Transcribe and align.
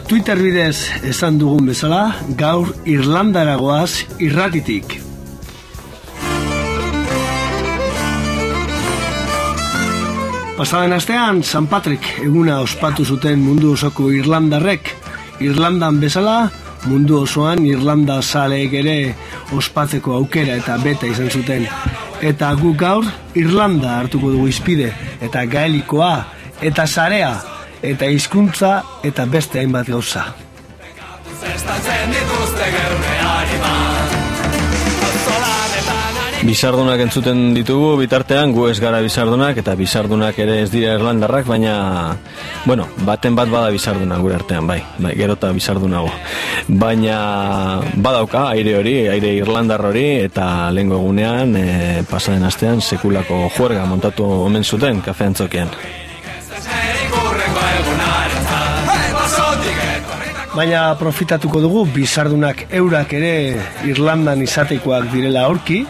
Twitter 0.00 0.38
bidez 0.40 1.02
esan 1.06 1.38
dugun 1.38 1.68
bezala, 1.70 2.16
gaur 2.36 2.72
Irlandaragoaz 2.84 4.04
irratitik. 4.18 4.96
Pasaden 10.56 10.96
astean, 10.96 11.42
San 11.44 11.66
Patrick 11.70 12.06
eguna 12.24 12.60
ospatu 12.64 13.04
zuten 13.04 13.40
mundu 13.44 13.72
osoko 13.76 14.10
Irlandarrek. 14.10 14.92
Irlandan 15.44 16.00
bezala, 16.00 16.50
mundu 16.88 17.20
osoan 17.22 17.64
Irlanda 17.66 18.20
zaleek 18.22 18.78
ere 18.80 18.96
ospatzeko 19.56 20.16
aukera 20.20 20.56
eta 20.56 20.78
beta 20.82 21.08
izan 21.08 21.28
zuten. 21.30 21.66
Eta 22.20 22.54
gu 22.56 22.72
gaur 22.76 23.04
Irlanda 23.36 23.98
hartuko 24.00 24.32
dugu 24.32 24.48
izpide, 24.48 24.92
eta 25.20 25.44
gaelikoa, 25.44 26.14
eta 26.60 26.86
zarea, 26.86 27.34
eta 27.86 28.10
hizkuntza 28.10 28.80
eta 29.06 29.26
beste 29.30 29.62
hainbat 29.62 29.88
gauza. 29.88 30.26
Bizardunak 36.46 37.00
entzuten 37.02 37.40
ditugu, 37.56 37.96
bitartean 37.98 38.52
gu 38.54 38.68
ez 38.70 38.76
gara 38.78 39.00
bizardunak 39.02 39.56
eta 39.58 39.74
bizardunak 39.74 40.38
ere 40.38 40.60
ez 40.62 40.68
dira 40.70 40.92
erlandarrak, 40.94 41.46
baina, 41.48 41.74
bueno, 42.68 42.86
baten 43.08 43.34
bat 43.34 43.50
bada 43.50 43.72
bizardunak 43.74 44.22
gure 44.22 44.36
artean, 44.36 44.68
bai, 44.68 44.78
bai, 45.02 45.16
gerota 45.18 45.50
bizardunago. 45.56 46.12
Baina 46.68 47.18
badauka 47.96 48.46
aire 48.52 48.78
hori, 48.78 48.96
aire 49.10 49.34
irlandar 49.40 49.88
hori, 49.90 50.06
eta 50.28 50.70
lehenko 50.70 51.00
egunean, 51.02 51.58
e, 51.58 51.68
pasaden 52.06 52.46
astean, 52.46 52.80
sekulako 52.80 53.48
juerga 53.58 53.86
montatu 53.90 54.28
omen 54.46 54.62
zuten, 54.62 55.02
kafean 55.02 55.34
txokean. 55.34 56.05
Baina 60.56 60.94
profitatuko 60.96 61.60
dugu 61.60 61.82
bizardunak 61.92 62.62
eurak 62.78 63.10
ere 63.18 63.32
Irlandan 63.84 64.40
izatekoak 64.40 65.10
direla 65.12 65.42
aurki 65.50 65.82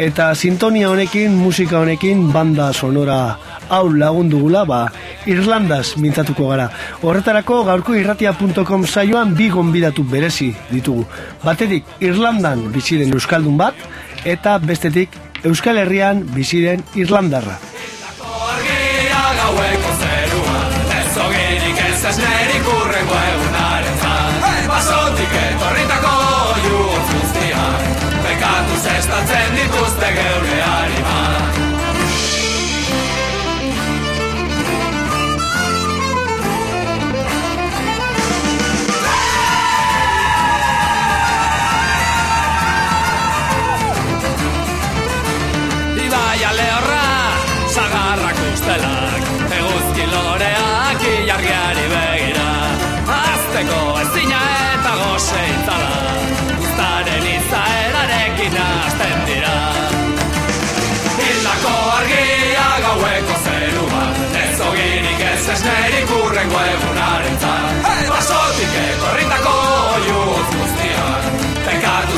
eta 0.00 0.30
sintonia 0.32 0.88
honekin, 0.88 1.34
musika 1.36 1.82
honekin 1.82 2.22
banda 2.32 2.70
sonora 2.72 3.36
hau 3.68 3.90
lagundugula 3.92 4.64
ba 4.64 4.80
Irlandas 5.28 5.98
mintzatuko 6.00 6.48
gara. 6.48 6.70
Horretarako 7.02 7.60
gaurko 7.68 7.92
irratia.com 8.00 8.86
saioan 8.86 9.36
bi 9.36 9.50
gonbidatu 9.52 10.08
berezi 10.08 10.54
ditugu. 10.72 11.04
Batetik 11.44 11.84
Irlandan 12.00 12.70
biziren 12.72 13.12
euskaldun 13.12 13.60
bat 13.60 13.74
eta 14.24 14.56
bestetik 14.58 15.12
Euskal 15.44 15.76
Herrian 15.76 16.24
biziren 16.32 16.80
Irlandarra. 16.96 17.60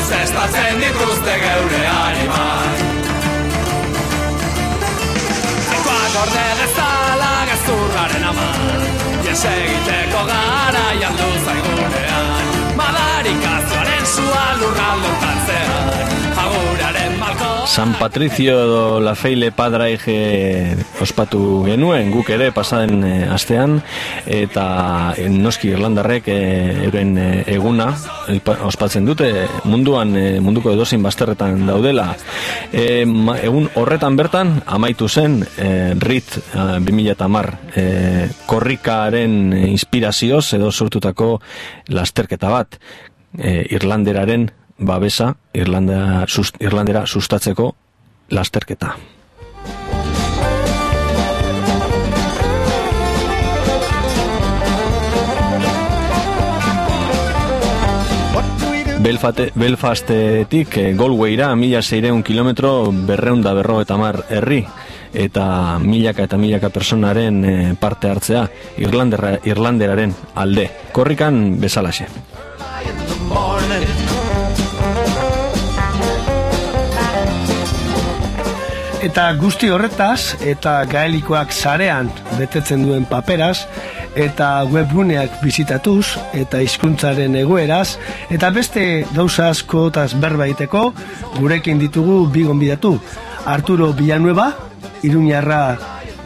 Zestatzen 0.09 0.81
dituzte 0.85 1.35
geure 1.45 1.83
animak 1.87 2.87
Gorde 6.13 6.45
bezala 6.59 7.33
gezurraren 7.49 8.23
ama. 8.29 8.47
Ies 9.29 9.43
egiteko 9.45 10.23
gara 10.31 10.87
jandu 11.01 11.29
zaigunean 11.45 12.49
Madarikazioaren 12.79 13.88
sua 14.19 14.45
lurraldotan 14.59 15.37
zean 15.47 15.87
Aguraren 16.43 17.13
malko 17.19 17.49
San 17.69 17.93
Patricio 17.93 18.55
do 18.67 18.99
la 18.99 19.15
Feile 19.15 19.51
Padraige 19.51 20.75
ospatu 20.99 21.63
genuen 21.67 22.09
guk 22.11 22.31
ere 22.33 22.49
pasaden 22.51 23.03
e, 23.05 23.11
astean 23.29 23.77
eta 24.25 25.13
e, 25.15 25.29
noski 25.29 25.69
Irlandarrek 25.75 26.27
e, 26.33 26.39
euren 26.87 27.13
e, 27.21 27.27
eguna 27.53 27.91
ospatzen 28.67 29.05
dute 29.07 29.29
munduan 29.69 30.15
e, 30.17 30.25
munduko 30.43 30.73
edozein 30.73 31.03
basterretan 31.05 31.67
daudela. 31.69 32.09
E, 32.73 33.05
ma, 33.05 33.37
egun 33.37 33.69
horretan 33.79 34.17
bertan 34.19 34.55
amaitu 34.65 35.07
zen 35.07 35.39
e, 35.45 35.69
RIT 35.93 36.39
e, 36.41 36.65
2010 36.89 37.53
e, 37.75 37.85
korrikaren 38.49 39.53
inspirazioz 39.69 40.47
edo 40.57 40.73
sortutako 40.73 41.35
lasterketa 41.93 42.49
bat 42.51 42.81
e, 43.37 43.65
Irlanderaren 43.69 44.49
babesa 44.79 45.35
Irlanda, 45.53 46.25
sust, 46.27 46.57
Irlandera 46.61 47.05
sustatzeko 47.05 47.73
lasterketa. 48.29 48.95
Belfate, 58.99 59.53
Belfastetik 59.55 60.77
e, 60.77 60.89
Galwayra 60.93 61.53
mila 61.55 61.79
zeireun 61.81 62.19
kilometro 62.23 62.91
berreun 62.91 63.41
da 63.41 63.53
berro 63.55 63.79
eta 63.81 63.95
mar 63.97 64.25
herri 64.29 64.65
eta 65.13 65.79
milaka 65.79 66.27
eta 66.27 66.37
milaka 66.37 66.69
personaren 66.69 67.39
e, 67.45 67.53
parte 67.79 68.11
hartzea 68.11 68.43
Irlandera, 68.77 69.37
Irlanderaren 69.47 70.13
alde. 70.35 70.67
Korrikan 70.91 71.61
bezalaxe. 71.61 72.09
Eta 78.99 79.29
guzti 79.39 79.69
horretaz, 79.71 80.35
eta 80.43 80.81
gaelikoak 80.91 81.53
zarean 81.55 82.09
betetzen 82.35 82.83
duen 82.83 83.05
paperaz, 83.07 83.63
eta 84.19 84.65
webguneak 84.67 85.39
bizitatuz, 85.39 86.17
eta 86.35 86.59
hizkuntzaren 86.65 87.37
egoeraz, 87.39 87.95
eta 88.29 88.51
beste 88.51 88.83
gauza 89.15 89.47
asko 89.53 89.85
otaz 89.87 90.11
berbaiteko, 90.19 90.83
gurekin 91.37 91.79
ditugu 91.79 92.25
bigon 92.33 92.59
bidatu. 92.59 92.97
Arturo 93.45 93.93
Villanueva, 93.95 94.51
Iruñarra 95.01 95.77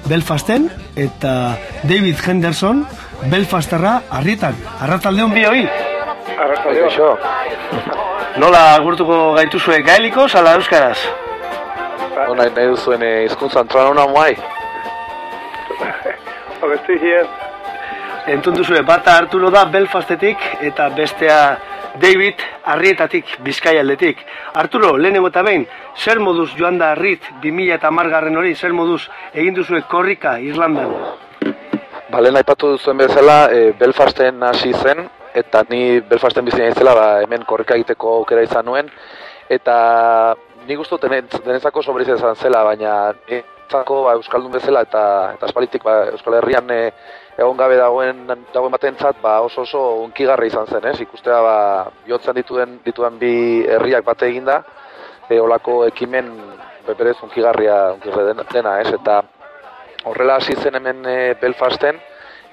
Belfasten, 0.10 0.72
eta 0.96 1.58
David 1.84 2.26
Henderson, 2.26 2.88
Belfasterra, 3.30 4.00
arrietan. 4.10 4.58
Arrataldeon 4.82 5.34
bi 5.38 5.46
hoi! 6.38 6.44
Arratxaleo. 6.44 7.18
Nola 8.38 8.76
agurtuko 8.76 9.34
gaituzue 9.38 9.82
gaeliko, 9.82 10.28
ala 10.34 10.56
euskaraz? 10.56 10.98
No, 12.28 12.36
nahi, 12.36 12.50
nahi 12.56 12.68
duzuen 12.68 13.04
eh, 13.04 13.24
hizkuntza 13.26 13.62
entran 13.62 13.92
hona 13.92 14.08
muai. 14.08 14.36
Abesti 16.64 16.98
hien. 17.02 17.28
Entzun 18.28 18.56
duzue, 18.56 18.82
bata 18.82 19.18
Arturo 19.18 19.50
da 19.52 19.66
Belfastetik 19.66 20.38
eta 20.62 20.90
bestea 20.90 21.58
David 22.00 22.40
Arrietatik, 22.66 23.26
Bizkaialdetik. 23.44 24.18
Arturo, 24.54 24.98
lehenengo 24.98 25.28
eta 25.28 25.44
behin, 25.44 25.68
zer 25.98 26.20
moduz 26.20 26.54
joan 26.58 26.80
da 26.80 26.94
Arrit 26.94 27.28
2000 27.44 27.76
eta 27.76 27.92
margarren 27.92 28.38
hori, 28.38 28.56
zer 28.56 28.74
moduz 28.74 29.10
egin 29.34 29.54
duzue 29.54 29.84
korrika 29.92 30.40
Irlandan? 30.40 30.96
Ba, 32.10 32.22
lehen 32.22 32.38
aipatu 32.40 32.72
duzuen 32.78 32.98
bezala, 32.98 33.50
e, 33.52 33.74
Belfasten 33.78 34.42
hasi 34.48 34.72
zen, 34.74 35.04
eta 35.34 35.64
ni 35.70 36.00
Belfasten 36.00 36.46
bizi 36.46 36.62
naizela, 36.62 36.94
ba, 36.94 37.08
hemen 37.24 37.46
korrika 37.46 37.76
egiteko 37.76 38.18
aukera 38.20 38.44
izan 38.46 38.66
nuen, 38.66 38.90
eta 39.50 40.36
dut 40.68 41.02
denen- 41.02 41.28
denentzako 41.46 41.84
sobriz 41.84 42.08
izan 42.08 42.36
zela, 42.36 42.64
baina 42.64 43.14
niretzako 43.28 44.04
ba, 44.04 44.14
Euskaldun 44.14 44.52
bezala 44.52 44.82
eta, 44.82 45.34
eta 45.36 45.46
espalitik 45.46 45.84
ba, 45.84 46.06
Euskal 46.12 46.36
Herrian 46.36 46.70
e, 46.72 46.94
egon 47.38 47.58
gabe 47.58 47.76
dagoen, 47.78 48.28
dagoen 48.54 48.72
batentzat 48.72 49.22
ba, 49.22 49.42
oso 49.42 49.62
oso 49.62 49.82
unkigarri 50.04 50.48
izan 50.48 50.68
zen, 50.68 50.86
ez? 50.86 51.00
Ikustea 51.02 51.42
ba, 51.42 51.92
jotzen 52.08 52.36
dituen, 52.36 52.80
dituen 52.86 53.20
bi 53.20 53.66
herriak 53.68 54.06
bate 54.06 54.28
eginda, 54.28 54.64
e, 55.30 55.40
olako 55.40 55.86
ekimen 55.86 56.32
beberez 56.88 57.18
unkigarria 57.24 57.94
unkigarria 57.94 58.34
dena, 58.34 58.44
dena, 58.52 58.80
ez? 58.82 58.94
Eta 58.94 59.24
horrela 60.06 60.36
hasi 60.36 60.56
zen 60.56 60.76
hemen 60.76 61.06
e, 61.06 61.34
Belfasten, 61.42 62.00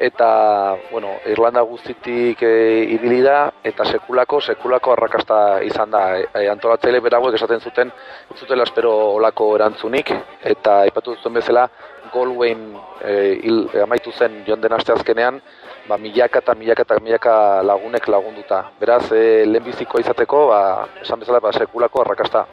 eta, 0.01 0.79
bueno, 0.91 1.09
Irlanda 1.29 1.61
guztitik 1.61 2.41
e, 2.43 2.85
ibili 2.89 3.21
da, 3.21 3.51
eta 3.63 3.85
sekulako, 3.85 4.41
sekulako 4.41 4.95
arrakasta 4.95 5.61
izan 5.63 5.93
da. 5.93 6.01
E, 6.17 6.25
e, 6.41 6.47
antolatzaile 6.49 7.03
berauek 7.05 7.37
esaten 7.37 7.61
zuten, 7.61 7.93
zutela 8.39 8.65
espero 8.65 8.95
olako 9.19 9.51
erantzunik, 9.59 10.15
eta 10.55 10.81
aipatu 10.87 11.19
zuten 11.19 11.37
bezala, 11.37 11.67
Galwayn 12.15 12.65
e, 13.05 13.13
hil, 13.43 13.61
e, 13.75 13.85
amaitu 13.85 14.11
zen 14.17 14.41
joan 14.49 14.65
den 14.65 14.73
aste 14.73 14.97
azkenean, 14.97 15.43
ba, 15.87 16.01
milaka 16.01 16.41
eta 16.41 16.57
milaka 16.57 16.89
eta 16.89 17.01
milaka 17.05 17.37
lagunek 17.69 18.09
lagunduta. 18.09 18.65
Beraz, 18.81 19.05
e, 19.13 19.45
lehenbiziko 19.45 20.01
izateko, 20.01 20.47
ba, 20.55 20.63
esan 21.05 21.21
bezala, 21.21 21.45
ba, 21.45 21.53
sekulako 21.53 22.07
arrakasta. 22.07 22.47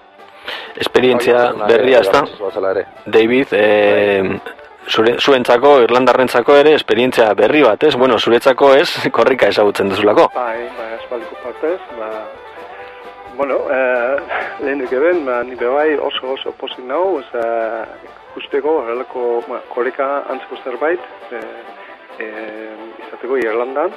Esperientzia 0.75 1.53
berria, 1.63 2.03
ez 2.03 2.11
da? 2.11 2.25
David, 3.07 3.55
e, 3.55 4.65
zure, 4.89 5.15
zuentzako, 5.19 5.81
Irlandarrentzako 5.85 6.55
ere, 6.55 6.73
esperientzia 6.77 7.29
berri 7.37 7.63
bat, 7.63 7.83
ez? 7.83 7.95
Bueno, 7.95 8.19
zuretzako 8.19 8.73
ez, 8.75 8.89
korrika 9.17 9.51
ezagutzen 9.53 9.89
duzulako. 9.93 10.29
Bai, 10.35 10.67
bai, 10.79 10.91
aspaldiko 10.99 11.39
partez, 11.43 11.79
ba, 11.99 12.11
bueno, 13.37 13.61
eh, 13.69 14.17
lehenik 14.63 14.91
eben, 14.97 15.25
ba, 15.25 15.43
ni 15.43 15.55
bebai 15.55 15.91
oso 16.01 16.33
oso 16.33 16.53
pozik 16.57 16.85
nago, 16.89 17.19
ez 17.21 17.29
ikusteko 18.37 18.79
horrelako 18.81 19.23
ba, 19.47 19.61
koreka 19.73 20.07
antzeko 20.29 20.57
zerbait, 20.63 21.05
eh, 21.33 21.41
eh, 22.25 22.73
izateko 23.05 23.37
Irlandan, 23.41 23.93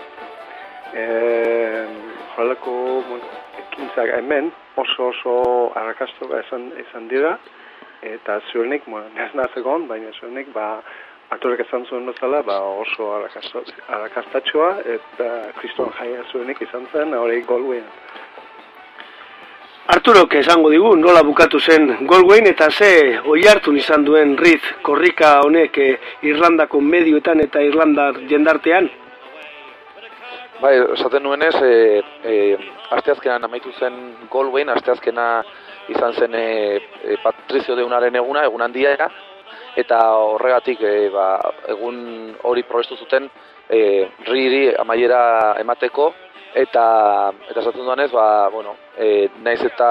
eh, 0.95 1.87
horrelako, 2.35 2.75
bueno, 3.09 3.25
ekintzak 3.65 4.13
hemen 4.19 4.53
oso 4.77 5.11
oso 5.11 5.35
arrakastu 5.77 6.31
esan, 6.41 6.71
esan 6.85 7.09
dira, 7.09 7.39
eta 8.02 8.41
zuenik, 8.52 8.87
bueno, 8.87 9.08
naz 9.19 9.35
naz 9.35 9.50
egon, 9.56 9.88
baina 9.88 10.12
zuenik, 10.20 10.52
ba, 10.52 10.81
Arturek 11.31 11.61
esan 11.62 11.85
zuen 11.87 12.08
bezala, 12.11 12.41
ba 12.43 12.56
oso 12.58 13.12
arrakastatxoa 13.14 14.70
eta 14.97 15.29
kriston 15.61 15.93
jaia 15.94 16.25
zuenik 16.32 16.58
izan 16.67 16.88
zen 16.91 17.14
hori 17.14 17.44
goluen. 17.47 17.85
Arturok 19.94 20.35
esango 20.41 20.73
digu, 20.75 20.91
nola 20.99 21.23
bukatu 21.26 21.61
zen 21.61 21.87
Galwayn 22.11 22.47
eta 22.50 22.69
ze 22.70 22.91
oi 23.26 23.41
hartun 23.47 23.79
izan 23.79 24.05
duen 24.05 24.37
Rit 24.38 24.67
korrika 24.82 25.37
honek 25.46 25.79
eh, 25.79 25.96
Irlandako 26.26 26.81
medioetan 26.81 27.41
eta 27.46 27.62
Irlandar 27.62 28.19
jendartean? 28.31 28.91
Bai, 30.61 30.75
esaten 30.99 31.23
nuenez, 31.25 31.55
e, 31.64 32.03
e, 32.25 32.35
asteazkenan 32.99 33.46
amaitu 33.46 33.70
zen 33.79 33.96
Galwayn, 34.32 34.69
asteazkena 34.69 35.29
izan 35.91 36.15
zen 36.15 36.35
e, 36.35 36.47
e, 37.05 37.19
Patrizio 37.23 37.77
deunaren 37.77 38.17
eguna, 38.17 38.45
egun 38.47 38.63
handia 38.63 38.95
era, 38.95 39.11
eta 39.77 40.01
horregatik 40.19 40.83
e, 40.83 40.95
ba, 41.15 41.29
egun 41.75 42.35
hori 42.49 42.65
probestu 42.69 42.97
zuten 42.97 43.29
e, 43.69 44.09
riri 44.29 44.69
amaiera 44.79 45.21
emateko, 45.61 46.11
eta 46.55 46.85
eta 47.49 47.61
esaten 47.63 47.85
duanez, 47.87 48.11
ba, 48.13 48.49
bueno, 48.51 48.77
e, 48.99 49.29
naiz 49.45 49.61
eta 49.67 49.91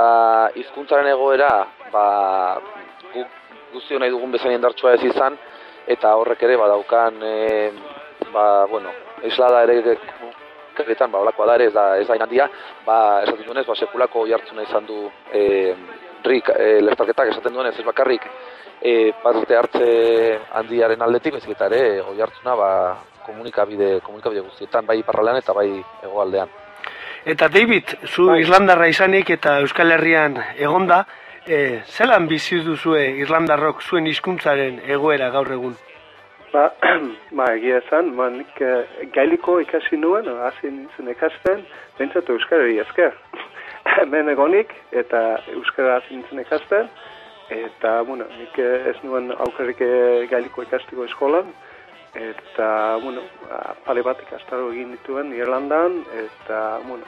hizkuntzaren 0.56 1.08
egoera, 1.14 1.52
ba, 1.92 2.06
gu, 3.14 3.26
guztio 3.74 4.00
nahi 4.00 4.12
dugun 4.12 4.32
bezain 4.36 4.56
indartsua 4.58 4.96
ez 4.98 5.04
izan, 5.12 5.38
eta 5.88 6.16
horrek 6.20 6.44
ere 6.48 6.58
badaukan, 6.60 7.24
e, 7.24 7.72
ba, 8.34 8.66
bueno, 8.72 8.92
islada 9.24 9.64
ere 9.64 9.98
kerretan, 10.80 11.12
ba, 11.12 11.22
olakoa 11.24 11.50
da 11.52 11.58
ere, 11.60 11.70
ez 11.70 11.76
da, 11.76 11.86
ez 12.00 12.08
da 12.08 12.18
inandia, 12.18 12.48
ba, 12.86 13.00
esaten 13.26 13.46
duenez, 13.48 13.66
ba, 13.68 13.76
sekulako 13.76 14.26
jartzuna 14.30 14.66
izan 14.66 14.88
du 14.88 15.04
e, 15.34 15.44
rik, 16.26 16.50
e, 16.56 16.80
leftarketak 16.86 17.34
esaten 17.34 17.56
duenez, 17.56 17.76
ez 17.78 17.86
bakarrik, 17.86 18.26
e, 18.82 19.12
parte 19.24 19.58
hartze 19.60 19.92
handiaren 20.62 21.06
aldetik, 21.06 21.38
bezik 21.40 21.56
eta 21.56 21.70
ere, 21.72 22.02
oi 22.02 22.18
hartzuna, 22.24 22.56
ba, 22.60 22.72
komunikabide, 23.26 24.00
komunikabide 24.06 24.48
guztietan, 24.48 24.88
bai 24.88 25.00
iparraldean 25.04 25.42
eta 25.44 25.54
bai 25.54 25.70
hegoaldean. 26.04 26.58
Eta 27.30 27.50
David, 27.52 27.98
zu 28.08 28.30
Irlandarra 28.40 28.88
izanik 28.88 29.30
eta 29.36 29.60
Euskal 29.60 29.92
Herrian 29.92 30.40
egonda, 30.58 31.04
e, 31.46 31.82
zelan 31.86 32.30
bizi 32.30 32.62
duzue 32.64 33.04
Irlandarrok 33.20 33.84
zuen 33.84 34.08
hizkuntzaren 34.08 34.80
egoera 34.88 35.30
gaur 35.36 35.52
egun? 35.58 35.76
Ba, 36.54 36.72
ba 37.38 37.46
egia 37.54 37.78
esan, 37.84 38.16
ba, 38.18 38.30
nik 38.34 38.58
eh, 38.66 39.06
gailiko 39.14 39.60
ikasi 39.62 40.00
nuen, 40.02 40.26
hasi 40.48 40.72
nintzen 40.72 41.12
ikasten, 41.14 41.62
bentsatu 42.00 42.34
Euskarari 42.38 42.80
esker. 42.82 43.14
Hemen 44.00 44.32
egonik 44.34 44.74
eta 44.92 45.22
Euskara 45.54 46.00
hasi 46.00 46.16
nintzen 46.16 46.42
ikasten, 46.42 46.90
eta, 47.54 48.00
bueno, 48.08 48.26
nik 48.40 48.58
eh, 48.58 48.90
ez 48.90 48.96
nuen 49.04 49.30
aukerrik 49.36 49.84
eh, 49.86 50.26
gailiko 50.32 50.66
ikastiko 50.66 51.06
eskolan, 51.06 51.54
eta, 52.18 52.72
bueno, 53.04 53.22
pale 53.86 54.02
bat 54.02 54.26
ikastaro 54.26 54.72
egin 54.74 54.96
dituen 54.96 55.30
Irlandan, 55.38 56.02
eta, 56.24 56.80
bueno, 56.88 57.06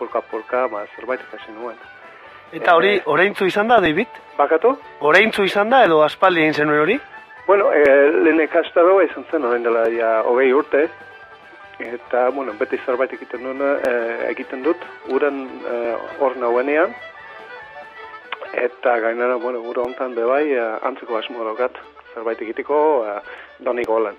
polka-polka, 0.00 0.66
ba, 0.72 0.82
zerbait 0.96 1.22
ikasi 1.28 1.54
nuen. 1.54 1.78
Eta 2.58 2.74
hori, 2.74 2.96
oraintzu 3.06 3.46
izan 3.46 3.70
da, 3.70 3.78
David? 3.78 4.18
Bakatu? 4.34 4.74
Oraintzu 5.06 5.46
izan 5.46 5.70
da 5.70 5.84
edo 5.86 6.02
aspaldi 6.02 6.42
egin 6.42 6.58
zenuen 6.64 6.82
hori? 6.82 6.98
Bueno, 7.50 7.72
e, 7.72 7.82
lehen 8.22 8.38
ikastaroa 8.44 9.02
izan 9.08 9.24
zen, 9.26 9.42
orain 9.42 9.64
dela 9.66 9.80
ja 9.90 10.10
hogei 10.22 10.52
urte, 10.54 10.84
eta, 11.82 12.28
bueno, 12.36 12.52
beti 12.60 12.78
zerbait 12.84 13.10
egiten, 13.16 13.42
duen, 13.42 13.64
e, 13.88 13.94
egiten 14.28 14.62
dut, 14.62 14.84
uran 15.10 15.40
e, 15.66 15.78
hor 16.22 16.36
nauenean, 16.38 16.94
eta 18.68 18.94
gainera, 19.02 19.40
bueno, 19.42 19.64
ura 19.72 19.82
hontan 19.82 20.14
bebai, 20.14 20.44
e, 20.52 20.68
antzeko 20.92 21.18
asmo 21.18 21.56
zerbait 22.14 22.46
egiteko, 22.46 22.78
e, 23.02 23.18
doni 23.66 23.82
golan. 23.82 24.14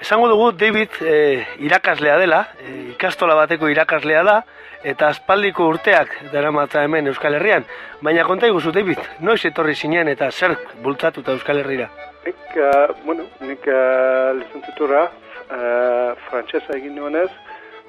Esango 0.00 0.28
dugu 0.28 0.52
David 0.52 0.96
e, 1.04 1.44
irakaslea 1.60 2.16
dela, 2.16 2.40
e, 2.64 2.92
ikastola 2.94 3.34
bateko 3.36 3.68
irakaslea 3.68 4.22
da, 4.24 4.36
eta 4.82 5.10
aspaldiko 5.12 5.66
urteak 5.68 6.14
daramatza 6.32 6.84
hemen 6.86 7.10
Euskal 7.10 7.36
Herrian. 7.36 7.66
Baina 8.00 8.24
konta 8.24 8.48
iguzu, 8.48 8.72
David, 8.72 9.02
noiz 9.20 9.42
etorri 9.44 9.74
zinen 9.76 10.08
eta 10.08 10.30
zer 10.32 10.56
bultzatuta 10.82 11.36
Euskal 11.36 11.60
Herrira? 11.60 11.90
Nik, 12.24 12.40
uh, 12.56 12.88
bueno, 13.04 13.26
nik 13.44 13.68
uh, 13.68 14.32
lizentzitura 14.38 15.04
uh, 15.10 16.16
frantsesa 16.30 16.78
egin 16.78 16.96
nuenez, 16.96 17.28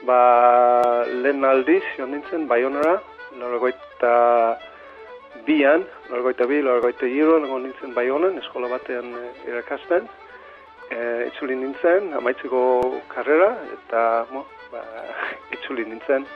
ba, 0.03 0.19
lehen 1.23 1.47
aldiz, 1.47 1.83
joan 1.95 2.11
nintzen, 2.11 2.43
Bayonara, 2.51 2.97
lorgoita 3.39 4.15
bian, 5.47 5.87
lorgoita 6.11 6.47
bi, 6.49 6.59
lorgoita 6.61 7.07
egon 7.07 7.63
nintzen 7.63 7.95
Bayonan, 7.95 8.37
eskola 8.43 8.67
batean 8.67 9.15
irakasten, 9.47 10.11
e, 10.91 11.27
itzuli 11.31 11.55
nintzen, 11.57 12.11
amaitzeko 12.19 12.61
karrera, 13.11 13.51
eta, 13.77 14.03
mo, 14.31 14.45
ba, 14.71 14.83
itzuli 15.55 15.85
nintzen, 15.87 16.27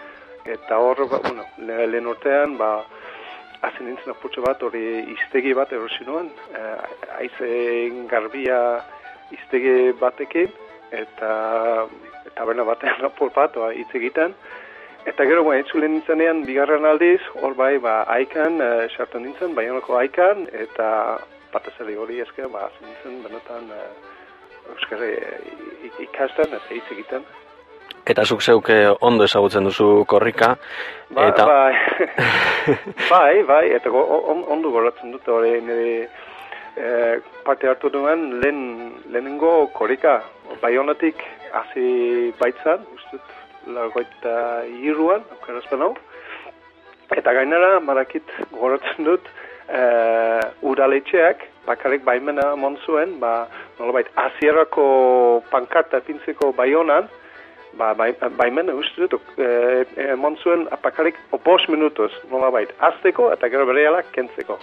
eta 0.56 0.80
hor, 0.80 1.06
ba, 1.12 1.22
bueno, 1.28 1.46
le- 1.68 1.88
lehen 1.92 2.10
urtean, 2.12 2.58
ba, 2.62 2.72
hasi 3.66 3.84
nintzen 3.86 4.14
apurtxo 4.14 4.44
bat, 4.46 4.62
hori 4.64 4.86
iztegi 5.16 5.56
bat 5.58 5.72
erosi 5.76 6.08
nuen, 6.08 6.30
e, 6.56 6.66
aizen 7.20 8.06
garbia 8.12 8.60
iztegi 9.36 9.92
batekin, 10.00 10.54
eta 10.96 11.32
taberna 12.36 12.64
batean 12.68 13.06
apur 13.10 13.34
bat, 13.36 13.58
ba, 13.60 13.74
hitz 13.76 13.92
egiten, 13.94 14.38
Eta 15.06 15.22
gero, 15.30 15.44
ba, 15.46 15.54
itzuli 15.62 15.86
nintzenean, 15.86 16.40
bigarren 16.48 16.86
aldiz, 16.90 17.20
hor 17.38 17.54
bai, 17.54 17.76
ba, 17.78 18.00
aikan, 18.10 18.56
e, 18.58 18.88
sartu 18.90 19.20
nintzen, 19.22 19.52
baionako 19.54 20.00
aikan, 20.00 20.48
eta 20.50 20.88
batez 21.54 21.76
ere 21.84 21.94
hori 22.02 22.18
esker, 22.24 22.48
ba, 22.50 22.64
hasi 22.66 22.88
nintzen, 22.88 23.20
benetan, 23.22 23.68
e, 23.70 24.15
euskara 24.74 25.06
e, 25.06 25.40
i- 25.86 26.04
ikasten, 26.08 26.54
eta 26.54 26.74
hitz 26.74 26.86
egiten. 26.92 27.26
Eta 28.06 28.26
zuk 28.26 28.42
zeuk 28.42 28.70
eh, 28.70 28.92
ondo 29.02 29.26
ezagutzen 29.26 29.66
duzu 29.66 30.06
korrika. 30.06 30.56
Ba, 31.10 31.28
eta 31.32 31.46
bai, 31.46 31.74
bai, 33.14 33.44
bai, 33.44 33.64
eta 33.78 33.90
go, 33.90 34.04
on, 34.34 34.44
ondo 34.58 34.70
goratzen 34.74 35.12
dut 35.16 35.28
hori 35.28 35.56
nire 35.62 36.08
eh, 36.78 37.16
parte 37.46 37.68
hartu 37.70 37.90
duen 37.90 38.40
lehen, 38.44 38.62
lehenengo 39.10 39.68
korrika. 39.74 40.20
Baionatik 40.62 41.24
hasi 41.54 42.32
baitzan, 42.40 42.86
ustut, 42.94 43.34
largoita 43.74 44.36
iruan, 44.86 45.24
aukerazpen 45.40 45.82
hau. 45.82 45.96
Eta 47.16 47.34
gainera, 47.34 47.80
marakit 47.80 48.30
goratzen 48.52 49.06
dut, 49.10 49.26
eh, 49.70 50.46
udaletxeak, 50.62 51.44
bakarrik 51.66 52.04
baimena 52.06 52.52
emon 52.54 52.78
zuen, 52.86 53.20
ba, 53.20 53.48
nolabait, 53.80 54.10
hasierako 54.16 55.44
pankarta 55.52 56.02
epintzeko 56.04 56.52
baionan, 56.58 57.10
ba, 57.78 57.94
bai, 57.98 58.12
baimena 58.38 58.76
uste 58.78 59.08
dut, 59.08 59.22
eh, 59.38 59.86
emon 60.12 60.38
zuen 60.44 60.68
bakarrik 60.84 61.18
opos 61.32 61.68
minutos, 61.70 62.12
nolabait, 62.32 62.72
azteko 62.80 63.32
eta 63.34 63.50
gero 63.50 63.66
berehala 63.66 64.04
kentzeko. 64.12 64.60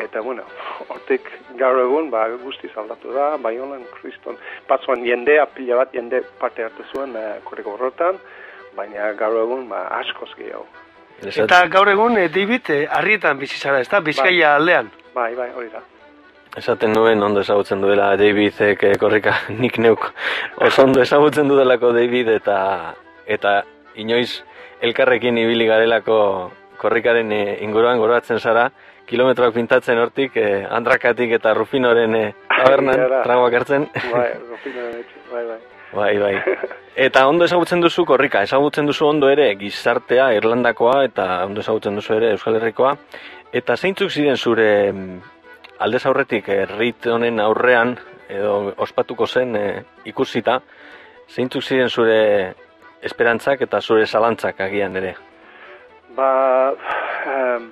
Eta, 0.00 0.22
bueno, 0.24 0.46
hortik 0.88 1.26
gaur 1.60 1.76
egun, 1.82 2.08
ba, 2.12 2.24
guztiz 2.40 2.70
aldatu 2.80 3.12
da, 3.12 3.34
baionan, 3.36 3.82
kriston, 3.98 4.38
batzuan 4.68 5.04
jendea, 5.04 5.44
pila 5.56 5.82
bat 5.82 5.92
jende 5.92 6.22
parte 6.40 6.64
hartu 6.64 6.86
zuen 6.92 7.16
eh, 7.20 7.34
korriko 7.44 7.76
horretan, 7.76 8.20
baina 8.76 9.12
gaur 9.18 9.42
egun, 9.42 9.68
ba, 9.68 9.84
askoz 10.00 10.30
gehiago. 10.38 10.64
Esat- 11.22 11.44
Eta 11.44 11.66
gaur 11.68 11.88
egun, 11.88 12.16
eh, 12.18 12.28
David, 12.28 12.70
eh, 12.70 12.88
harrietan 12.90 13.38
bizi 13.38 13.56
zara, 13.58 13.80
ezta? 13.80 14.00
Bizkaia 14.00 14.54
aldean. 14.56 14.90
Bai, 15.14 15.34
bai, 15.34 15.50
hori 15.54 15.68
da. 15.72 15.80
esaten 16.56 16.90
nuen 16.92 17.22
ondo 17.22 17.40
ezagutzen 17.44 17.80
duela 17.80 18.16
Davidek 18.16 18.82
eh, 18.82 18.96
korrika 18.98 19.36
nik 19.62 19.78
neuk 19.78 20.08
oso 20.66 20.82
ondo 20.82 21.00
ezagutzen 21.00 21.46
dudalako 21.48 21.92
David 21.94 22.28
eta 22.28 22.56
eta 23.26 23.62
inoiz 23.94 24.42
elkarrekin 24.82 25.38
ibili 25.38 25.66
garelako 25.68 26.50
korrikaren 26.76 27.30
eh, 27.32 27.58
inguruan 27.62 27.98
goratzen 28.02 28.40
zara 28.40 28.70
kilometroak 29.06 29.54
pintatzen 29.54 29.98
hortik 30.02 30.36
eh, 30.36 30.66
Andrakatik 30.68 31.30
eta 31.38 31.54
Rufinoren 31.54 32.14
eh, 32.16 32.34
tabernan 32.48 32.98
tragoak 33.22 33.54
hartzen 33.60 33.86
Bai, 34.10 34.28
Rufinoren 34.50 34.98
etxe, 35.04 35.22
bai, 35.30 35.44
bai. 35.46 35.58
Bai, 35.92 36.18
bai. 36.18 36.34
Eta 36.96 37.26
ondo 37.28 37.44
ezagutzen 37.46 37.80
duzu 37.80 38.02
korrika, 38.04 38.42
ezagutzen 38.42 38.86
duzu 38.86 39.06
ondo 39.06 39.28
ere 39.30 39.52
gizartea 39.56 40.32
Irlandakoa 40.34 41.04
eta 41.06 41.26
ondo 41.44 41.62
ezagutzen 41.62 41.94
duzu 41.94 42.16
ere 42.16 42.32
Euskal 42.34 42.58
Herrikoa. 42.58 42.96
Eta 43.52 43.76
zeintzuk 43.76 44.10
ziren 44.10 44.36
zure 44.36 44.90
mm, 44.90 45.20
aldez 45.78 46.04
aurretik 46.06 46.48
herrit 46.50 47.06
honen 47.06 47.38
aurrean 47.40 47.94
edo 48.28 48.74
ospatuko 48.82 49.26
zen 49.26 49.56
eh, 49.56 49.82
ikusita, 50.06 50.60
zeintzuk 51.30 51.62
ziren 51.62 51.88
zure 51.88 52.18
esperantzak 53.02 53.62
eta 53.62 53.80
zure 53.80 54.06
zalantzak 54.06 54.60
agian 54.60 54.96
ere. 54.96 55.14
Ba, 56.16 56.30
um, 56.74 57.70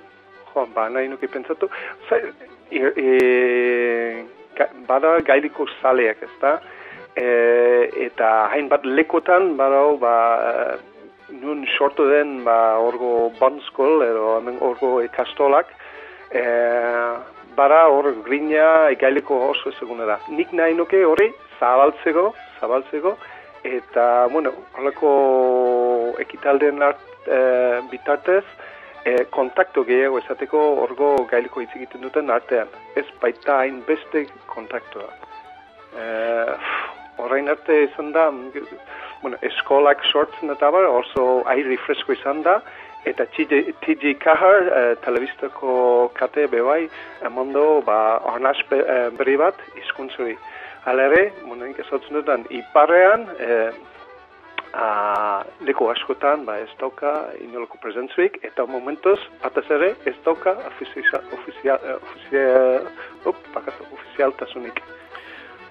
jo, 0.53 0.65
ba, 0.75 0.87
nahi 0.89 1.07
nuke 1.11 1.27
pentsatu. 1.27 1.67
Ze, 2.07 2.21
i, 2.71 2.81
i, 2.81 3.13
ga, 4.55 4.71
bada 4.87 5.17
gailiko 5.27 5.67
zaleak, 5.81 6.23
ez 6.23 6.35
da? 6.41 6.57
E, 7.15 7.27
eta 8.05 8.29
hainbat 8.53 8.85
lekotan, 8.85 9.55
badau, 9.57 9.97
ba, 10.01 10.13
nun 11.41 11.65
sortu 11.77 12.07
den, 12.09 12.43
ba, 12.45 12.77
orgo 12.79 13.31
bonskol, 13.39 14.03
edo 14.05 14.37
hemen 14.37 14.59
orgo 14.61 14.99
ikastolak, 15.03 15.73
e, 16.31 16.43
bara 17.57 17.81
hor 17.89 18.13
grina 18.25 18.93
gailiko 19.01 19.49
oso 19.49 19.73
ezaguna 19.73 20.05
da. 20.05 20.19
Nik 20.29 20.53
nahi 20.53 20.77
nuke 20.77 21.03
hori 21.05 21.31
zabaltzeko, 21.59 22.29
zabaltzeko, 22.61 23.15
eta, 23.67 24.27
bueno, 24.31 24.53
horreko 24.77 25.13
ekitaldeen 26.23 26.83
art, 26.85 27.03
e, 27.27 27.39
bitartez, 27.91 28.45
e, 29.05 29.25
kontakto 29.31 29.83
gehiago 29.87 30.19
esateko 30.21 30.61
orgo 30.83 31.09
gailiko 31.31 31.63
hitz 31.63 31.71
egiten 31.75 32.03
duten 32.05 32.29
artean. 32.33 32.69
Ez 32.99 33.05
baita 33.21 33.59
hain 33.63 33.81
beste 33.87 34.25
kontaktoa. 34.47 35.09
E, 35.95 36.05
orain 37.25 37.49
arte 37.49 37.83
izan 37.83 38.11
da, 38.15 38.29
bueno, 39.21 39.37
eskolak 39.41 40.03
sortzen 40.11 40.51
eta 40.53 40.69
bar, 40.71 40.85
oso 40.85 41.43
aire 41.51 41.77
fresko 41.85 42.15
izan 42.15 42.43
da, 42.45 42.59
eta 43.05 43.25
TJ, 43.25 44.13
Kahar, 44.19 44.67
e, 44.67 44.95
telebistako 45.03 46.09
kate 46.15 46.47
bebai, 46.51 46.89
emondo, 47.25 47.81
ba, 47.85 48.19
ornaz 48.33 48.57
be, 48.69 48.79
e, 48.79 48.97
berri 49.17 49.37
bat, 49.39 49.55
izkuntzuri. 49.79 50.35
Hala 50.85 51.07
ere, 51.11 51.29
bueno, 51.45 51.65
nik 51.65 51.79
ezagutzen 51.79 52.19
dutan, 52.19 52.45
iparrean, 52.49 53.27
e, 53.39 53.71
a, 54.73 55.43
leku 55.65 55.89
askotan 55.89 56.45
ba, 56.45 56.59
ez 56.59 56.69
dauka 56.79 57.13
inolako 57.41 57.79
presentzuik, 57.81 58.39
eta 58.45 58.65
momentuz, 58.69 59.19
batez 59.43 59.65
ere, 59.79 59.93
ez 60.09 60.15
dauka 60.25 60.55
ofizial, 60.67 61.23
ofizial, 61.39 61.91
ofizial, 61.99 62.87
op, 63.25 63.43
bakatu, 63.55 63.87
ofizialtasunik. 63.99 64.83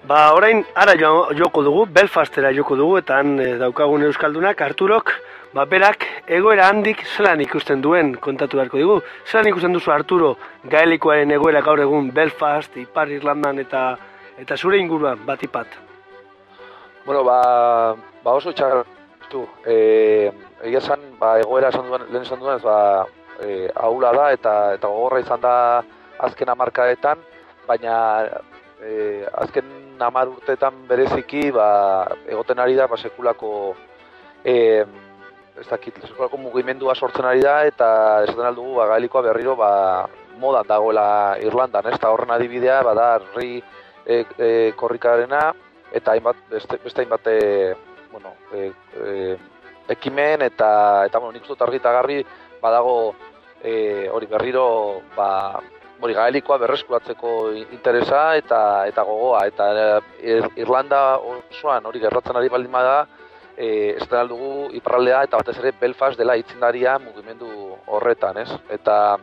Ba, 0.07 0.31
orain, 0.33 0.63
ara 0.75 0.95
jo, 0.95 1.27
joko 1.35 1.61
dugu, 1.63 1.85
Belfastera 1.91 2.53
joko 2.55 2.75
dugu, 2.79 2.97
eta 3.01 3.17
han 3.19 3.39
eh, 3.39 3.57
daukagun 3.59 4.05
Euskaldunak, 4.07 4.61
Arturok, 4.61 5.11
ba, 5.53 5.65
berak, 5.65 6.05
egoera 6.27 6.69
handik 6.71 7.03
zelan 7.17 7.41
ikusten 7.43 7.81
duen 7.83 8.13
kontatu 8.15 8.57
beharko 8.57 8.79
digu. 8.79 8.95
Zelan 9.27 9.49
ikusten 9.51 9.75
duzu 9.75 9.91
Arturo, 9.91 10.35
gaelikoaren 10.71 11.31
egoera 11.35 11.61
gaur 11.65 11.83
egun 11.83 12.13
Belfast, 12.15 12.77
Ipar 12.79 13.11
Irlandan 13.11 13.59
eta 13.59 13.83
eta 14.39 14.55
zure 14.55 14.79
inguruan, 14.79 15.19
batipat. 15.25 15.75
Bueno, 17.05 17.25
ba, 17.27 17.95
ba 18.23 18.37
oso 18.39 18.53
txartu. 18.55 19.43
E, 19.67 20.31
egia 20.63 20.79
esan, 20.79 21.03
ba, 21.19 21.35
egoera 21.41 21.73
esan 21.73 21.91
duen, 21.91 22.07
lehen 22.07 22.23
esan 22.23 22.39
duen, 22.39 22.63
ba, 22.63 23.05
e, 23.43 23.67
ahula 23.75 24.13
da 24.15 24.31
eta 24.31 24.55
eta 24.79 24.87
gogorra 24.87 25.19
izan 25.25 25.43
da 25.43 25.53
azken 26.23 26.55
hamarkadetan, 26.55 27.19
baina 27.67 27.99
e, 28.79 29.25
azken 29.43 29.88
hamar 30.01 30.31
urteetan 30.31 30.87
bereziki 30.87 31.49
ba, 31.51 32.07
egoten 32.27 32.59
ari 32.59 32.75
da 32.75 32.87
ba, 32.87 32.97
sekulako 32.97 33.75
e, 34.43 34.55
ez 35.59 35.67
dakit, 35.67 35.99
sekulako 36.07 36.39
mugimendua 36.39 36.95
sortzen 36.95 37.25
ari 37.25 37.43
da 37.43 37.59
eta 37.67 37.89
esaten 38.23 38.47
aldugu 38.47 38.79
ba, 38.79 38.87
gaelikoa 38.93 39.25
berriro 39.29 39.55
ba, 39.59 39.71
modan 40.39 40.67
dagoela 40.67 41.37
Irlandan, 41.43 41.89
ez? 41.91 41.97
Eta 41.99 42.11
horren 42.13 42.31
adibidea 42.31 42.81
bada 42.87 43.11
herri 43.17 43.59
e, 44.05 44.23
e, 44.37 44.49
korrikarena 44.79 45.49
eta 45.93 46.13
hainbat 46.13 46.39
beste, 46.51 46.79
beste 46.83 47.03
hainbat 47.03 47.27
e, 47.27 47.39
bueno, 48.11 48.35
e, 48.53 48.71
e, 49.03 49.37
ekimen 49.89 50.45
eta 50.45 50.69
eta 51.09 51.19
bueno, 51.19 51.33
nik 51.37 51.47
dut 51.47 51.61
argi 51.65 51.81
eta 51.81 51.93
garbi 51.97 52.21
badago 52.61 53.15
e, 53.63 54.07
hori 54.09 54.29
berriro 54.29 55.01
ba 55.15 55.59
hori 56.01 56.15
gaelikoa 56.15 56.57
berreskuratzeko 56.63 57.31
interesa 57.75 58.35
eta 58.39 58.59
eta 58.87 59.03
gogoa 59.03 59.45
eta 59.47 59.69
e, 60.19 60.39
Irlanda 60.61 61.17
osoan 61.17 61.85
hori 61.85 61.99
gertatzen 61.99 62.37
ari 62.39 62.49
baldin 62.49 62.71
bada 62.71 63.07
eh 63.59 63.97
da 64.09 64.23
dugu 64.23 64.69
iparraldea 64.71 65.23
eta 65.23 65.37
batez 65.37 65.57
ere 65.59 65.73
Belfast 65.81 66.17
dela 66.17 66.37
itzindaria 66.37 66.97
mugimendu 66.99 67.49
horretan, 67.87 68.37
ez? 68.37 68.49
Eta 68.69 69.17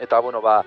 eta 0.00 0.20
bueno, 0.20 0.40
ba 0.40 0.62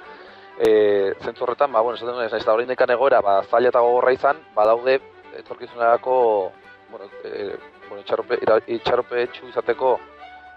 eh 0.59 1.13
zentzu 1.23 1.43
horretan, 1.43 1.71
ba 1.71 1.81
bueno, 1.81 1.97
esaten 1.97 2.21
ez 2.21 2.45
da 2.45 2.53
oraindekan 2.53 2.91
egoera, 2.91 3.21
ba 3.21 3.41
zaila 3.43 3.69
eta 3.69 3.79
gogorra 3.79 4.11
izan, 4.11 4.37
badaude 4.55 4.99
etorkizunerako 5.39 6.51
bueno, 6.91 7.09
eh 7.23 7.57
bueno, 7.89 8.01
itxarope 8.01 8.37
ira- 8.41 8.61
itxaropetsu 8.67 9.47
izateko 9.47 9.99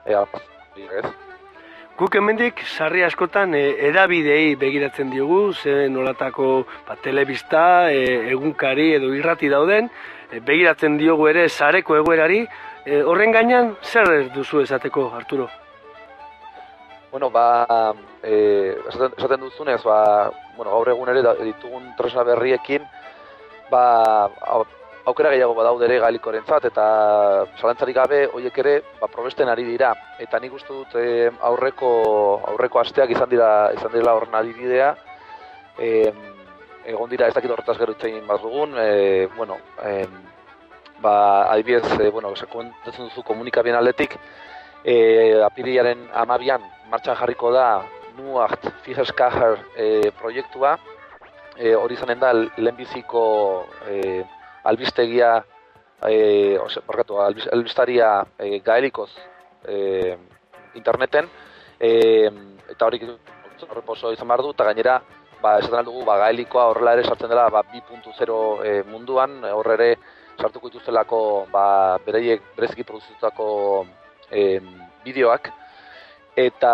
eh 0.04 0.14
ez? 1.00 1.27
Guk 1.98 2.14
hemendik 2.14 2.60
sarri 2.62 3.00
askotan 3.02 3.56
e, 3.58 3.60
edabidei 3.88 4.52
begiratzen 4.54 5.08
diogu, 5.10 5.50
ze 5.50 5.88
nolatako 5.90 6.60
ba, 6.86 6.94
telebista, 7.02 7.90
e, 7.90 8.30
egunkari 8.30 8.92
edo 9.00 9.08
irrati 9.18 9.50
dauden, 9.50 9.88
e, 10.30 10.38
begiratzen 10.38 10.94
diogu 11.00 11.26
ere 11.26 11.48
sareko 11.48 11.96
egoerari, 11.98 12.44
e, 12.86 13.02
horren 13.02 13.34
gainean 13.34 13.74
zer 13.82 14.28
duzu 14.30 14.62
esateko, 14.62 15.08
Arturo? 15.18 15.48
Bueno, 17.10 17.32
ba, 17.34 17.66
e, 18.22 18.38
esaten, 18.92 19.18
esaten 19.18 19.46
duzunez, 19.48 19.82
ba, 19.82 20.00
bueno, 20.54 20.70
gaur 20.70 20.94
egun 20.94 21.10
ere 21.16 21.26
ditugun 21.42 21.96
tresna 21.98 22.22
berriekin, 22.30 22.86
ba, 23.74 23.82
aukera 25.08 25.32
gehiago 25.32 25.54
badaude 25.56 25.86
ere 25.88 25.98
galikorentzat 26.02 26.68
eta 26.70 26.86
zalantzarik 27.58 27.96
gabe 27.96 28.20
hoiek 28.32 28.58
ere 28.62 28.74
ba, 29.00 29.08
probesten 29.08 29.48
ari 29.48 29.64
dira. 29.64 29.92
Eta 30.20 30.40
nik 30.40 30.54
uste 30.54 30.72
dut 30.72 30.96
e, 31.00 31.30
aurreko 31.50 31.90
aurreko 32.52 32.82
asteak 32.82 33.14
izan 33.16 33.30
dira 33.32 33.50
izan 33.76 33.92
dira 33.94 34.14
horren 34.14 34.36
adibidea 34.40 34.94
e, 35.78 35.90
egon 36.92 37.10
dira 37.10 37.28
ez 37.28 37.34
dakit 37.36 37.50
horretaz 37.50 37.76
gero 37.78 37.94
hitz 37.94 38.04
egin 38.08 38.26
behar 38.26 38.42
dugun 38.42 38.74
e, 38.80 39.28
bueno 39.36 39.58
e, 39.84 40.06
ba, 41.00 41.14
adibidez 41.52 41.86
e, 42.00 42.10
bueno, 42.10 42.32
komentatzen 42.50 43.08
duzu 43.08 43.22
komunikabien 43.22 43.76
aldetik 43.76 44.18
e, 44.84 45.40
apirilaren 45.44 46.08
amabian 46.14 46.64
martxan 46.90 47.16
jarriko 47.16 47.52
da 47.52 47.68
Nuacht 48.18 48.64
Fijeskaher 48.82 49.58
e, 49.76 50.10
proiektua. 50.18 50.76
E, 51.58 51.74
hori 51.74 51.94
izanen 51.94 52.20
da 52.22 52.32
lehenbiziko 52.34 53.22
e, 53.86 54.24
albistegia 54.68 55.32
e, 56.06 56.58
ose, 56.62 56.82
barkatu, 56.86 57.20
albiz, 57.22 57.48
albistaria 57.52 58.10
e, 58.38 58.60
gaelikoz 58.64 59.10
e, 59.66 60.16
interneten, 60.78 61.28
e, 61.80 62.28
eta 62.70 62.86
horik 62.86 63.08
horreposo 63.68 64.12
izan 64.14 64.28
behar 64.28 64.44
du, 64.44 64.52
eta 64.54 64.68
gainera, 64.68 64.98
ba, 65.42 65.56
esaten 65.58 65.80
aldugu, 65.80 66.04
ba, 66.06 66.18
gaelikoa 66.22 66.68
horrela 66.70 66.94
ere 66.98 67.06
sartzen 67.06 67.30
dela, 67.30 67.48
ba, 67.50 67.64
2.0 67.72 68.40
e, 68.64 68.74
munduan, 68.90 69.40
horre 69.50 69.78
ere 69.78 69.90
sartuko 70.38 70.70
dituztelako, 70.70 71.20
ba, 71.52 71.98
bereiek 72.06 72.52
bereziki 72.56 72.86
produzitutako 72.86 73.48
e, 74.30 74.60
bideoak, 75.04 75.50
eta 76.38 76.72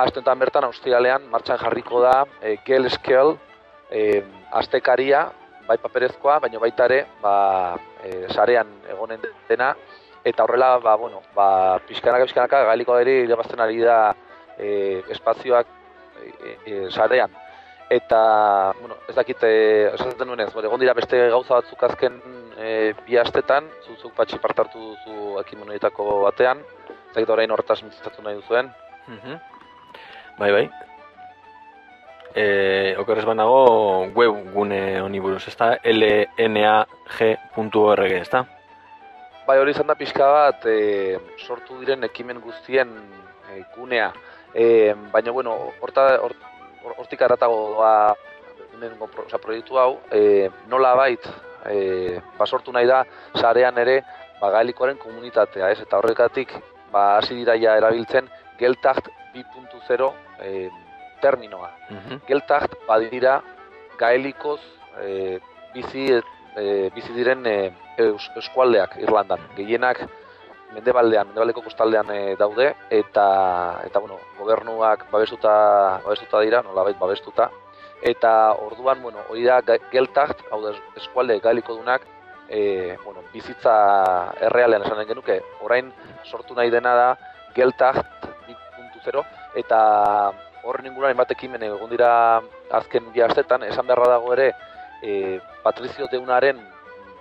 astentan 0.00 0.40
bertan 0.40 0.66
austrialean 0.66 1.28
martxan 1.30 1.60
jarriko 1.60 2.00
da 2.02 2.24
e, 2.42 2.56
Gel 2.66 2.88
Scale 2.90 3.36
e, 3.90 4.22
astekaria, 4.50 5.28
bai 5.70 5.78
paperezkoa, 5.78 6.40
baina 6.42 6.58
baita 6.58 6.88
ere, 6.90 7.04
ba, 7.22 7.76
e, 8.02 8.26
sarean 8.34 8.72
egonen 8.90 9.22
dena, 9.48 9.70
eta 10.26 10.44
horrela, 10.44 10.72
ba, 10.82 10.96
bueno, 10.98 11.22
ba, 11.36 11.78
pixkanaka, 11.86 12.26
pixkanaka, 12.26 12.64
galiko 12.72 12.98
ere 12.98 13.20
irabazten 13.28 13.62
ari 13.62 13.78
da 13.84 14.00
e, 14.58 15.02
espazioak 15.14 15.70
e, 16.18 16.56
e, 16.66 16.80
sarean. 16.90 17.38
Eta, 17.90 18.20
bueno, 18.80 18.98
ez 19.10 19.14
dakit, 19.16 19.46
esaten 19.94 20.28
nuen 20.30 20.44
ez, 20.44 20.50
egon 20.50 20.82
dira 20.82 20.94
beste 20.94 21.24
gauza 21.32 21.56
batzuk 21.58 21.82
azken 21.88 22.20
e, 22.58 22.92
bi 23.06 23.18
astetan, 23.18 23.66
zuzuk 23.86 24.14
patxi 24.18 24.38
partartu 24.42 24.92
duzu 24.92 25.40
ekimonetako 25.42 26.20
batean, 26.26 26.62
ez 26.90 27.16
dakit 27.16 27.34
orain 27.34 27.50
horretaz 27.50 27.80
mintzatu 27.82 28.22
nahi 28.26 28.38
duzuen. 28.42 28.70
Mhm. 29.08 29.42
Bai, 30.38 30.52
bai. 30.54 30.68
E, 32.34 32.94
okerrez 32.98 33.24
banago 33.26 34.06
web 34.14 34.52
gune 34.54 35.00
honi 35.00 35.18
buruz, 35.20 35.48
ezta? 35.48 35.78
lnag.org, 35.82 36.82
ezta? 38.20 38.44
Bai, 39.46 39.58
hori 39.58 39.70
izan 39.74 39.88
da 39.90 39.96
pixka 39.98 40.26
bat, 40.30 40.66
e, 40.66 41.18
sortu 41.42 41.80
diren 41.80 42.04
ekimen 42.06 42.40
guztien 42.40 42.88
e, 43.50 43.64
gunea. 43.74 44.12
E, 44.54 44.94
baina, 45.10 45.30
bueno, 45.34 45.72
horta, 45.82 46.20
hort, 46.22 46.38
hortik 46.96 47.22
aratago 47.22 47.74
doa 47.74 48.14
hemengo 48.74 49.06
pro, 49.10 49.26
oza, 49.26 49.38
proiektu 49.42 49.78
hau, 49.78 49.98
e, 50.12 50.50
nola 50.70 50.94
bait, 50.94 51.26
e, 51.66 52.20
ba, 52.38 52.46
sortu 52.46 52.72
nahi 52.72 52.86
da, 52.86 53.04
sarean 53.34 53.78
ere, 53.82 54.04
ba, 54.40 54.52
gaelikoaren 54.54 54.98
komunitatea, 55.02 55.70
ez? 55.74 55.80
Eta 55.82 55.98
horrekatik, 55.98 56.54
ba, 56.92 57.16
hasi 57.18 57.34
dira 57.34 57.58
ja 57.58 57.74
erabiltzen, 57.80 58.30
geltacht 58.60 59.10
2.0 59.34 60.12
e, 60.46 60.68
terminoa. 61.20 61.70
Mhm. 61.90 62.20
Geltacht 62.28 62.76
badira 62.88 63.40
gaelikoz 63.98 64.60
e, 65.02 65.38
bizi, 65.74 66.08
e, 66.56 66.90
bizi 66.94 67.12
diren 67.14 67.46
e, 67.46 67.72
eus, 67.98 68.30
eskualdeak 68.36 68.96
Irlandan. 69.02 69.40
Gehienak 69.56 70.02
mendebaldean, 70.74 71.30
mendebaldeko 71.30 71.64
kostaldean 71.66 72.10
e, 72.14 72.20
daude 72.38 72.70
eta 72.90 73.26
eta 73.86 74.02
bueno, 74.02 74.20
gobernuak 74.38 75.08
babestuta 75.10 75.52
babestuta 76.04 76.40
dira, 76.46 76.62
nolabait 76.62 76.98
babestuta 76.98 77.50
eta 78.02 78.54
orduan, 78.56 79.02
bueno, 79.02 79.20
hori 79.28 79.44
da 79.44 79.60
geltacht, 79.92 80.40
hau 80.50 80.62
da 80.62 80.72
eskualde 80.96 81.38
gaeliko 81.44 81.74
dunak 81.76 82.06
e, 82.48 82.96
bueno, 83.04 83.22
bizitza 83.32 83.74
errealean 84.40 84.86
esanen 84.86 85.08
genuke, 85.10 85.40
orain 85.60 85.92
sortu 86.24 86.56
nahi 86.56 86.70
dena 86.70 86.94
da 86.96 87.08
geltacht 87.54 88.06
2.0 88.48 89.24
eta 89.60 89.80
horren 90.64 90.86
inguruan 90.86 91.12
hainbat 91.12 91.32
ekimen 91.36 91.62
egon 91.62 91.90
dira 91.90 92.10
azken 92.80 93.10
bi 93.14 93.22
astetan, 93.24 93.64
esan 93.68 93.86
beharra 93.86 94.14
dago 94.16 94.32
ere 94.34 94.52
e, 95.02 95.40
Patrizio 95.64 96.08
Deunaren 96.12 96.60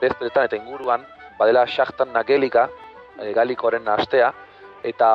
bezperetan 0.01 0.47
eta 0.47 0.59
inguruan, 0.59 1.05
badela 1.39 1.65
Shachtan 1.67 2.13
Nagelika, 2.13 2.67
e, 3.19 3.33
galikoren 3.33 3.87
astea, 3.87 4.31
eta 4.83 5.09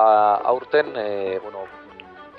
aurten, 0.52 0.92
e, 0.96 1.38
bueno, 1.42 1.64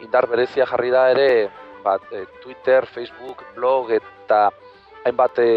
indar 0.01 0.27
berezia 0.29 0.65
jarri 0.69 0.91
da 0.93 1.09
ere, 1.11 1.49
bat, 1.83 2.01
e, 2.11 2.25
Twitter, 2.43 2.85
Facebook, 2.85 3.43
blog 3.55 3.91
eta 3.93 4.49
hainbat 5.05 5.39
e, 5.39 5.49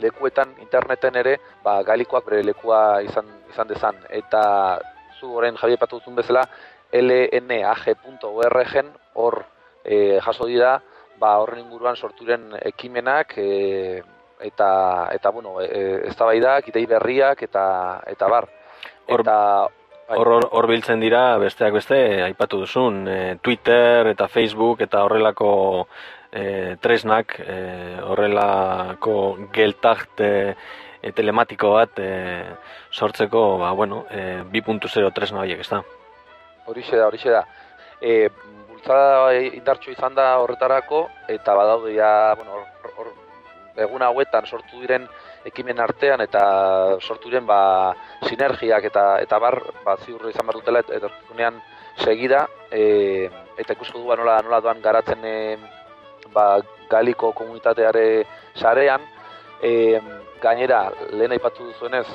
lekuetan, 0.00 0.54
interneten 0.60 1.16
ere, 1.20 1.36
ba, 1.64 1.80
galikoak 1.84 2.24
bere 2.28 2.42
lekua 2.44 3.02
izan, 3.04 3.28
izan 3.52 3.68
dezan. 3.68 4.00
Eta 4.08 4.42
zu 5.20 5.34
orain 5.36 5.56
Javi 5.60 5.76
aipatu 5.76 6.00
duzun 6.00 6.16
bezala, 6.16 6.46
lnag.org-en 6.92 8.88
hor 9.14 9.44
e, 9.84 10.20
jaso 10.20 10.46
dira, 10.46 10.82
ba, 11.20 11.38
horren 11.38 11.64
inguruan 11.64 11.96
sorturen 11.96 12.54
ekimenak, 12.72 13.34
e, 13.38 14.02
eta, 14.40 14.70
eta 15.12 15.30
bueno, 15.30 15.60
e, 15.60 16.08
eztabaidak, 16.08 16.68
idei 16.72 16.86
berriak, 16.86 17.42
eta, 17.48 17.66
eta 18.08 18.28
bar. 18.28 18.48
Eta, 19.06 19.36
bai. 20.08 20.18
Hor, 20.18 20.48
hor, 20.50 20.68
biltzen 20.70 21.02
dira, 21.02 21.38
besteak 21.42 21.76
beste, 21.76 22.00
aipatu 22.24 22.62
duzun, 22.64 23.04
e, 23.08 23.36
Twitter 23.42 24.12
eta 24.14 24.28
Facebook 24.28 24.82
eta 24.86 25.04
horrelako 25.06 25.52
e, 26.32 26.76
tresnak, 26.80 27.38
e, 27.44 27.60
horrelako 28.06 29.16
geltakt 29.54 30.24
e, 30.24 30.56
telematiko 31.16 31.74
bat 31.76 32.02
e, 32.02 32.10
sortzeko, 32.90 33.58
ba, 33.62 33.72
bueno, 33.72 34.04
e, 34.10 34.42
2.0 34.52 35.14
tresna 35.16 35.44
horiek, 35.44 35.64
ez 35.64 35.70
da? 35.70 35.84
Horixe 36.70 36.96
da, 36.96 37.08
horixe 37.10 37.30
da. 37.34 37.44
E, 38.00 38.28
bultzada 38.68 39.32
indartxo 39.34 39.90
izan 39.92 40.14
da 40.14 40.36
horretarako, 40.40 41.08
eta 41.28 41.54
badaude 41.58 41.96
ja, 41.96 42.12
bueno, 42.38 42.60
hor, 42.60 42.92
hor, 42.96 43.10
egun 43.80 44.02
hauetan 44.02 44.46
sortu 44.46 44.80
diren 44.80 45.06
ekimen 45.48 45.80
artean 45.80 46.20
eta 46.20 46.40
sortu 47.00 47.30
diren 47.30 47.46
ba, 47.48 47.94
sinergiak 48.28 48.84
eta 48.90 49.04
eta 49.24 49.38
bar 49.42 49.60
ba, 49.84 49.96
ziur 50.04 50.28
izan 50.30 50.46
behar 50.46 50.60
dutela 50.60 50.82
et- 50.84 50.90
etorkizunean 50.98 51.60
segida 52.04 52.46
e, 52.70 53.28
eta 53.56 53.76
ikusko 53.76 53.98
du 53.98 54.10
ba, 54.10 54.16
nola, 54.20 54.40
nola 54.44 54.60
doan 54.60 54.82
garatzen 54.82 55.24
e, 55.24 55.56
ba, 56.34 56.60
galiko 56.90 57.32
komunitateare 57.32 58.26
sarean 58.54 59.06
e, 59.62 60.00
gainera 60.42 60.90
lehen 61.12 61.32
aipatu 61.32 61.70
duzuenez 61.70 62.06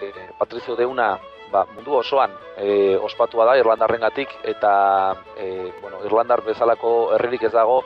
e, 0.00 0.12
Patrizio 0.38 0.76
Deuna 0.76 1.18
ba, 1.50 1.64
mundu 1.74 1.96
osoan 1.98 2.32
e, 2.56 2.96
ospatua 2.96 3.46
da 3.48 3.56
Irlandarrengatik 3.58 4.32
eta 4.54 4.72
e, 5.36 5.72
bueno, 5.82 6.02
Irlandar 6.06 6.42
bezalako 6.46 7.12
herririk 7.16 7.48
ez 7.48 7.52
dago 7.52 7.82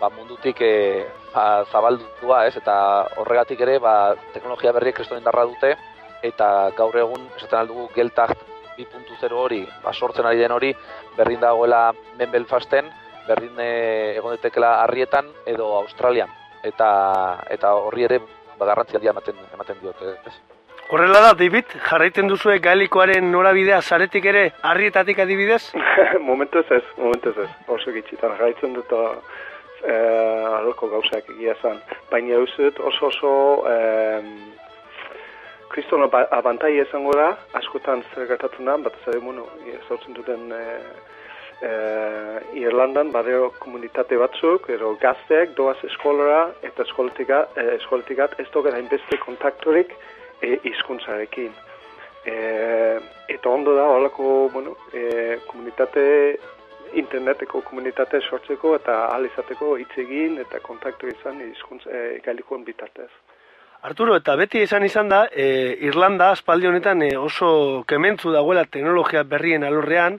ba, 0.00 0.10
mundutik 0.10 0.60
e, 0.60 1.06
ba, 1.34 1.64
zabaldua, 1.70 2.46
ez? 2.48 2.56
Eta 2.56 2.76
horregatik 3.20 3.60
ere 3.66 3.78
ba, 3.82 4.14
teknologia 4.34 4.72
berriek 4.72 4.98
kriston 5.00 5.20
indarra 5.20 5.46
dute 5.48 5.74
eta 6.22 6.70
gaur 6.76 6.96
egun 6.98 7.28
esaten 7.36 7.60
aldugu 7.60 7.88
geltacht 7.94 8.40
2.0 8.78 9.34
hori, 9.34 9.64
ba, 9.82 9.92
sortzen 9.92 10.26
ari 10.26 10.38
den 10.38 10.54
hori, 10.54 10.72
berdin 11.16 11.40
dagoela 11.42 11.88
men 12.18 12.30
Belfasten, 12.30 12.90
berdin 13.26 13.58
e, 13.60 13.72
egon 14.18 14.36
daitekeela 14.36 14.78
harrietan 14.84 15.32
edo 15.46 15.72
Australian. 15.82 16.30
Eta, 16.62 16.90
eta 17.50 17.74
horri 17.74 18.06
ere 18.06 18.22
ba, 18.22 18.64
garrantzi 18.66 18.98
handia 18.98 19.14
ematen, 19.16 19.42
ematen 19.54 19.82
diote, 19.82 20.14
ez? 20.26 20.57
Horrela 20.90 21.20
da, 21.20 21.32
David, 21.36 21.68
jarraiten 21.84 22.30
duzue 22.30 22.54
gaelikoaren 22.64 23.26
norabidea 23.28 23.82
zaretik 23.82 24.24
ere 24.30 24.44
harrietatik 24.64 25.18
adibidez? 25.20 25.74
momentuz 26.30 26.64
ez, 26.72 26.84
momentuz 26.96 27.34
ez. 27.44 27.48
Oso 27.68 27.92
gitxitan 27.92 28.32
jarraitzen 28.38 28.72
dut 28.72 28.94
eh, 28.96 30.56
aloko 30.56 30.88
gauzak 30.94 31.28
egia 31.34 31.58
zan. 31.60 31.76
Baina 32.08 32.40
dut 32.40 32.80
oso 32.80 33.10
oso 33.10 33.34
eh, 33.68 34.24
kriston 35.74 36.08
aba- 36.08 36.24
abantai 36.40 36.72
izango 36.80 37.12
da, 37.12 37.34
askotan 37.60 38.00
zer 38.14 38.24
gertatzen 38.32 38.64
da, 38.64 38.80
bat 38.88 38.96
ez 39.12 39.20
bueno, 39.20 39.44
zautzen 39.90 40.16
duten 40.16 40.52
eh, 40.56 40.82
eh, 41.68 42.60
Irlandan 42.64 43.12
badeo 43.12 43.50
komunitate 43.60 44.16
batzuk, 44.16 44.70
ero 44.72 44.96
gazteak 45.02 45.52
doaz 45.54 45.76
eskolara 45.84 46.46
eta 46.62 46.88
eskolatika, 46.88 47.44
eh, 47.60 47.74
eskolatikat 47.76 48.40
ez 48.40 48.48
dogen 48.56 48.72
hainbeste 48.80 49.20
kontaktorik 49.20 49.92
eh, 50.42 50.58
hizkuntzarekin. 50.64 51.52
Eh, 52.24 53.00
eta 53.28 53.48
ondo 53.48 53.74
da, 53.74 53.84
holako, 53.88 54.48
bueno, 54.52 54.76
eh, 54.92 55.38
komunitate, 55.46 56.38
interneteko 56.96 57.60
komunitate 57.62 58.20
sortzeko 58.20 58.74
eta 58.78 58.94
ahal 59.06 59.26
izateko 59.28 59.74
hitz 59.80 59.92
egin 60.04 60.38
eta 60.40 60.60
kontaktu 60.64 61.10
izan 61.10 61.40
hizkuntz 61.44 61.84
eh, 61.86 62.20
gailikoen 62.24 62.64
bitartez. 62.64 63.10
Arturo, 63.88 64.16
eta 64.18 64.34
beti 64.34 64.64
esan 64.64 64.82
izan 64.82 65.08
da, 65.08 65.20
e, 65.30 65.76
Irlanda 65.86 66.32
aspaldi 66.34 66.66
honetan 66.66 67.02
e, 67.06 67.12
oso 67.16 67.84
kementzu 67.86 68.32
dagoela 68.34 68.64
teknologia 68.66 69.22
berrien 69.22 69.62
alorrean, 69.62 70.16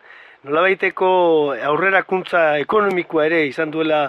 nolabaiteko 0.47 1.09
aurrerakuntza 1.67 2.43
ekonomikoa 2.63 3.25
ere 3.27 3.41
izan 3.49 3.73
duela 3.73 4.05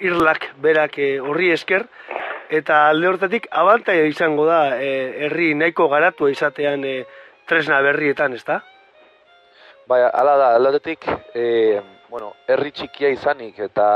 Irlak 0.00 0.54
berak 0.64 0.96
e, 1.04 1.10
horri 1.20 1.50
esker, 1.52 1.84
eta 2.50 2.88
alde 2.88 3.08
hortatik 3.08 3.48
abantaia 3.50 4.06
izango 4.08 4.46
da 4.46 4.78
e, 4.80 5.26
herri 5.26 5.54
nahiko 5.54 5.88
garatua 5.88 6.30
izatean 6.30 6.84
e, 6.84 6.94
tresna 7.48 7.80
berrietan, 7.82 8.34
ezta? 8.34 8.62
Bai, 9.88 10.02
hala 10.12 10.36
da, 10.36 10.54
aldetik, 10.56 11.06
e, 11.34 11.80
bueno, 12.08 12.34
herri 12.48 12.72
txikia 12.72 13.12
izanik 13.14 13.58
eta 13.68 13.88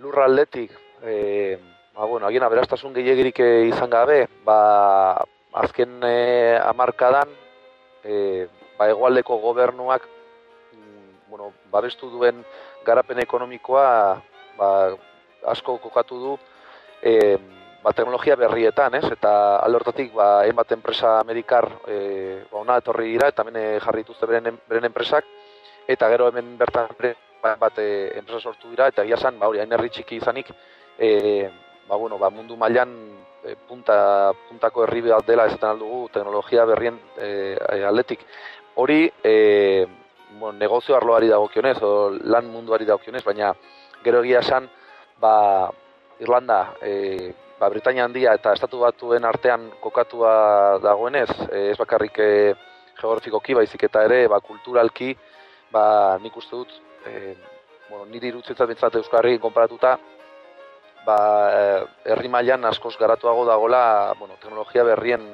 lurraldetik 0.00 0.72
e, 1.02 1.58
ba, 1.94 2.04
bueno, 2.06 2.26
agien 2.26 2.42
aberastasun 2.42 2.94
gehiagirik 2.94 3.40
eh, 3.40 3.68
izan 3.68 3.90
gabe, 3.90 4.26
ba, 4.44 5.24
azken 5.62 6.00
e, 6.06 6.58
amarkadan, 6.64 7.30
e, 8.04 8.46
ba, 8.78 8.88
egualdeko 8.90 9.38
gobernuak, 9.42 10.06
mm, 10.72 11.28
bueno, 11.30 11.52
babestu 11.70 12.10
duen 12.10 12.44
garapen 12.86 13.20
ekonomikoa, 13.22 13.86
ba, 14.58 14.70
asko 15.52 15.78
kokatu 15.82 16.20
du, 16.20 16.38
e, 17.02 17.38
ba, 17.82 17.92
teknologia 17.92 18.36
berrietan, 18.38 18.94
ez? 18.94 19.04
Eta 19.10 19.58
alortatik, 19.66 20.12
ba, 20.14 20.42
hainbat 20.46 20.72
enpresa 20.72 21.18
amerikar, 21.20 21.68
e, 21.90 22.44
ba, 22.50 22.60
ona 22.62 22.78
etorri 22.80 23.10
dira, 23.10 23.28
eta 23.32 23.42
hemen 23.42 23.58
jarri 23.82 24.04
dituzte 24.06 24.28
beren, 24.30 24.60
beren 24.70 24.86
enpresak, 24.88 25.26
eta 25.90 26.08
gero 26.12 26.30
hemen 26.30 26.54
bertan 26.58 26.88
ba, 27.42 27.56
bat 27.58 27.78
e, 27.82 28.12
enpresa 28.18 28.52
sortu 28.52 28.70
dira, 28.70 28.86
eta 28.88 29.02
egia 29.02 29.18
san, 29.18 29.38
ba, 29.38 29.50
hori, 29.50 29.60
hain 29.60 29.72
herri 29.72 29.90
txiki 29.90 30.20
izanik, 30.22 30.54
e, 30.98 31.50
ba, 31.88 31.96
bueno, 31.96 32.18
ba, 32.18 32.30
mundu 32.30 32.56
mailan 32.56 32.94
e, 33.42 33.56
punta, 33.68 34.32
puntako 34.48 34.86
herri 34.86 35.02
bat 35.08 35.26
dela 35.26 35.48
esaten 35.50 35.74
aldugu 35.74 36.06
teknologia 36.14 36.64
berrien 36.64 37.00
e, 37.18 37.58
atletik. 37.82 38.22
Hori, 38.76 39.10
e, 39.24 39.86
bueno, 40.38 40.56
negozio 40.58 40.96
arloari 40.96 41.28
dagokionez, 41.28 41.76
o 41.82 42.10
lan 42.14 42.48
munduari 42.48 42.86
dagokionez, 42.86 43.24
baina 43.24 43.52
gero 44.04 44.22
egia 44.22 44.40
esan, 44.40 44.70
ba, 45.20 45.70
Irlanda, 46.22 46.74
e, 46.80 47.32
ba, 47.58 47.68
Britania 47.68 48.06
handia 48.06 48.34
eta 48.38 48.54
estatu 48.54 48.80
batuen 48.84 49.26
artean 49.26 49.68
kokatua 49.82 50.78
dagoenez, 50.82 51.30
e, 51.50 51.68
ez 51.72 51.78
bakarrik 51.80 52.18
e, 52.22 52.30
geografikoki 53.00 53.58
baizik 53.58 53.88
eta 53.88 54.04
ere, 54.06 54.24
ba, 54.30 54.40
kulturalki, 54.40 55.12
ba, 55.74 55.84
nik 56.22 56.36
uste 56.38 56.56
dut, 56.56 56.74
e, 57.06 57.34
bueno, 57.90 58.06
niri 58.12 58.30
irutzetzat 58.30 58.70
bintzat 58.70 59.00
Euskarri 59.02 59.38
konparatuta, 59.42 59.96
ba, 61.06 61.18
herri 62.06 62.30
mailan 62.30 62.64
askoz 62.70 62.94
garatuago 63.00 63.44
dagola, 63.48 63.82
bueno, 64.18 64.38
teknologia 64.40 64.84
berrien 64.86 65.26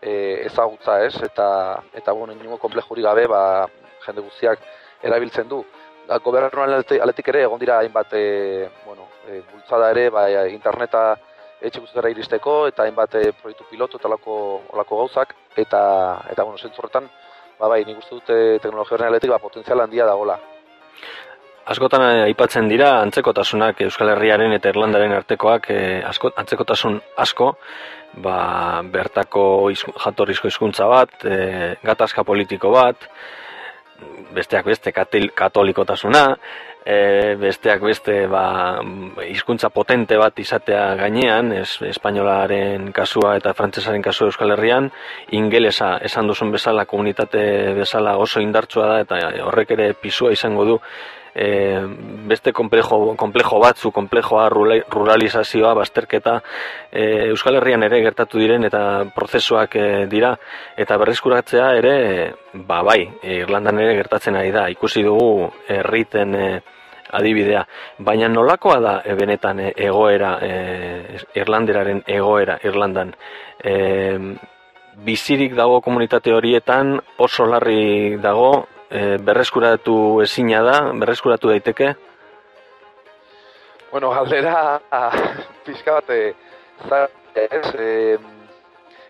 e, 0.00 0.46
ezagutza, 0.46 1.00
ez? 1.04 1.16
Eta 1.22 1.82
eta 1.94 2.12
bueno, 2.12 2.32
inungo 2.32 2.58
komplejuri 2.62 3.02
gabe, 3.02 3.26
ba, 3.30 3.42
jende 4.06 4.22
guztiak 4.22 4.62
erabiltzen 5.02 5.48
du. 5.48 5.64
Da, 6.08 6.18
gobernuan 6.18 6.72
aletik 6.74 7.28
ere 7.32 7.44
egon 7.46 7.60
dira 7.60 7.78
hainbat 7.80 8.14
e, 8.18 8.68
bueno, 8.86 9.08
e, 9.28 9.42
bultzada 9.52 9.90
ere, 9.94 10.08
ba, 10.10 10.26
interneta 10.50 11.16
etxe 11.60 11.80
guztietara 11.80 12.10
iristeko 12.10 12.54
eta 12.70 12.86
hainbat 12.86 13.18
e, 13.20 13.26
proiektu 13.42 13.68
pilotu 13.70 14.00
eta 14.00 14.08
lako, 14.08 14.36
olako 14.72 15.02
gauzak 15.04 15.34
eta 15.56 15.82
eta 16.32 16.46
bueno, 16.46 16.72
horretan, 16.78 17.10
ba 17.60 17.68
bai, 17.68 17.84
nik 17.84 18.00
uste 18.00 18.16
dute 18.16 18.40
teknologia 18.64 19.06
aletik 19.06 19.30
ba 19.30 19.38
potentzial 19.38 19.84
handia 19.84 20.08
dagola. 20.08 20.40
Askotan 21.70 22.02
eh, 22.02 22.22
aipatzen 22.30 22.70
dira 22.70 22.94
antzekotasunak 23.04 23.82
Euskal 23.84 24.14
Herriaren 24.14 24.54
eta 24.56 24.72
Irlandaren 24.72 25.12
artekoak 25.14 25.68
eh, 25.70 26.00
asko, 26.08 26.32
antzekotasun 26.40 26.96
asko, 27.20 27.52
ba, 28.24 28.38
bertako 28.82 29.44
jatorrizko 29.76 30.48
hizkuntza 30.50 30.88
bat, 30.90 31.12
eh, 31.28 31.76
gatazka 31.84 32.24
politiko 32.24 32.72
bat, 32.74 33.06
besteak 34.34 34.66
beste 34.66 34.92
katolikotasuna, 34.92 36.24
e, 36.84 37.36
besteak 37.40 37.82
beste 37.84 38.26
ba, 38.30 38.80
hizkuntza 39.26 39.70
potente 39.70 40.16
bat 40.20 40.38
izatea 40.38 40.94
gainean, 41.00 41.52
es, 41.52 41.76
espainolaren 41.90 42.90
kasua 42.96 43.36
eta 43.40 43.54
frantsesaren 43.54 44.02
kasua 44.02 44.30
Euskal 44.30 44.56
Herrian, 44.56 44.90
ingelesa 45.36 45.96
esan 46.06 46.30
duzun 46.30 46.52
bezala, 46.52 46.86
komunitate 46.86 47.42
bezala 47.78 48.16
oso 48.18 48.40
indartsua 48.40 48.86
da 48.94 49.00
eta 49.06 49.22
horrek 49.46 49.76
ere 49.78 49.92
pisua 49.94 50.32
izango 50.36 50.64
du 50.64 50.80
e, 51.34 51.80
beste 52.30 52.52
komplejo, 52.52 53.14
komplejo 53.16 53.60
batzu, 53.62 53.90
komplejoa 53.94 54.48
ruralizazioa, 54.50 55.74
bazterketa 55.74 56.40
e, 56.90 57.30
Euskal 57.30 57.60
Herrian 57.60 57.84
ere 57.86 58.02
gertatu 58.02 58.40
diren 58.42 58.64
eta 58.68 58.82
prozesuak 59.14 59.76
e, 59.76 59.86
dira. 60.10 60.34
Eta 60.76 60.98
berrizkuratzea 61.00 61.70
ere 61.78 61.94
ba 62.54 62.82
bai, 62.86 63.02
Irlandan 63.22 63.80
ere 63.80 63.96
gertatzen 64.00 64.36
ari 64.36 64.52
da. 64.54 64.68
Ikusi 64.72 65.02
dugu 65.06 65.50
herriten 65.68 66.34
e, 66.34 66.46
adibidea, 67.10 67.64
baina 68.06 68.28
nolakoa 68.30 68.78
da 68.80 68.94
benetan 69.18 69.60
egoera 69.70 70.36
e, 70.46 70.52
Irlanderaren 71.40 72.04
egoera 72.06 72.58
Irlandan? 72.64 73.14
E, 73.58 73.74
bizirik 75.04 75.54
dago 75.56 75.80
komunitate 75.80 76.32
horietan 76.34 76.98
oso 77.18 77.46
larri 77.46 78.16
dago 78.20 78.66
e, 78.90 79.16
berreskuratu 79.22 80.20
ezina 80.24 80.62
da, 80.66 80.76
berreskuratu 80.98 81.48
daiteke? 81.52 81.94
Bueno, 83.90 84.10
galdera 84.10 84.80
pizka 85.66 85.98
bat 85.98 86.10
ez, 86.10 87.74
e, 87.74 88.18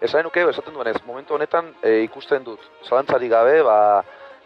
esan 0.00 0.24
nuke, 0.24 0.44
esaten 0.52 0.76
duenez, 0.76 0.96
momentu 1.06 1.34
honetan 1.36 1.72
e, 1.82 2.00
ikusten 2.04 2.44
dut, 2.44 2.62
zalantzari 2.88 3.28
gabe, 3.28 3.60
ba, 3.66 3.78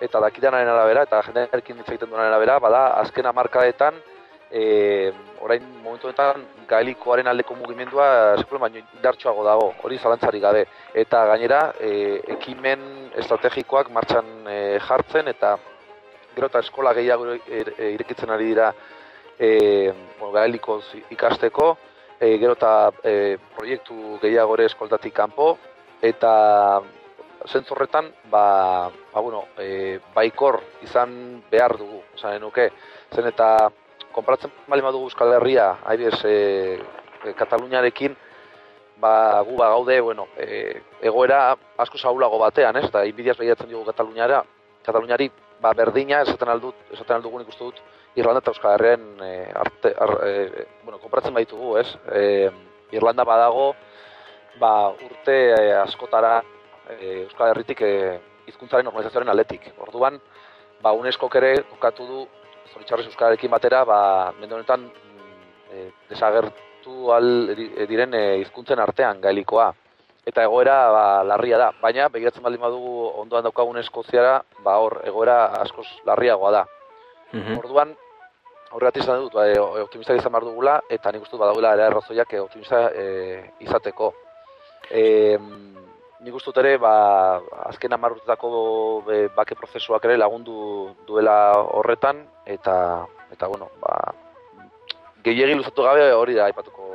eta 0.03 0.21
dakidanaren 0.23 0.71
arabera, 0.71 1.05
eta 1.07 1.23
jendearekin 1.29 1.83
ditzaiten 1.83 2.11
duenaren 2.11 2.33
arabera, 2.33 2.59
bada, 2.63 2.87
azken 3.03 3.27
amarkadetan, 3.31 4.01
e, 4.51 5.13
orain 5.41 5.63
momentu 5.83 6.09
honetan 6.09 6.45
gaelikoaren 6.69 7.29
aldeko 7.29 7.57
mugimendua 7.59 8.07
sekulen 8.41 8.63
baino 8.63 8.83
indartsuago 8.97 9.45
dago, 9.45 9.69
hori 9.83 9.99
zalantzari 9.99 10.41
gabe. 10.41 10.65
Eta 10.95 11.25
gainera, 11.33 11.61
e, 11.81 12.21
ekimen 12.39 13.11
estrategikoak 13.23 13.91
martxan 13.93 14.49
e, 14.49 14.59
jartzen 14.89 15.29
eta 15.35 15.57
gero 16.35 16.49
eta 16.51 16.65
eskola 16.65 16.95
gehiago 16.97 17.37
irekitzen 17.47 18.31
ari 18.35 18.49
dira 18.51 18.73
e, 19.39 19.93
bueno, 20.19 20.33
gaelikoz 20.35 20.83
ikasteko, 21.11 21.77
e, 22.19 22.37
gero 22.39 22.57
eta 22.59 22.75
e, 23.03 23.37
proiektu 23.57 24.19
gehiago 24.23 24.57
ere 24.59 24.69
eskoltatik 24.71 25.15
kanpo, 25.15 25.55
eta 26.03 26.83
zentzorretan, 27.49 28.11
ba, 28.31 28.91
ba, 29.13 29.21
bueno, 29.21 29.45
e, 29.59 29.99
baikor 30.15 30.61
izan 30.83 31.43
behar 31.51 31.77
dugu, 31.79 32.01
esan 32.17 32.41
nuke, 32.41 32.71
zen 33.13 33.29
eta 33.31 33.49
konparatzen 34.15 34.53
bali 34.71 34.85
badugu 34.85 35.11
Euskal 35.11 35.35
Herria, 35.37 35.75
haibez, 35.85 36.17
e, 36.25 37.35
Kataluniarekin, 37.37 38.15
ba, 39.01 39.43
gu 39.47 39.57
ba 39.59 39.71
gaude, 39.75 40.01
bueno, 40.01 40.29
e, 40.39 40.81
egoera 41.03 41.57
asko 41.79 41.99
zaulago 41.99 42.39
batean, 42.39 42.77
ez? 42.77 42.87
Eta 42.89 43.05
inbidiaz 43.09 43.37
behiatzen 43.41 43.71
dugu 43.71 43.85
Kataluniara, 43.89 44.43
Kataluniari, 44.87 45.31
ba, 45.63 45.73
berdina, 45.77 46.23
esaten 46.23 46.53
aldut, 46.53 46.77
esaten 46.93 47.17
aldugu 47.17 47.41
nik 47.41 47.51
uste 47.51 47.65
dut, 47.65 47.81
Irlanda 48.15 48.45
eta 48.45 48.55
Euskal 48.55 48.77
Herrian 48.77 49.09
e, 49.25 49.33
arte, 49.65 49.95
ar, 49.99 50.15
e, 50.29 50.67
bueno, 50.85 51.01
konparatzen 51.03 51.35
baitugu, 51.35 51.79
ez? 51.81 51.89
E, 52.13 52.51
Irlanda 52.95 53.27
badago, 53.27 53.73
ba, 54.61 54.93
urte 54.93 55.39
e, 55.57 55.73
askotara 55.81 56.37
e, 56.95 57.25
Euskal 57.25 57.51
Herritik 57.51 57.83
e, 57.83 57.93
hizkuntzaren 58.47 58.87
normalizazioaren 58.87 59.33
aletik. 59.33 59.73
Orduan, 59.83 60.21
ba, 60.85 60.93
UNESCO 60.93 61.31
ere 61.41 61.57
kokatu 61.73 62.07
du 62.07 62.25
zoritxarrez 62.73 63.07
euskararekin 63.11 63.51
batera, 63.51 63.85
ba, 63.85 63.99
mende 64.41 64.57
honetan 64.57 64.87
e, 65.71 65.89
desagertu 66.11 67.13
al 67.13 67.51
e, 67.55 67.87
diren 67.91 68.15
e, 68.15 68.23
hizkuntzen 68.43 68.83
artean 68.83 69.21
gaelikoa. 69.25 69.73
Eta 70.25 70.47
egoera 70.47 70.77
ba, 70.93 71.05
larria 71.29 71.59
da, 71.61 71.69
baina 71.83 72.09
begiratzen 72.13 72.45
baldin 72.45 72.63
badugu 72.63 73.11
ondoan 73.21 73.45
daukagun 73.45 73.81
eskoziara, 73.83 74.39
ba 74.65 74.79
hor, 74.81 75.01
egoera 75.05 75.45
askoz 75.61 75.87
larriagoa 76.09 76.55
da. 76.59 76.65
Mm 77.35 77.59
Orduan, 77.59 77.93
horregat 78.75 79.03
izan 79.03 79.25
dut, 79.25 79.35
ba, 79.37 79.47
e, 79.51 79.59
optimista 79.85 80.17
izan 80.17 80.33
behar 80.33 80.49
dugula, 80.49 80.79
eta 80.91 81.13
nik 81.13 81.27
uste 81.27 81.37
dut 81.37 81.45
badagoela 81.45 81.75
ere 81.77 81.89
errazoiak 81.91 82.33
e, 82.33 82.41
optimista 82.41 82.87
e, 82.91 83.05
izateko. 83.67 84.13
E, 84.91 85.05
nik 86.25 86.35
uste 86.35 86.55
ere, 86.61 86.77
ba, 86.81 87.39
azken 87.69 87.93
amarrutako 87.93 88.51
bake 89.37 89.55
prozesuak 89.61 90.05
ere 90.09 90.17
lagundu 90.17 90.95
duela 91.07 91.53
horretan, 91.61 92.25
eta 92.47 92.77
eta 93.35 93.49
bueno, 93.51 93.69
ba 93.81 94.15
gehiegi 95.25 95.55
luzatu 95.57 95.87
gabe 95.87 96.11
hori 96.13 96.35
da 96.37 96.51
aipatuko 96.51 96.91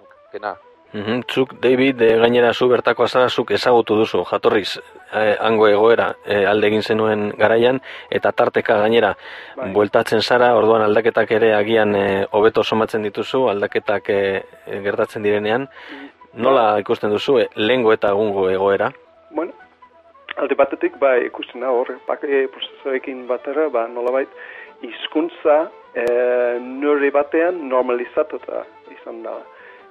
nukena. 0.00 0.56
Mm 0.92 1.20
Zuk, 1.30 1.52
David, 1.62 2.00
e, 2.02 2.16
gainera 2.18 2.52
zu 2.52 2.66
bertako 2.68 3.04
azarazuk 3.04 3.52
ezagutu 3.54 3.94
duzu, 3.94 4.24
jatorriz 4.26 4.80
e, 5.14 5.36
hango 5.38 5.68
egoera 5.68 6.08
e, 6.26 6.40
alde 6.50 6.66
egin 6.66 6.82
zenuen 6.82 7.28
garaian, 7.38 7.78
eta 8.10 8.32
tarteka 8.32 8.80
gainera 8.82 9.12
bai. 9.56 9.70
bueltatzen 9.76 10.20
zara, 10.20 10.50
orduan 10.58 10.82
aldaketak 10.82 11.30
ere 11.38 11.52
agian 11.54 11.94
hobeto 12.32 12.64
somatzen 12.64 13.06
dituzu, 13.06 13.46
aldaketak 13.52 14.10
e, 14.10 14.20
gertatzen 14.88 15.22
direnean. 15.22 15.68
Nola 16.38 16.78
ikusten 16.78 17.10
duzu, 17.10 17.38
e, 17.42 17.48
lengo 17.58 17.92
eta 17.92 18.12
gungo 18.14 18.46
egoera? 18.50 18.90
Bueno, 19.34 19.52
alde 20.38 20.54
batetik, 20.54 20.98
bai, 21.02 21.24
ikusten 21.26 21.64
da 21.64 21.72
hor, 21.74 21.90
bake 22.06 22.46
prozesoekin 22.54 23.24
batera, 23.26 23.66
ba, 23.68 23.88
nola 23.90 24.12
bait, 24.14 24.36
hizkuntza 24.86 25.64
e, 25.94 26.04
nore 26.62 27.10
batean 27.10 27.64
normalizatuta 27.68 28.62
izan 28.94 29.24
da. 29.26 29.40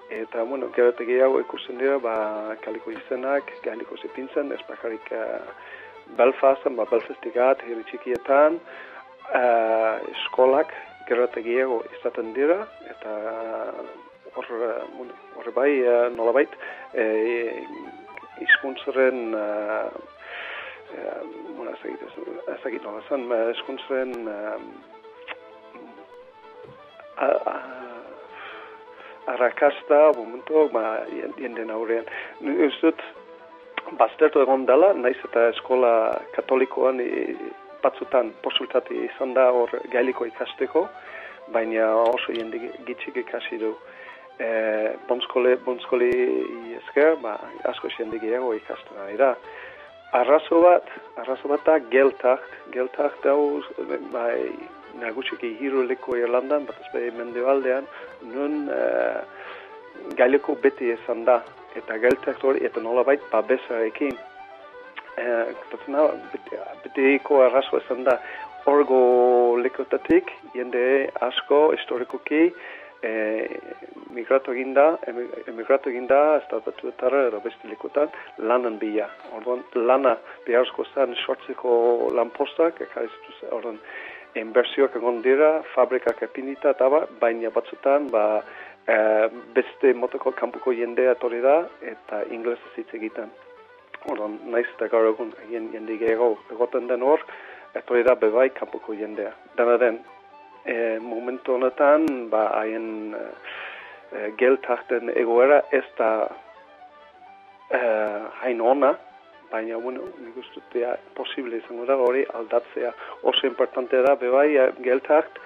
Eta, 0.10 0.42
bueno, 0.48 0.72
gerate 0.74 1.06
gehiago 1.06 1.42
ikusten 1.44 1.78
dira, 1.78 2.00
ba, 2.02 2.16
kaliko 2.64 2.96
izenak, 2.96 3.52
galiko 3.62 3.98
zipintzen, 4.00 4.50
ez 4.56 4.62
bakarik 4.66 5.12
uh, 5.14 5.44
Belfastan, 6.18 6.80
ba, 6.80 6.88
Belfastigat, 6.90 7.62
herri 7.68 7.84
txikietan, 7.92 8.58
uh, 9.30 10.00
eskolak 10.16 10.74
gerate 11.06 11.44
gehiago 11.46 11.84
izaten 12.00 12.34
dira, 12.34 12.64
eta 12.90 13.14
hor, 14.36 14.46
uh, 14.52 14.84
bueno, 14.98 15.14
hor 15.38 15.52
bai, 15.56 15.72
nola 16.16 16.34
bait, 16.36 16.56
e, 16.94 17.06
izkuntzaren, 18.46 19.34
uh, 19.34 19.90
uh, 20.96 21.22
bueno, 21.58 21.72
ez 21.72 21.82
egit, 21.86 22.02
ez 22.56 22.62
egit 22.72 22.84
nola 22.88 23.04
zen, 23.10 23.28
izkuntzaren, 23.56 24.16
arrakasta, 29.30 30.12
momentu, 30.18 30.68
ba, 30.74 31.04
jenden 31.38 31.72
aurrean. 31.74 32.08
Ez 32.42 32.74
dut, 32.82 33.02
baztertu 33.98 34.42
egon 34.44 34.66
dela, 34.70 34.92
naiz 34.94 35.18
eta 35.28 35.48
eskola 35.54 35.94
katolikoan 36.36 37.02
e, 37.04 37.36
batzutan 37.84 38.34
posultati 38.44 38.98
izan 39.06 39.34
da 39.38 39.50
hor 39.56 39.72
gailiko 39.94 40.28
ikasteko, 40.30 40.88
baina 41.54 41.88
oso 42.02 42.36
jende 42.36 42.60
gitxik 42.88 43.22
ikasi 43.24 43.62
du. 43.62 43.74
E, 44.40 44.50
bonskole, 45.08 45.58
bonskole 45.66 46.10
esker, 46.78 47.18
ba, 47.20 47.36
asko 47.68 47.90
jende 47.98 48.22
gehiago 48.22 48.54
ikastu 48.56 48.96
da. 48.96 49.10
Ira, 49.12 49.34
arrazo 50.16 50.62
bat, 50.64 50.88
arrazo 51.20 51.52
bat 51.52 51.66
da 51.68 51.76
geltak, 51.92 52.46
geltak 52.72 53.18
dauz, 53.26 53.66
bai, 54.14 54.54
nagusiki 55.02 55.52
hiru 55.60 55.84
leko 55.90 56.16
Irlandan, 56.18 56.66
bat 56.70 56.80
ez 56.80 56.94
bai 56.94 57.10
mendebaldean, 57.18 57.88
nun 58.32 58.70
e, 58.72 58.82
gaileko 60.16 60.56
beti 60.64 60.94
esan 60.96 61.26
da, 61.28 61.42
eta 61.76 62.00
geltak 62.00 62.40
hori, 62.44 62.64
eta 62.66 62.82
nola 62.82 63.04
bait, 63.04 63.22
babesarekin. 63.34 64.16
E, 65.20 65.28
beti, 66.32 66.64
betiko 66.86 67.44
arrazo 67.44 67.84
esan 67.84 68.08
da, 68.08 68.22
orgo 68.72 69.58
lekotatik, 69.60 70.32
jende 70.56 71.10
asko, 71.28 71.74
historikoki, 71.76 72.54
e, 73.04 73.12
migratu 74.16 74.54
eginda, 74.56 74.98
emigratu 75.48 75.90
eginda, 75.90 76.20
ez 76.38 76.46
da 76.52 76.62
batuetara, 76.66 77.26
edo 77.30 77.42
beste 77.44 77.70
lekotan, 77.70 78.10
lanan 78.38 78.80
bila. 78.82 79.10
Orduan, 79.38 79.64
lana 79.76 80.16
beharzko 80.48 80.86
zen 80.94 81.16
sortzeko 81.26 81.74
lanpostak, 82.16 82.82
ekarizitu 82.88 83.36
zen, 83.40 83.52
orduan, 83.58 83.78
inbertsioak 84.40 84.96
egon 85.00 85.22
dira, 85.26 85.60
fabrikak 85.74 86.24
epinita, 86.28 86.76
eta 86.76 86.90
ba, 86.92 87.06
baina 87.22 87.52
batzutan, 87.54 88.10
ba, 88.14 88.26
e, 88.90 88.96
beste 89.56 89.94
motoko 89.94 90.32
kanpoko 90.32 90.74
jendea 90.74 91.16
etorri 91.18 91.42
da 91.46 91.62
eta 91.94 92.24
inglesa 92.36 92.76
hitz 92.76 92.90
egiten. 93.02 93.32
Ordan 94.10 94.38
naiz 94.54 94.68
eta 94.76 94.88
gaur 94.92 95.10
egun 95.12 95.34
jende 95.52 95.98
gehiago 96.00 96.32
egoten 96.54 96.88
den 96.88 97.04
hor, 97.04 97.26
etorri 97.76 98.06
da 98.08 98.16
bebai 98.16 98.50
kanpoko 98.56 98.96
jendea. 98.98 99.34
Dena 99.58 99.78
den, 99.82 100.00
e, 100.66 101.00
momentu 101.00 101.54
honetan, 101.54 102.30
ba, 102.30 102.50
haien 102.60 103.16
e, 103.16 103.26
e 104.16 104.32
geltarten 104.38 105.12
egoera 105.16 105.62
ez 105.72 105.86
da 105.98 106.12
e, 107.70 107.80
hain 108.42 108.62
ona, 108.62 108.96
baina, 109.52 109.78
bueno, 109.78 110.06
nik 110.22 110.38
uste 110.38 110.86
posible 111.18 111.58
izango 111.58 111.86
da 111.86 111.98
hori 111.98 112.26
aldatzea. 112.34 112.94
Oso 113.24 113.48
importante 113.48 114.02
da, 114.06 114.16
bebai, 114.16 114.54
geltart, 114.86 115.40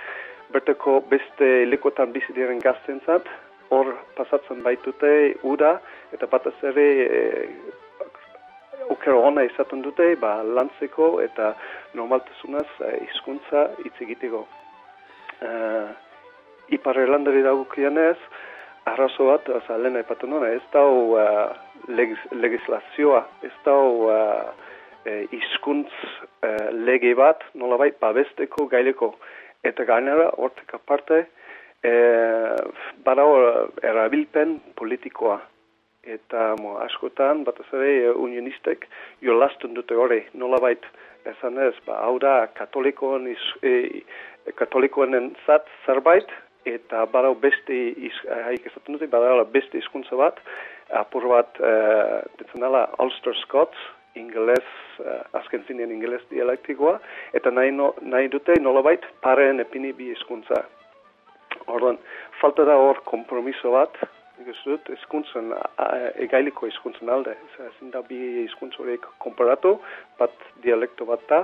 berteko 0.54 1.00
beste 1.10 1.66
lekotan 1.70 2.12
bizi 2.14 2.36
diren 2.36 2.60
gaztentzat, 2.60 3.30
hor 3.74 3.96
pasatzen 4.18 4.62
baitute 4.66 5.14
ura, 5.50 5.78
eta 6.14 6.28
batez 6.30 6.56
ere 6.74 6.88
e, 7.06 7.22
ukero 8.90 9.22
ona 9.22 9.44
izaten 9.48 9.82
dute, 9.82 10.14
ba, 10.22 10.36
lantzeko 10.44 11.16
eta 11.24 11.54
normaltasunaz 11.98 12.68
hizkuntza 13.02 13.70
hitz 13.84 13.96
egiteko. 14.06 14.44
E, 15.44 15.52
Ipar 16.74 16.98
Irlandari 16.98 17.44
dagokienez, 17.44 18.18
arrazo 18.90 19.28
bat, 19.28 19.50
oza, 19.60 19.78
lehen 19.78 20.00
aipatu 20.00 20.28
nuna, 20.28 20.50
ez 20.56 20.64
da 20.74 20.84
uh, 20.88 21.52
legis, 21.92 22.20
legislazioa, 22.32 23.22
ez 23.44 23.52
da 23.66 23.76
uh, 23.76 24.50
izkuntz 25.36 25.92
uh, 25.92 26.72
lege 26.88 27.14
bat, 27.20 27.44
nolabait, 27.60 28.00
babesteko 28.00 28.68
gaileko. 28.72 29.14
Eta 29.64 29.86
gainera 29.88 30.32
hortek 30.40 30.74
aparte 30.76 31.22
e, 31.84 31.92
bada 33.06 33.24
erabilpen 33.84 34.58
politikoa. 34.76 35.38
Eta 36.04 36.50
mo, 36.60 36.76
askotan 36.84 37.46
bat 37.48 37.62
ez 37.64 37.70
ere 37.78 38.12
unionistek 38.12 38.90
jolastun 39.24 39.72
dute 39.78 39.96
hori 39.96 40.20
nolabait 40.36 40.84
esan 41.32 41.58
ez 41.58 41.76
ba, 41.86 42.00
hau 42.06 42.18
da 42.20 42.48
katolikoen 42.58 43.28
iz, 43.32 43.44
e, 43.64 44.04
katolikoen 44.60 45.34
zat 45.46 45.68
zerbait 45.86 46.30
eta 46.66 47.06
bada 47.12 47.34
beste 47.34 47.76
iz, 48.08 48.16
haik 48.48 48.66
esaten 48.70 48.96
dute 48.96 49.10
bada 49.12 49.44
beste 49.44 49.78
hizkuntza 49.78 50.20
bat 50.20 50.40
apur 51.02 51.28
bat 51.32 51.60
e, 51.60 51.74
ditzen 52.40 52.64
Ulster 53.00 53.36
Scots 53.44 53.78
ingeles, 54.16 54.66
uh, 55.00 55.22
azken 55.40 55.64
zinean 55.68 55.92
ingeles 55.92 56.22
dialektikoa, 56.32 56.98
eta 57.38 57.52
nahi, 57.52 57.72
no, 57.74 57.94
nahi 58.02 58.30
dute 58.34 58.56
nolabait 58.62 59.06
paren 59.26 59.62
epini 59.64 59.94
bi 59.98 60.12
hizkuntza. 60.14 60.64
Orduan, 61.72 61.98
falta 62.42 62.66
da 62.68 62.76
hor 62.80 63.02
kompromiso 63.10 63.74
bat, 63.74 63.98
ez 64.42 64.58
dut, 64.66 64.90
eskuntzen, 64.90 65.54
egailiko 66.26 66.68
eskuntzen 66.68 67.10
alde, 67.10 67.36
ezin 67.68 67.92
da 67.94 68.02
bi 68.08 68.20
hizkuntza 68.44 68.82
horiek 68.84 69.06
komparatu, 69.24 69.78
bat 70.20 70.34
dialekto 70.66 71.06
bat 71.10 71.24
da, 71.30 71.44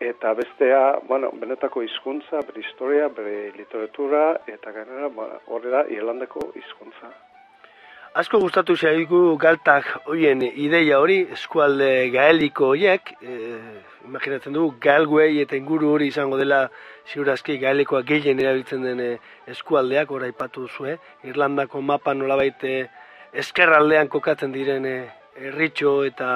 eta 0.00 0.34
bestea, 0.34 1.00
bueno, 1.08 1.32
benetako 1.40 1.82
hizkuntza, 1.84 2.44
bere 2.48 2.64
historia, 2.64 3.08
bere 3.16 3.50
literatura, 3.56 4.22
eta 4.48 4.72
gainera, 4.76 5.10
hori 5.48 5.74
da, 5.74 5.84
Irlandeko 5.96 6.52
hizkuntza. 6.56 7.12
Asko 8.10 8.40
gustatu 8.42 8.74
zaigu 8.74 9.36
galtak 9.38 9.86
hoien 10.10 10.40
ideia 10.42 10.96
hori, 10.98 11.20
eskualde 11.30 12.08
gaeliko 12.10 12.72
horiek, 12.72 13.12
e, 13.22 13.36
imaginatzen 14.08 14.56
du, 14.56 14.64
galguei 14.82 15.38
eta 15.38 15.54
inguru 15.54 15.92
hori 15.92 16.08
izango 16.10 16.40
dela 16.40 16.58
ziurazki 17.06 17.54
gaelikoa 17.62 18.00
gehien 18.08 18.42
erabiltzen 18.42 18.82
den 18.82 19.02
e, 19.04 19.10
eskualdeak, 19.54 20.10
ora 20.10 20.26
ipatu 20.26 20.66
zue, 20.66 20.96
Irlandako 21.22 21.84
mapa 21.92 22.16
nolabait 22.18 22.66
eskerraldean 23.44 24.10
kokatzen 24.10 24.50
diren 24.58 24.90
e, 24.90 24.96
erritxo 25.52 25.94
eta 26.10 26.32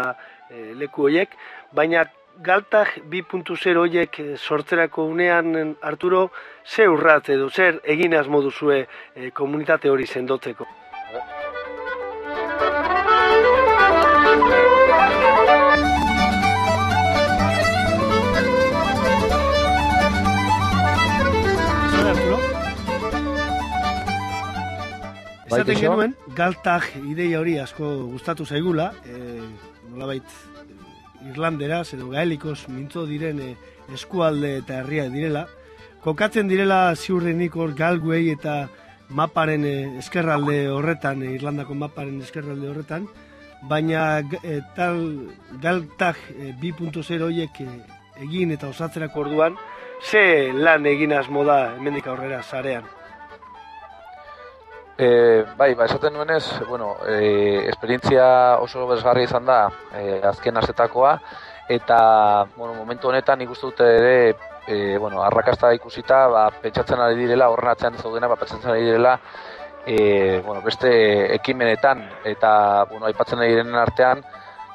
e, 0.51 0.77
leku 0.79 1.09
horiek, 1.09 1.35
baina 1.75 2.07
galtak 2.39 3.01
2.0 3.11 3.75
horiek 3.83 4.21
sortzerako 4.37 5.11
unean, 5.11 5.75
Arturo, 5.83 6.29
ze 6.65 6.87
urrat 6.87 7.35
edo, 7.35 7.51
zer 7.51 7.83
egin 7.83 8.15
asmo 8.15 8.47
duzue 8.47 8.85
komunitate 9.35 9.91
hori 9.91 10.07
sendotzeko? 10.07 10.84
Esaten 25.55 25.79
genuen, 25.79 26.15
galtak 26.35 26.89
ideia 27.07 27.39
hori 27.39 27.59
asko 27.63 27.87
gustatu 28.11 28.47
zaigula, 28.47 28.89
e, 29.07 29.41
nolabait 29.93 30.33
Irlandera, 31.31 31.83
edo 31.95 32.09
gaelikos 32.11 32.65
mintzo 32.69 33.05
diren 33.07 33.39
e, 33.41 33.51
eskualde 33.95 34.57
eta 34.63 34.81
herria 34.81 35.05
direla, 35.13 35.45
kokatzen 36.03 36.51
direla 36.51 36.95
ziurrenik 36.97 37.55
hor 37.57 37.75
galguei 37.79 38.33
eta 38.33 38.69
maparen 39.15 39.65
e, 39.69 39.77
eskerralde 40.03 40.59
horretan, 40.75 41.23
e, 41.23 41.31
Irlandako 41.39 41.79
maparen 41.85 42.19
eskerralde 42.25 42.73
horretan, 42.73 43.07
baina 43.71 44.25
e, 44.43 44.59
tal 44.75 45.01
galtak 45.63 46.19
e, 46.35 46.51
2.0 46.65 47.23
horiek 47.29 47.63
e, 47.63 47.71
egin 48.27 48.53
eta 48.59 48.75
osatzerako 48.75 49.29
orduan, 49.29 49.57
ze 50.03 50.53
lan 50.53 50.87
egin 50.87 51.15
asmo 51.15 51.47
da 51.47 51.77
hemendik 51.77 52.11
aurrera 52.11 52.43
zarean? 52.43 52.91
E, 54.97 55.45
bai, 55.57 55.75
ba, 55.75 55.87
esaten 55.87 56.13
nuenez, 56.15 56.45
bueno, 56.69 56.97
e, 57.09 57.67
esperientzia 57.69 58.59
oso 58.63 58.87
bezgarri 58.87 59.25
izan 59.27 59.47
da 59.47 59.67
e, 59.93 60.21
azken 60.23 60.57
aztetakoa, 60.57 61.17
eta 61.69 62.47
bueno, 62.55 62.75
momentu 62.75 63.11
honetan 63.11 63.43
ikustu 63.43 63.73
dute 63.73 63.89
ere, 63.97 64.37
e, 64.69 64.97
bueno, 64.99 65.23
arrakasta 65.23 65.73
ikusita, 65.75 66.29
ba, 66.31 66.47
pentsatzen 66.63 67.03
ari 67.03 67.19
direla, 67.25 67.51
horren 67.51 67.73
atzean 67.73 67.99
zaudena, 67.99 68.31
ba, 68.31 68.39
pentsatzen 68.39 68.71
ari 68.71 68.87
direla, 68.87 69.19
e, 69.87 70.41
bueno, 70.45 70.63
beste 70.63 71.35
ekimenetan 71.35 72.05
eta 72.25 72.85
bueno, 72.91 73.07
aipatzen 73.07 73.39
ari 73.39 73.53
direnen 73.53 73.77
artean 73.77 74.23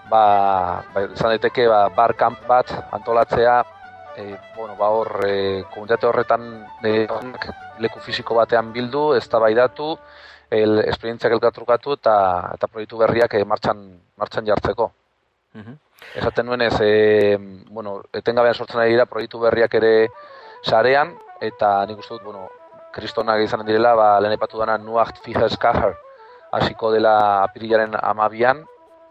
ba, 0.09 0.83
ba 0.93 1.05
izan 1.07 1.33
daiteke 1.33 1.67
ba, 1.67 1.87
bar 1.95 2.15
camp 2.15 2.45
bat 2.47 2.71
antolatzea 2.91 3.63
e, 4.19 4.37
bueno, 4.55 4.75
ba 4.75 4.89
hor 4.91 5.23
e, 5.25 5.63
komunitate 5.73 6.07
horretan 6.07 6.43
e, 6.83 7.07
leku 7.79 8.01
fisiko 8.03 8.35
batean 8.35 8.73
bildu, 8.75 9.13
eztabaidatu, 9.15 9.93
el 10.51 10.79
esperientziak 10.83 11.35
elkatrukatu 11.37 11.95
eta 11.99 12.15
eta 12.55 12.67
proiektu 12.67 12.99
berriak 12.99 13.37
e, 13.39 13.45
martxan 13.45 13.85
martxan 14.17 14.49
jartzeko. 14.51 14.91
Mm 15.53 15.85
Esaten 16.15 16.45
nuen 16.47 16.61
ez, 16.63 16.75
e, 16.79 17.35
bueno, 17.69 17.97
etengabean 18.15 18.55
sortzen 18.55 18.79
ari 18.79 18.93
dira 18.93 19.05
proiektu 19.05 19.41
berriak 19.41 19.73
ere 19.75 20.07
sarean 20.63 21.11
eta 21.43 21.85
nik 21.89 21.99
uste 21.99 22.15
dut, 22.15 22.23
bueno, 22.23 22.45
kristonak 22.95 23.43
izan 23.43 23.65
direla, 23.67 23.91
ba, 23.99 24.07
lehen 24.23 24.37
epatu 24.37 24.57
dana 24.57 24.77
Nuacht 24.79 25.19
Fijes 25.25 25.57
Kahar 25.59 25.97
hasiko 26.55 26.93
dela 26.95 27.43
apirilaren 27.43 27.97
amabian, 27.99 28.63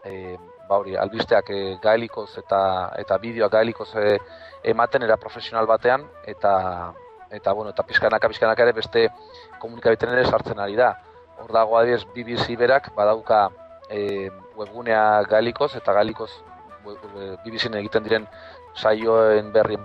e, 0.03 0.35
ba 0.69 0.77
hori, 0.77 0.95
albisteak 0.95 1.49
e, 1.49 1.59
gaelikoz 1.81 2.29
eta 2.37 2.61
eta 3.01 3.17
bideoak 3.17 3.51
gaelikoz 3.57 3.89
e, 3.97 4.17
ematen 4.71 5.03
era 5.07 5.17
profesional 5.17 5.65
batean, 5.67 6.05
eta 6.33 6.53
eta 7.33 7.53
bueno, 7.53 7.73
eta 7.73 7.83
pizkanaka 7.83 8.29
pizkanaka 8.29 8.67
ere 8.67 8.75
beste 8.77 9.07
komunikabiten 9.59 10.13
ere 10.13 10.25
sartzen 10.29 10.61
ari 10.61 10.77
da. 10.77 10.93
Hor 11.41 11.51
dago 11.55 11.77
adiez 11.79 12.03
BBC 12.13 12.57
berak 12.59 12.91
badauka 12.95 13.47
e, 13.89 14.29
webgunea 14.57 15.23
gaelikoz 15.29 15.73
eta 15.81 15.93
gaelikoz 15.97 16.31
BBC 17.43 17.73
egiten 17.81 18.05
diren 18.05 18.27
saioen 18.75 19.51
berri 19.53 19.77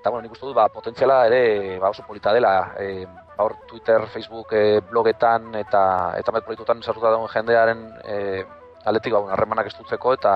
eta 0.00 0.08
bueno, 0.08 0.24
nik 0.24 0.32
uste 0.32 0.48
dut, 0.48 0.56
ba, 0.56 0.68
potentziala 0.72 1.26
ere 1.28 1.78
ba, 1.78 1.90
oso 1.92 2.02
polita 2.08 2.32
dela, 2.32 2.72
e, 2.80 3.04
hor 3.42 3.56
Twitter, 3.68 4.06
Facebook, 4.12 4.52
e, 4.52 4.80
blogetan 4.90 5.54
eta 5.58 5.82
eta 6.18 6.32
met 6.32 6.44
proiektutan 6.44 6.82
sartuta 6.82 7.10
dagoen 7.10 7.32
jendearen 7.32 7.86
e, 8.04 8.44
aletik, 8.84 9.14
ba, 9.14 9.32
harremanak 9.34 9.70
estutzeko 9.72 10.14
eta 10.18 10.34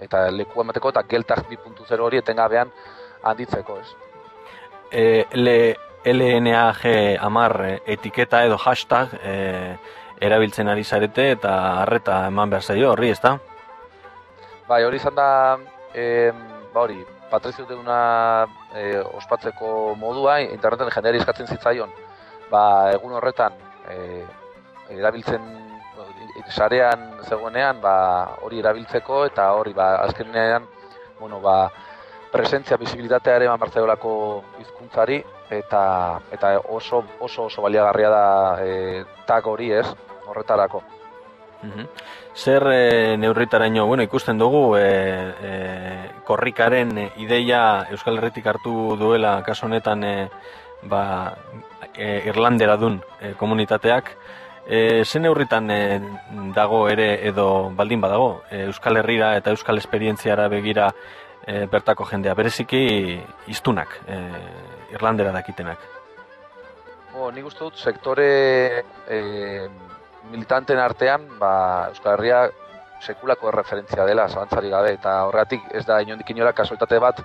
eta 0.00 0.26
leku 0.30 0.60
emateko 0.60 0.92
eta 0.92 1.02
geltak 1.08 1.46
2.0 1.48 2.00
hori 2.04 2.20
etengabean 2.20 2.72
handitzeko, 3.22 3.78
ez? 3.80 3.88
E, 4.92 5.24
L, 5.32 5.48
LNAG 6.06 6.84
amar 7.20 7.56
etiketa 7.86 8.44
edo 8.46 8.58
hashtag 8.60 9.16
e, 9.22 9.34
erabiltzen 10.20 10.68
ari 10.68 10.84
zarete 10.84 11.30
eta 11.34 11.56
harreta 11.82 12.26
eman 12.28 12.50
behar 12.50 12.62
zaio 12.62 12.92
horri, 12.92 13.10
ezta? 13.10 13.36
Bai, 14.68 14.82
hori 14.84 15.00
izan 15.00 15.14
da, 15.14 15.28
e, 15.94 16.32
ba 16.74 16.86
hori, 16.86 16.98
Patrizio 17.30 17.64
deuna 17.66 18.46
e, 18.74 19.00
ospatzeko 19.18 19.96
modua, 19.98 20.38
interneten 20.44 20.92
jendeari 20.94 21.18
eskatzen 21.18 21.48
zitzaion, 21.50 21.90
ba, 22.50 22.92
egun 22.92 23.12
horretan, 23.18 23.54
e, 23.88 24.24
erabiltzen, 24.96 25.42
sarean 26.48 27.10
zegoenean, 27.26 27.80
ba, 27.80 28.36
hori 28.42 28.60
erabiltzeko, 28.62 29.24
eta 29.26 29.50
hori, 29.58 29.72
ba, 29.74 29.96
azkenean, 30.06 30.66
bueno, 31.20 31.40
ba, 31.40 31.70
presentzia, 32.32 32.76
ere 32.76 33.46
eman 33.46 33.60
hizkuntzari 34.60 35.22
eta, 35.50 36.20
eta 36.32 36.58
oso, 36.68 37.04
oso, 37.20 37.44
oso 37.44 37.62
baliagarria 37.62 38.10
da 38.10 38.58
e, 38.62 39.04
tag 39.26 39.46
hori 39.46 39.72
ez, 39.72 39.86
horretarako. 40.26 40.82
Zer 42.34 42.62
e, 42.70 43.16
neurritaraino, 43.16 43.86
bueno, 43.86 44.02
ikusten 44.02 44.38
dugu, 44.38 44.76
e, 44.76 44.84
e, 45.40 46.10
korrikaren 46.24 46.92
ideia 47.16 47.86
Euskal 47.90 48.18
Herritik 48.18 48.46
hartu 48.46 48.96
duela 49.00 49.42
kaso 49.42 49.66
honetan 49.66 50.04
e, 50.04 50.28
ba, 50.82 51.36
e, 51.94 52.22
Irlandera 52.26 52.76
dun 52.76 53.00
e, 53.20 53.34
komunitateak. 53.34 54.10
E, 54.66 55.04
zen 55.04 55.22
neurritan 55.22 55.70
e, 55.70 56.00
dago 56.54 56.88
ere 56.90 57.28
edo 57.28 57.70
baldin 57.70 58.00
badago 58.02 58.42
Euskal 58.50 58.98
Herrira 58.98 59.36
eta 59.38 59.52
Euskal 59.54 59.78
Esperientziara 59.78 60.48
begira 60.50 60.88
e, 61.46 61.66
bertako 61.70 62.04
jendea, 62.10 62.34
bereziki 62.34 62.82
iztunak, 63.46 64.00
e, 64.06 64.18
Irlandera 64.94 65.32
dakitenak. 65.32 65.78
Bo, 67.14 67.30
nik 67.32 67.46
uste 67.48 67.64
dut 67.64 67.78
sektore 67.78 68.28
e, 69.08 69.20
militanten 70.32 70.82
artean, 70.82 71.28
ba, 71.40 71.52
Euskal 71.92 72.16
Herria 72.16 72.46
sekulako 73.06 73.52
referentzia 73.54 74.04
dela, 74.08 74.26
zabantzari 74.28 74.72
gabe, 74.72 74.96
eta 74.98 75.20
horregatik 75.28 75.70
ez 75.78 75.84
da 75.86 76.00
inondik 76.02 76.30
inola 76.32 76.52
kasualitate 76.56 76.98
bat 76.98 77.22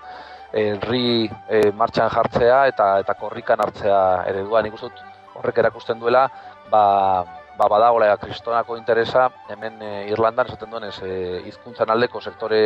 herri 0.54 1.30
e, 1.50 1.72
martxan 1.72 2.10
jartzea 2.12 2.66
eta 2.72 2.88
eta 3.04 3.14
korrikan 3.20 3.62
hartzea 3.64 4.02
eredua. 4.32 4.62
Nik 4.62 4.80
dut 4.80 5.04
horrek 5.36 5.62
erakusten 5.64 6.00
duela, 6.00 6.28
ba, 6.70 7.24
ba 7.58 7.70
badagoela 7.72 8.18
kristonako 8.18 8.78
interesa, 8.78 9.30
hemen 9.50 9.82
e, 9.82 9.94
Irlandan 10.12 10.48
esaten 10.52 10.70
duen 10.70 10.90
ez, 10.90 10.98
e, 11.04 11.42
izkuntzan 11.48 11.90
aldeko 11.90 12.22
sektore 12.22 12.62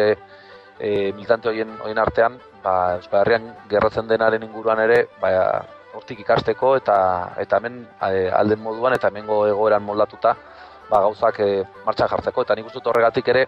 e, 0.79 1.11
militante 1.13 1.49
hoien, 1.49 1.77
hoien 1.83 2.01
artean, 2.01 2.39
ba, 2.63 2.95
Euskal 2.97 3.21
Herrian 3.21 3.51
gerratzen 3.69 4.07
denaren 4.09 4.43
inguruan 4.43 4.81
ere, 4.83 5.05
ba, 5.21 5.31
hortik 5.95 6.19
ikasteko 6.25 6.75
eta 6.79 6.97
eta 7.41 7.59
hemen 7.61 7.81
e, 8.09 8.27
alden 8.29 8.61
moduan 8.63 8.95
eta 8.97 9.11
hemengo 9.11 9.45
egoeran 9.47 9.83
moldatuta 9.83 10.35
ba, 10.89 11.01
gauzak 11.07 11.39
e, 11.39 11.49
martxan 11.85 12.11
jartzeko 12.11 12.45
eta 12.45 12.57
nik 12.57 12.69
uste 12.69 12.83
horregatik 12.91 13.31
ere 13.33 13.45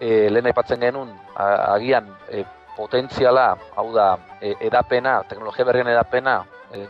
e, 0.00 0.28
lehen 0.32 0.50
aipatzen 0.50 0.80
genuen 0.80 1.12
agian 1.36 2.08
e, 2.30 2.44
potentziala 2.76 3.56
hau 3.76 3.88
da 3.94 4.16
e, 4.40 4.54
edapena, 4.68 5.22
teknologia 5.28 5.64
berrien 5.64 5.88
edapena 5.88 6.42
e, 6.72 6.86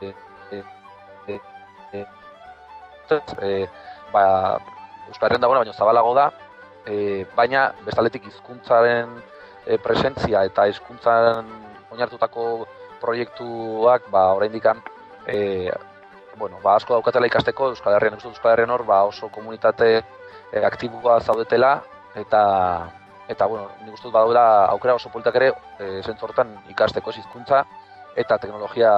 e, 0.00 0.12
e, 0.52 0.62
e, 1.28 1.36
e, 1.92 2.02
e, 3.42 3.52
ba, 4.12 4.24
Euskarren 5.08 5.40
dagoena 5.40 5.62
baina 5.62 5.76
zabalago 5.76 6.14
da 6.16 6.30
e, 6.86 7.24
baina 7.36 7.68
bestaletik 7.84 8.26
hizkuntzaren 8.30 9.12
e, 9.66 9.78
presentzia 9.78 10.44
eta 10.48 10.66
hizkuntzan 10.70 11.46
oinartutako 11.90 12.66
proiektuak 13.00 14.08
ba 14.10 14.32
oraindikan 14.38 14.80
e, 15.26 15.70
bueno, 16.36 16.58
ba, 16.62 16.76
asko 16.76 16.94
daukatela 16.94 17.28
ikasteko 17.30 17.70
Euskal 17.72 17.96
Herrian, 17.96 18.18
Euskal 18.20 18.52
Herrian 18.52 18.70
hor 18.74 18.84
ba, 18.84 19.02
oso 19.08 19.30
komunitate 19.32 19.90
e, 20.52 20.64
aktiboa 20.64 21.20
zaudetela 21.20 21.80
eta 22.16 22.42
eta 23.28 23.46
bueno, 23.46 23.68
nik 23.84 23.94
uste 23.94 24.08
dut 24.08 24.36
aukera 24.36 24.94
oso 24.94 25.10
politak 25.10 25.36
ere 25.36 25.52
e, 25.78 26.02
zentzortan 26.02 26.54
ikasteko 26.70 27.10
hizkuntza 27.10 27.64
eta 28.16 28.38
teknologia 28.38 28.92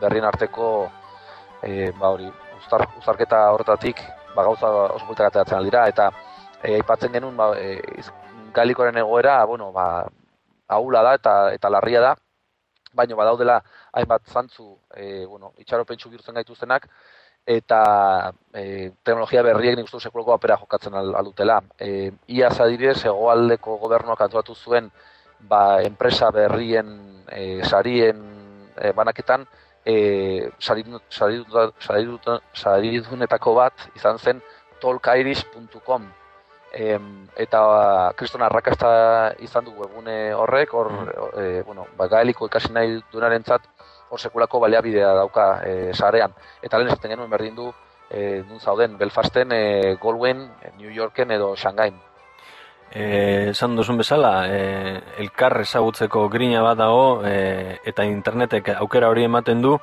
berrien 0.00 0.24
arteko 0.24 0.90
e, 1.62 1.90
ba 1.98 2.10
hori 2.14 2.30
uztar, 2.58 2.86
uzarketa 2.98 3.50
horretatik 3.52 4.02
ba, 4.34 4.44
gauza 4.44 4.68
oso 4.68 5.06
politak 5.06 5.30
ateratzen 5.30 5.58
aldira 5.58 5.86
eta 5.88 6.10
e, 6.62 6.74
aipatzen 6.74 7.12
genuen 7.12 7.36
ba, 7.36 7.52
e, 7.58 7.80
galikoren 8.54 8.98
egoera 8.98 9.44
bueno, 9.44 9.72
ba, 9.72 10.06
aula 10.68 11.02
da 11.02 11.14
eta 11.18 11.36
eta 11.54 11.70
larria 11.70 12.00
da. 12.00 12.16
Baino 12.92 13.14
badaudela 13.14 13.60
hainbat 13.94 14.26
zantzu 14.26 14.72
e, 14.94 15.24
bueno, 15.26 15.52
itxaropentsu 15.62 16.10
bihurtzen 16.10 16.34
gaituztenak 16.34 16.88
eta 17.50 18.32
e, 18.54 18.92
teknologia 19.02 19.42
berriek 19.42 19.76
nik 19.76 19.88
uste 19.88 20.00
sekuloko 20.06 20.34
apera 20.34 20.58
jokatzen 20.60 20.94
aldutela. 20.94 21.60
E, 21.78 22.12
ia 22.28 22.50
zadirez, 22.50 23.04
egoaldeko 23.10 23.78
gobernuak 23.82 24.20
antolatu 24.26 24.54
zuen 24.54 24.90
ba, 25.40 25.82
enpresa 25.82 26.30
berrien 26.30 27.24
e, 27.32 27.62
sarien 27.66 28.22
e, 28.76 28.92
banaketan 28.94 29.46
e, 29.84 30.50
saridunetako 32.62 33.54
bat 33.58 33.74
izan 33.96 34.18
zen 34.18 34.42
tolkairish.com 34.80 36.08
em, 36.72 37.26
eta 37.36 37.60
kriston 38.16 38.42
arrakasta 38.46 39.34
izan 39.42 39.64
du 39.66 39.72
webune 39.74 40.32
horrek, 40.34 40.74
hor, 40.74 40.92
e, 41.36 41.62
bueno, 41.66 41.86
ba, 41.98 42.06
gaeliko 42.08 42.46
ikasi 42.46 42.72
nahi 42.72 43.00
dunaren 43.12 43.44
zat, 43.44 43.66
hor 44.10 44.20
sekulako 44.20 44.60
baliabidea 44.60 45.14
dauka 45.14 45.46
e, 45.64 45.94
sarean. 45.94 46.34
Eta 46.62 46.78
lehen 46.78 46.92
esaten 46.92 47.14
genuen 47.14 47.30
berdin 47.30 47.56
du, 47.56 47.70
e, 48.10 48.42
nun 48.48 48.60
zauden, 48.60 48.98
Belfasten, 48.98 49.52
e, 49.52 49.96
Galwayn, 50.02 50.48
New 50.78 50.90
Yorken 50.90 51.30
edo 51.30 51.54
Shanghai. 51.56 51.92
Eh, 52.90 53.50
esan 53.50 53.76
duzun 53.78 54.00
bezala, 54.00 54.48
eh, 54.50 55.00
elkar 55.22 55.60
ezagutzeko 55.62 56.24
grina 56.28 56.62
bat 56.66 56.78
dago 56.78 57.22
eh, 57.24 57.78
eta 57.86 58.02
internetek 58.02 58.72
aukera 58.80 59.08
hori 59.12 59.28
ematen 59.28 59.62
du 59.62 59.76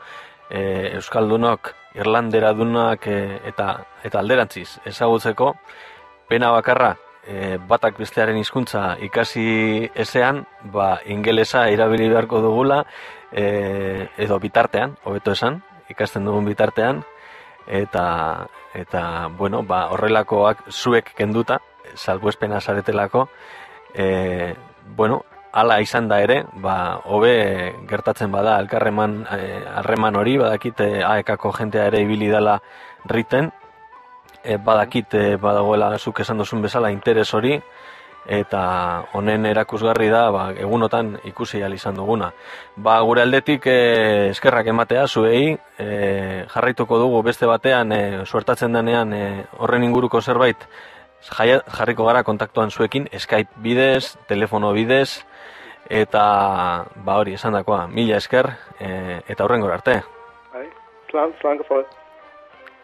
eh, 0.50 0.92
Euskaldunok, 0.98 1.72
Irlandera 1.96 2.52
dunak 2.52 3.08
eh, 3.08 3.40
eta, 3.48 3.70
eta 4.04 4.20
alderantziz 4.20 4.82
ezagutzeko 4.92 5.54
pena 6.28 6.52
bakarra 6.52 6.98
e, 7.28 7.58
batak 7.70 8.00
bestearen 8.00 8.40
hizkuntza 8.40 8.96
ikasi 9.04 9.90
ezean, 9.96 10.46
ba, 10.74 10.98
ingelesa 11.06 11.68
irabili 11.74 12.08
beharko 12.10 12.42
dugula, 12.42 12.84
e, 13.32 14.08
edo 14.18 14.40
bitartean, 14.40 14.96
hobeto 15.04 15.36
esan, 15.36 15.62
ikasten 15.92 16.26
dugun 16.26 16.48
bitartean, 16.48 17.04
eta, 17.68 18.48
eta 18.74 19.04
bueno, 19.38 19.64
ba, 19.68 19.88
horrelakoak 19.94 20.70
zuek 20.72 21.14
kenduta, 21.18 21.60
salbuespena 21.96 22.62
saretelako, 22.62 23.28
e, 23.94 24.56
bueno, 24.96 25.24
ala 25.58 25.80
izan 25.82 26.08
da 26.08 26.22
ere, 26.24 26.44
ba, 26.64 27.02
hobe 27.06 27.76
gertatzen 27.90 28.32
bada, 28.32 28.58
elkarreman 28.62 29.24
e, 29.34 29.40
harreman 29.80 30.16
hori, 30.16 30.38
badakite 30.40 31.04
aekako 31.04 31.54
jentea 31.60 31.88
ere 31.92 32.04
ibili 32.06 32.32
dela 32.32 32.60
riten, 33.08 33.52
e, 34.48 34.58
badakit 34.58 35.14
e, 35.14 35.26
badagoela 35.36 35.92
zuk 36.00 36.24
esan 36.24 36.40
duzun 36.40 36.64
bezala 36.64 36.92
interes 36.96 37.28
hori 37.34 37.60
eta 38.28 38.62
honen 39.16 39.46
erakusgarri 39.48 40.10
da 40.12 40.26
ba, 40.36 40.50
egunotan 40.60 41.14
ikusi 41.30 41.62
al 41.64 41.74
izan 41.74 41.96
duguna. 41.96 42.28
Ba, 42.76 42.98
gure 43.08 43.24
aldetik 43.24 43.68
e, 43.72 43.78
eskerrak 44.34 44.68
ematea 44.74 45.08
zuei 45.08 45.56
e, 45.56 45.88
jarraituko 46.52 47.00
dugu 47.00 47.22
beste 47.24 47.48
batean 47.48 47.92
e, 47.96 48.02
suertatzen 48.26 48.76
denean 48.76 49.14
e, 49.14 49.24
horren 49.60 49.88
inguruko 49.88 50.22
zerbait 50.22 50.68
jarriko 51.28 52.06
gara 52.06 52.24
kontaktuan 52.24 52.72
zuekin 52.72 53.08
Skype 53.18 53.60
bidez, 53.64 54.18
telefono 54.28 54.72
bidez 54.74 55.24
eta 55.90 56.86
ba 56.96 57.18
hori 57.18 57.34
esandakoa 57.40 57.88
mila 57.88 58.20
esker 58.20 58.52
e, 58.80 59.22
eta 59.28 59.44
horrengor 59.44 59.72
arte 59.72 60.02
Bai, 60.54 60.68
slan, 61.10 61.34
slan. 61.42 61.86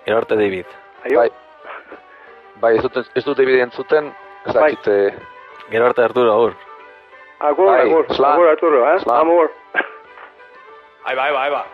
Gero 0.06 0.18
arte 0.18 0.36
David 0.36 0.66
Aio. 1.04 1.20
Bai. 1.20 1.43
Bai, 2.64 2.78
ez 2.78 2.84
dut, 2.86 2.98
ez 3.20 3.24
dut 3.28 3.40
evident 3.44 3.74
zuten, 3.76 4.06
ez 4.46 4.54
Bai. 4.54 4.62
dakit, 4.64 4.88
eh, 4.88 5.14
Gero 5.72 5.86
arte 5.90 6.04
Arturo 6.04 6.32
agur 6.34 6.54
Agur, 7.40 7.66
Bai, 7.68 7.82
agur, 7.82 8.06
slan. 8.16 8.32
agur, 8.38 8.48
Arturo, 8.48 8.86
eh? 8.94 9.00
Slan. 9.04 9.20
Amor. 9.20 9.52
Ahí 11.06 11.16
va, 11.16 11.24
ahí 11.26 11.34
va, 11.34 11.44
ahí 11.44 11.52
va 11.52 11.66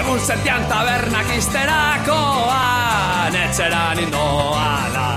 Egun 0.00 0.20
sentian 0.20 0.64
tabernak 0.70 1.26
izterakoan 1.36 3.34
Etxeran 3.44 3.98
indoala 4.02 5.08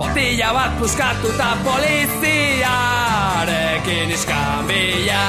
Botilla 0.00 0.50
bat 0.56 0.72
puskatuta 0.80 1.50
poliziarekin 1.66 4.08
iskambila 4.16 5.24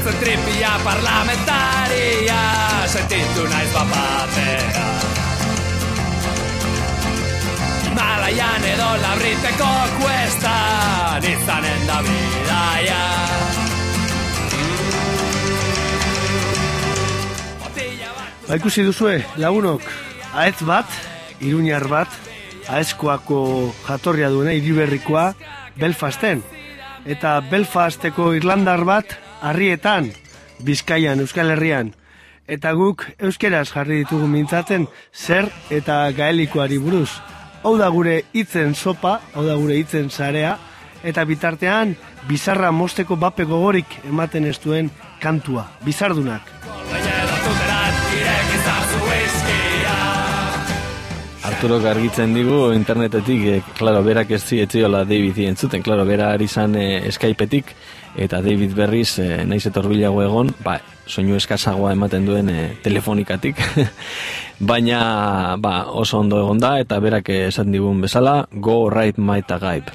Estatzen 0.00 0.20
tripia 0.20 0.70
parlamentaria 0.80 2.36
Sentitu 2.88 3.42
naiz 3.52 3.68
bapatea 3.74 4.84
Himalaian 7.84 8.64
edo 8.70 8.88
labriteko 9.02 9.68
kuestan 9.98 11.28
izanen 11.34 11.84
da 11.84 12.00
bidaia 12.08 13.02
Botilla 17.60 18.16
bat 18.16 18.48
Ba, 18.48 18.56
ikusi 18.56 18.88
duzue, 18.88 19.20
lagunok, 19.36 19.84
aetz 20.32 20.64
bat, 20.64 21.00
iruñar 21.44 21.84
bat, 21.92 22.20
aezkoako 22.72 23.42
jatorria 23.84 24.32
duena, 24.32 24.56
iriberrikoa, 24.56 25.34
Belfasten. 25.76 26.40
Eta 27.04 27.42
Belfasteko 27.52 28.32
Irlandar 28.36 28.88
bat, 28.88 29.20
harrietan, 29.40 30.12
Bizkaian, 30.62 31.20
Euskal 31.20 31.50
Herrian. 31.50 31.94
Eta 32.50 32.72
guk 32.74 33.04
euskeraz 33.18 33.68
jarri 33.70 34.02
ditugu 34.02 34.26
mintzaten 34.26 34.88
zer 35.14 35.48
eta 35.70 36.02
gaelikoari 36.16 36.78
buruz. 36.82 37.10
Hau 37.62 37.76
da 37.78 37.88
gure 37.92 38.24
hitzen 38.32 38.74
sopa, 38.74 39.20
hau 39.34 39.44
da 39.46 39.54
gure 39.54 39.76
hitzen 39.78 40.10
sarea, 40.10 40.56
eta 41.04 41.24
bitartean 41.24 41.94
bizarra 42.28 42.72
mosteko 42.72 43.16
bape 43.16 43.44
gogorik 43.44 44.00
ematen 44.08 44.48
ez 44.48 44.58
duen 44.60 44.90
kantua, 45.20 45.68
bizardunak. 45.84 46.56
Arturo 51.50 51.80
argitzen 51.88 52.34
digu 52.34 52.70
internetetik, 52.72 53.40
eh, 53.44 53.62
claro, 53.76 54.02
berak 54.04 54.30
ez 54.30 54.42
ziola 54.44 55.04
David 55.04 55.38
entzuten, 55.48 55.82
claro, 55.82 56.04
bera 56.04 56.32
ari 56.32 56.48
zan 56.48 56.76
eh, 56.76 57.10
Skypeetik, 57.10 57.74
eta 58.16 58.40
David 58.42 58.74
berriz, 58.74 59.18
eh, 59.18 59.44
naiz 59.46 59.64
etorbilago 59.66 60.22
egon, 60.22 60.54
ba, 60.64 60.78
soinu 61.06 61.36
eskazagoa 61.38 61.92
ematen 61.92 62.26
duen 62.26 62.50
eh, 62.50 62.78
telefonikatik, 62.82 63.60
baina 64.70 65.56
ba, 65.58 65.86
oso 65.90 66.18
ondo 66.18 66.40
egon 66.42 66.58
da, 66.58 66.78
eta 66.80 67.00
berak 67.00 67.28
esan 67.36 67.72
digun 67.72 68.00
bezala, 68.00 68.46
go 68.52 68.88
right 68.90 69.18
my 69.18 69.42
tagaip. 69.42 69.90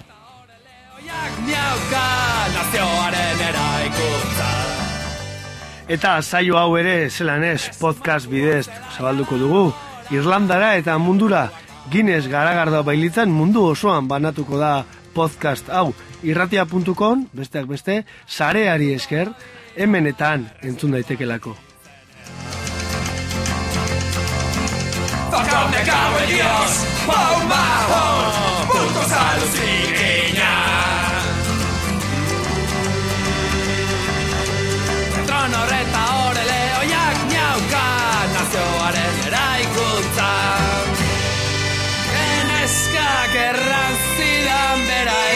Eta 5.85 6.17
saio 6.25 6.57
hau 6.57 6.71
ere 6.79 7.11
zelan 7.11 7.43
ez 7.45 7.69
podcast 7.77 8.25
bidez 8.25 8.65
zabalduko 8.97 9.37
dugu. 9.37 9.67
Irlandara 10.09 10.75
eta 10.79 10.97
mundura 10.97 11.49
Guinness 11.91 12.25
garagardoa 12.25 12.81
bailitzan 12.81 13.29
mundu 13.29 13.67
osoan 13.69 14.07
banatuko 14.09 14.57
da 14.57 14.79
podcast 15.13 15.69
hau. 15.69 15.91
Irratia.com, 16.25 17.27
besteak 17.37 17.67
beste, 17.69 18.01
sareari 18.25 18.93
esker, 18.95 19.29
hemenetan 19.75 20.49
entzun 20.65 20.95
daitekelako. 20.97 21.55
Tocame 25.31 25.81
cago 25.85 26.19
en 26.23 26.29
Dios, 26.33 26.71
pon 27.05 27.49
bajón, 27.49 28.67
puntos 28.73 29.11
a 29.11 29.37
los 29.37 29.55
Trono 35.27 35.61
reta 35.65 36.03
horele 36.21 36.61
oiak 36.79 37.17
miauka 37.29 37.85
nazioaren 38.33 39.15
eraikuntza 39.27 40.31
Geneskak 42.13 43.35
erran 43.49 43.95
zidan 44.15 44.85
bera 44.89 45.34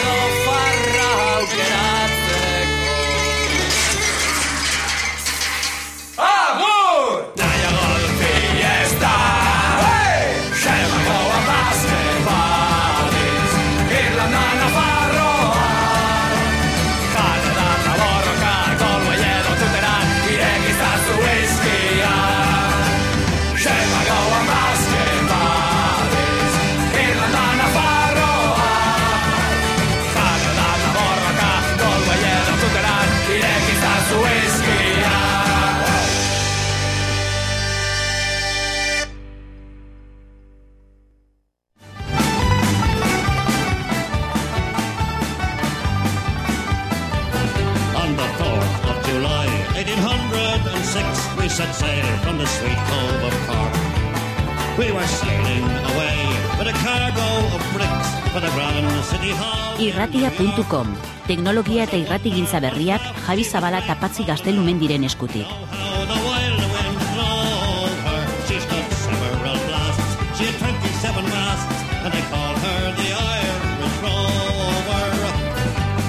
Teknologia 61.30 61.84
eta 61.86 61.94
irratigintza 61.94 62.58
berriak 62.58 63.04
Javi 63.22 63.44
Zabala 63.46 63.78
tapatzi 63.86 64.24
gaztelumen 64.26 64.80
diren 64.80 65.04
eskutik. 65.06 65.46
How 65.70 66.02
the 66.10 66.16
wild 66.26 66.64
wind 66.72 66.96
drove 67.12 68.00
her. 68.06 68.24
She 68.48 68.58
stood 68.58 68.88
several 68.98 69.60
blasts. 69.68 70.16
She 70.34 70.48
had 70.50 70.58
27 70.58 71.22
masts, 71.30 71.78
and 72.02 72.10
they 72.10 72.24
called 72.34 72.58
her 72.66 72.82
the 72.98 73.08
Irish 73.14 74.02
Rover. 74.02 75.06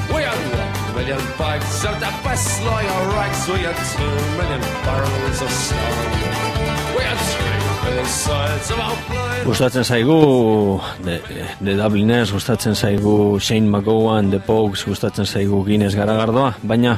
We 0.09 0.25
had 0.25 0.41
one 0.57 0.73
million 0.97 1.21
the 2.01 2.11
best 2.25 2.49
lawyer 2.65 3.01
rags. 3.13 3.45
We 3.45 3.61
had 3.61 3.77
two 3.93 4.17
million 4.41 4.65
barrels 4.89 5.39
of 5.45 5.51
stone. 5.53 6.97
We 6.97 7.03
had 7.05 7.40
Gustatzen 9.45 9.83
zaigu 9.83 10.79
de, 11.03 11.17
de 11.59 11.75
Dubliners, 11.75 12.31
gustatzen 12.31 12.75
zaigu 12.75 13.39
Shane 13.39 13.67
McGowan, 13.67 14.29
The 14.31 14.39
Pogues, 14.39 14.85
gustatzen 14.85 15.25
zaigu 15.25 15.63
Guinness 15.65 15.95
garagardoa, 15.97 16.53
baina 16.63 16.97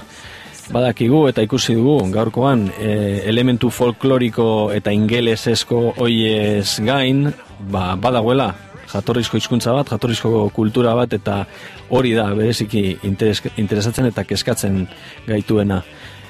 badakigu 0.71 1.25
eta 1.27 1.43
ikusi 1.43 1.75
dugu 1.75 1.97
gaurkoan 2.13 2.67
e, 2.79 3.21
elementu 3.29 3.69
folkloriko 3.71 4.71
eta 4.75 4.91
ingelesesko 4.95 5.81
hoiez 5.97 6.79
gain, 6.85 7.25
ba, 7.71 7.93
badagoela 7.99 8.53
jatorrizko 8.93 9.39
hizkuntza 9.39 9.73
bat, 9.73 9.89
jatorrizko 9.95 10.49
kultura 10.55 10.93
bat 10.97 11.13
eta 11.15 11.43
hori 11.89 12.13
da 12.15 12.27
bereziki 12.35 12.83
interes, 13.09 13.41
interesatzen 13.57 14.11
eta 14.11 14.25
kezkatzen 14.27 14.83
gaituena. 15.27 15.81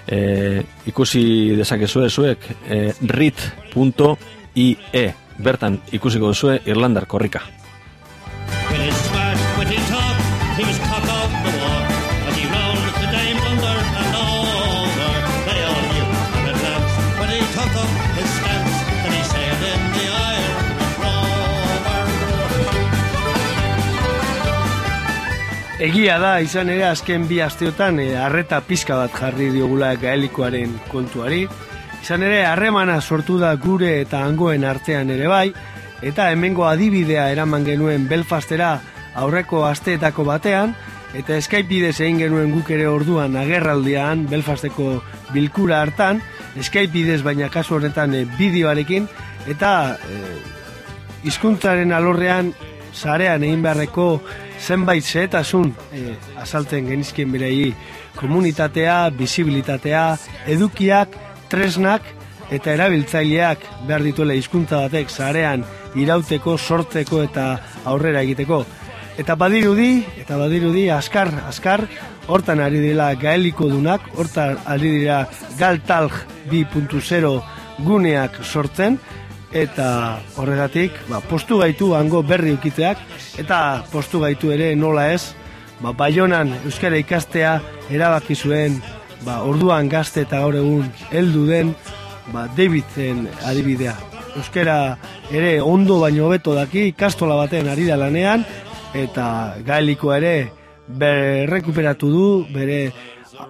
E, 0.03 0.61
ikusi 0.91 1.55
dezakezue 1.55 2.09
zuek 2.09 2.49
e, 2.67 2.79
rit.ie 4.55 5.13
bertan 5.37 5.79
ikusiko 5.91 6.27
duzue 6.27 6.61
Irlandar 6.65 7.05
korrika. 7.07 7.41
Egia 25.83 26.15
da, 26.15 26.37
izan 26.39 26.69
ere 26.71 26.85
azken 26.87 27.25
bi 27.27 27.41
asteotan 27.43 27.97
e, 27.99 28.13
arreta 28.15 28.61
pizka 28.63 28.95
bat 28.95 29.11
jarri 29.19 29.49
diogula 29.51 29.89
gaelikoaren 29.99 30.77
kontuari, 30.87 31.41
Izan 32.03 32.25
ere, 32.27 32.41
harremana 32.43 32.97
sortu 32.99 33.37
da 33.39 33.53
gure 33.55 33.93
eta 34.01 34.25
hangoen 34.25 34.65
artean 34.67 35.07
ere 35.13 35.29
bai, 35.31 35.53
eta 36.03 36.25
hemengo 36.33 36.65
adibidea 36.67 37.29
eraman 37.31 37.63
genuen 37.63 38.09
Belfastera 38.09 38.73
aurreko 39.15 39.61
asteetako 39.63 40.25
batean, 40.27 40.73
eta 41.15 41.39
Skype 41.39 41.69
bidez 41.69 41.93
egin 42.01 42.19
genuen 42.25 42.51
guk 42.51 42.73
ere 42.75 42.89
orduan 42.91 43.39
agerraldian 43.39 44.27
Belfasteko 44.27 44.97
bilkura 45.31 45.79
hartan, 45.79 46.19
Skype 46.59 46.91
bidez 46.91 47.21
baina 47.23 47.47
kasu 47.47 47.79
honetan 47.79 48.19
e, 48.19 48.25
bideoarekin, 48.35 49.07
eta 49.55 49.73
e, 50.03 50.21
hizkuntzaren 51.23 51.95
alorrean 51.95 52.51
sarean 52.91 53.47
egin 53.47 53.63
beharreko 53.63 54.09
zenbait 54.59 55.07
zehetasun 55.07 55.71
e, 55.95 56.17
azaltzen 56.35 56.91
genizkien 56.91 57.31
berei 57.31 57.71
komunitatea, 58.19 59.05
bizibilitatea, 59.15 60.09
edukiak, 60.51 61.23
tresnak 61.53 62.07
eta 62.53 62.73
erabiltzaileak 62.73 63.65
behar 63.87 64.03
dituela 64.05 64.33
hizkuntza 64.37 64.79
batek 64.87 65.11
sarean 65.13 65.63
irauteko, 65.99 66.57
sortzeko 66.57 67.21
eta 67.27 67.45
aurrera 67.89 68.23
egiteko. 68.25 68.63
Eta 69.21 69.35
badirudi, 69.37 70.01
eta 70.17 70.39
badirudi, 70.41 70.87
askar, 70.89 71.29
askar, 71.45 71.85
hortan 72.25 72.63
ari 72.65 72.79
dira 72.81 73.11
gaeliko 73.19 73.67
dunak, 73.69 74.07
hortan 74.17 74.57
ari 74.65 74.95
dira 74.97 75.19
galtalg 75.59 76.15
2.0 76.49 77.33
guneak 77.85 78.39
sortzen, 78.41 78.97
eta 79.53 79.87
horregatik, 80.41 80.97
ba, 81.11 81.21
postu 81.29 81.59
gaitu 81.61 81.91
hango 81.93 82.23
berri 82.25 82.55
ukiteak, 82.57 82.97
eta 83.37 83.83
postu 83.93 84.23
gaitu 84.25 84.49
ere 84.55 84.73
nola 84.75 85.11
ez, 85.13 85.35
ba, 85.83 85.93
baionan 85.93 86.55
euskara 86.63 86.97
ikastea 86.97 87.59
erabaki 87.93 88.33
zuen, 88.33 88.81
ba, 89.25 89.41
orduan 89.43 89.89
gazte 89.89 90.23
eta 90.27 90.41
gaur 90.43 90.55
egun 90.59 90.89
heldu 91.11 91.45
den, 91.47 91.73
ba, 92.33 92.47
Davidzen 92.57 93.27
adibidea. 93.45 93.95
Euskara 94.37 94.97
ere 95.31 95.59
ondo 95.61 95.99
baino 96.01 96.27
hobeto 96.27 96.55
daki, 96.57 96.89
ikastola 96.93 97.37
baten 97.37 97.69
ari 97.69 97.85
da 97.89 97.97
lanean, 97.99 98.45
eta 98.93 99.55
gaeliko 99.65 100.13
ere 100.15 100.51
berrekuperatu 100.87 102.09
du, 102.11 102.27
bere 102.53 102.91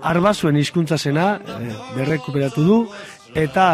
arbazuen 0.01 0.57
hizkuntza 0.59 0.97
zena, 0.97 1.33
eh, 1.59 1.73
berrekuperatu 1.95 2.63
du, 2.63 2.79
eta 3.35 3.67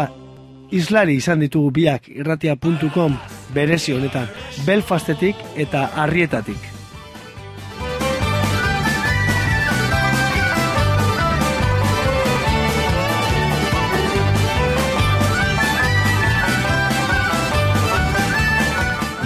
islari 0.70 1.16
izan 1.18 1.42
ditugu 1.42 1.70
biak 1.74 2.08
irratia.com 2.08 3.16
berezi 3.54 3.96
honetan, 3.96 4.28
Belfastetik 4.66 5.36
eta 5.58 5.90
Arrietatik. 6.04 6.69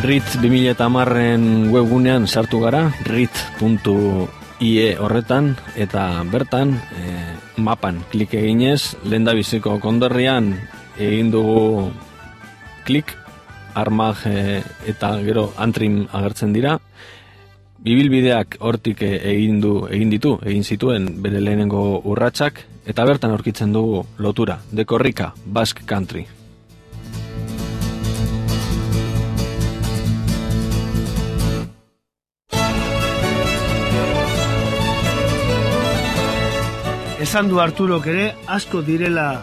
Ritz 0.04 0.36
2010en 0.36 1.70
webgunean 1.72 2.26
sartu 2.28 2.58
gara, 2.60 2.92
ritz.ie 3.08 4.88
horretan, 5.00 5.56
eta 5.80 6.02
bertan, 6.28 6.74
e, 6.76 7.14
mapan. 7.56 8.02
Klik 8.12 8.34
eginez, 8.36 9.00
lehen 9.08 9.24
biziko 9.24 9.78
kondorrian 9.80 10.52
egin 11.00 11.32
dugu 11.32 11.88
klik, 12.84 13.16
armag 13.72 14.20
e, 14.28 14.60
eta 14.92 15.16
gero 15.24 15.54
antrim 15.56 16.04
agertzen 16.12 16.52
dira, 16.52 16.76
bibilbideak 17.80 18.60
hortik 18.60 19.00
e, 19.08 19.24
egin 19.32 19.56
du 19.64 19.88
egin 19.88 20.12
ditu, 20.12 20.36
egin 20.44 20.68
zituen 20.68 21.22
bere 21.24 21.40
lehenengo 21.40 22.02
urratsak 22.04 22.60
eta 22.84 23.08
bertan 23.08 23.32
aurkitzen 23.32 23.72
dugu 23.72 24.04
lotura, 24.18 24.60
dekorrika, 24.70 25.32
Basque 25.46 25.88
Country. 25.88 26.33
Esan 37.24 37.46
du 37.48 37.56
Arturok 37.56 38.04
ere, 38.12 38.24
asko 38.52 38.82
direla 38.84 39.38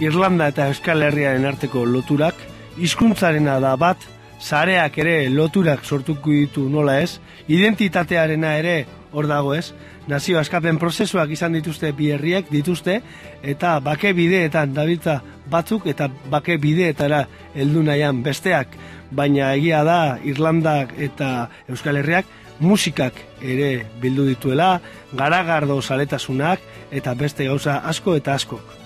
Irlanda 0.00 0.46
eta 0.48 0.70
Euskal 0.70 1.02
Herriaren 1.04 1.44
arteko 1.44 1.82
loturak, 1.84 2.38
hizkuntzarena 2.80 3.58
da 3.60 3.74
bat, 3.76 4.06
zareak 4.40 4.96
ere 5.02 5.28
loturak 5.28 5.84
sortuko 5.84 6.32
ditu 6.32 6.64
nola 6.72 6.96
ez, 7.04 7.18
identitatearena 7.52 8.54
ere 8.62 8.74
hor 9.12 9.28
dago 9.28 9.52
ez, 9.52 9.74
nazio 10.08 10.40
askapen 10.40 10.80
prozesuak 10.80 11.36
izan 11.36 11.52
dituzte 11.58 11.92
bi 11.92 12.08
herriek 12.14 12.48
dituzte, 12.48 13.02
eta 13.44 13.76
bake 13.84 14.14
bideetan 14.16 14.72
dabiltza 14.72 15.20
batzuk 15.52 15.90
eta 15.92 16.08
bake 16.32 16.56
bideetara 16.56 17.26
heldu 17.52 17.84
nahian 17.84 18.24
besteak, 18.24 18.72
baina 19.12 19.52
egia 19.58 19.84
da 19.84 20.00
Irlandak 20.24 20.96
eta 20.96 21.50
Euskal 21.68 22.00
Herriak 22.00 22.38
musikak 22.60 23.16
ere 23.42 23.86
bildu 24.00 24.26
dituela, 24.28 24.78
garagardo 25.16 25.80
saletasunak 25.82 26.60
eta 26.90 27.14
beste 27.14 27.46
gauza 27.46 27.80
asko 27.86 28.16
eta 28.18 28.34
askok. 28.34 28.76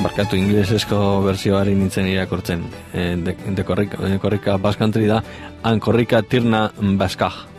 Barkatu 0.00 0.38
inglesezko 0.38 0.96
berzioari 1.26 1.74
nintzen 1.76 2.08
irakortzen. 2.08 2.62
E, 2.94 3.16
de, 3.20 3.34
dekorrika, 3.58 4.00
dekorrika 4.08 4.56
baskantri 4.56 5.06
da, 5.10 5.20
ankorrika 5.62 6.22
tirna 6.22 6.70
baskaj. 7.00 7.50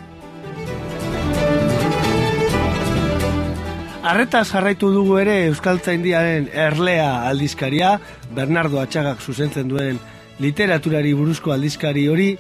Arretaz 4.02 4.48
jarraitu 4.50 4.90
dugu 4.90 5.20
ere 5.22 5.36
Euskaltzaindiaren 5.52 6.48
erlea 6.58 7.28
aldizkaria, 7.30 8.00
Bernardo 8.34 8.80
Atxagak 8.82 9.22
zuzentzen 9.22 9.70
duen 9.70 10.00
literaturari 10.42 11.14
buruzko 11.14 11.54
aldizkari 11.54 12.08
hori, 12.10 12.32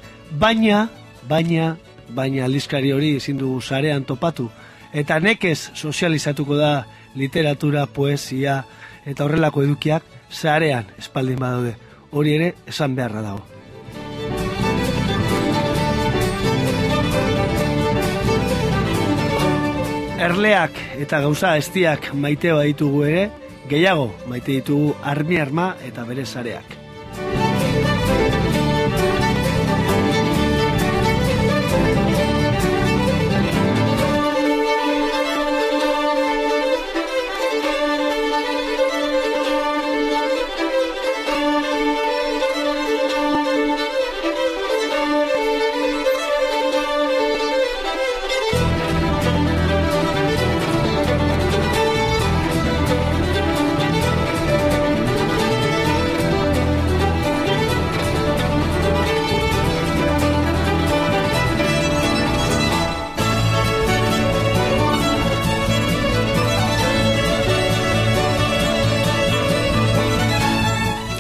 baina, 0.41 0.87
baina, 1.29 1.75
baina 2.15 2.45
aldizkari 2.45 2.91
hori 2.91 3.15
ezin 3.17 3.39
dugu 3.39 3.61
sarean 3.61 4.03
topatu. 4.05 4.49
Eta 4.93 5.19
nekez 5.19 5.71
sozializatuko 5.73 6.57
da 6.59 6.85
literatura, 7.15 7.85
poesia 7.85 8.63
eta 9.05 9.25
horrelako 9.25 9.63
edukiak 9.63 10.03
sarean 10.29 10.91
espaldin 10.99 11.39
badaude. 11.39 11.75
Hori 12.11 12.35
ere 12.35 12.53
esan 12.67 12.95
beharra 12.95 13.21
dago. 13.21 13.45
Erleak 20.21 20.75
eta 21.01 21.21
gauza 21.23 21.55
estiak 21.57 22.11
maite 22.13 22.51
baditugu 22.53 23.07
ere, 23.07 23.23
gehiago 23.71 24.11
maite 24.29 24.59
ditugu 24.59 24.93
armi 25.01 25.41
arma 25.41 25.71
eta 25.87 26.05
bere 26.05 26.27
sareak. 26.27 26.80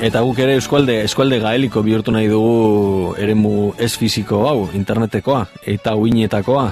Eta 0.01 0.23
guk 0.25 0.39
ere 0.41 0.55
eskualde, 0.57 0.95
eskualde 1.05 1.37
gaeliko 1.43 1.83
bihurtu 1.85 2.09
nahi 2.09 2.25
dugu 2.25 3.11
eremu 3.21 3.51
ez 3.77 3.91
fiziko 4.01 4.39
hau, 4.49 4.63
internetekoa, 4.73 5.43
eta 5.69 5.93
uinetakoa. 5.93 6.63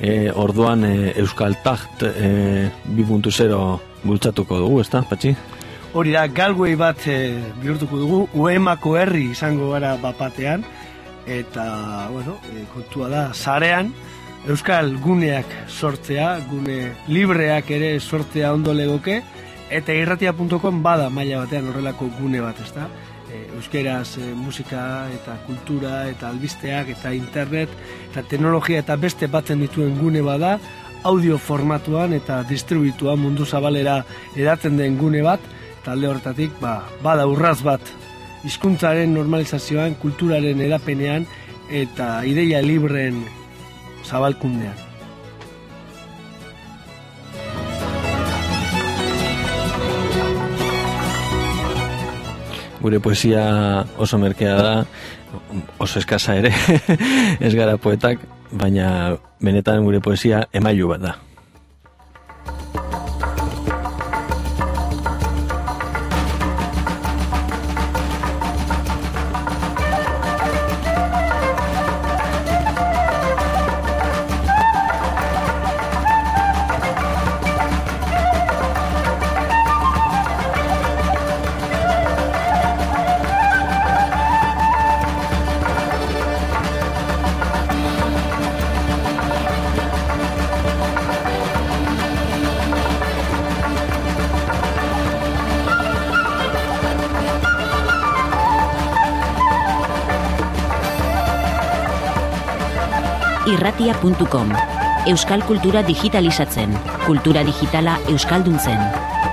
E, 0.00 0.30
orduan 0.32 0.86
e, 0.88 0.94
Euskal 1.20 1.58
Tacht 1.60 2.06
e, 2.08 2.70
2.0 2.96 3.60
bultzatuko 4.08 4.62
dugu, 4.62 4.80
ezta, 4.80 5.04
patxi? 5.04 5.34
Hori 5.92 6.16
da, 6.16 6.24
galguei 6.32 6.72
bat 6.80 7.04
e, 7.12 7.18
bihurtuko 7.60 8.00
dugu, 8.00 8.24
uemako 8.40 8.96
herri 9.02 9.26
izango 9.34 9.74
gara 9.74 9.92
bapatean, 10.00 10.64
eta, 11.28 11.68
bueno, 12.14 12.38
e, 12.54 12.64
kontua 12.72 13.12
da, 13.12 13.24
zarean, 13.34 13.92
Euskal 14.48 14.94
guneak 15.04 15.52
sortzea, 15.68 16.38
gune 16.48 16.94
libreak 17.12 17.68
ere 17.76 17.98
sortzea 18.00 18.54
ondo 18.56 18.72
legoke, 18.72 19.20
Eta 19.70 19.94
irratia.com 19.94 20.82
bada 20.82 21.10
maila 21.10 21.42
batean 21.42 21.68
horrelako 21.70 22.10
gune 22.20 22.40
bat, 22.40 22.58
ezta? 22.62 22.86
E, 23.26 23.40
euskeraz 23.58 24.16
e, 24.22 24.30
musika 24.38 25.08
eta 25.10 25.34
kultura 25.46 26.04
eta 26.06 26.28
albisteak 26.30 26.92
eta 26.94 27.10
internet 27.12 27.72
eta 28.10 28.22
teknologia 28.22 28.78
eta 28.84 28.94
beste 28.96 29.26
batzen 29.26 29.64
dituen 29.64 29.98
gune 29.98 30.22
bada 30.22 30.60
audio 31.02 31.38
formatuan 31.38 32.14
eta 32.14 32.42
distribuituan 32.46 33.18
mundu 33.18 33.44
zabalera 33.46 34.04
edaten 34.36 34.78
den 34.78 34.96
gune 34.98 35.22
bat, 35.26 35.42
talde 35.84 36.08
hortatik 36.10 36.54
ba, 36.62 36.80
bada 37.02 37.26
urraz 37.26 37.58
bat 37.66 37.94
hizkuntzaren 38.46 39.14
normalizazioan, 39.14 39.98
kulturaren 40.02 40.62
edapenean 40.62 41.26
eta 41.70 42.20
ideia 42.26 42.62
libreen 42.62 43.24
zabalkundean. 44.06 44.85
Gure 52.80 53.00
poesia 53.00 53.84
oso 53.98 54.18
merkea 54.18 54.56
da, 54.56 54.72
oso 55.78 55.98
eskasa 55.98 56.36
ere, 56.38 56.52
ez 57.46 57.54
gara 57.56 57.76
poetak, 57.80 58.20
baina 58.52 59.16
benetan 59.42 59.84
gure 59.84 60.00
poesia 60.04 60.44
emailu 60.52 60.92
bat 60.94 61.06
da. 61.08 61.14
irratia.com 104.02 104.52
Euskal 105.06 105.44
kultura 105.46 105.82
digitalizatzen, 105.82 106.74
kultura 107.06 107.44
digitala 107.44 107.98
euskalduntzen. 108.08 109.25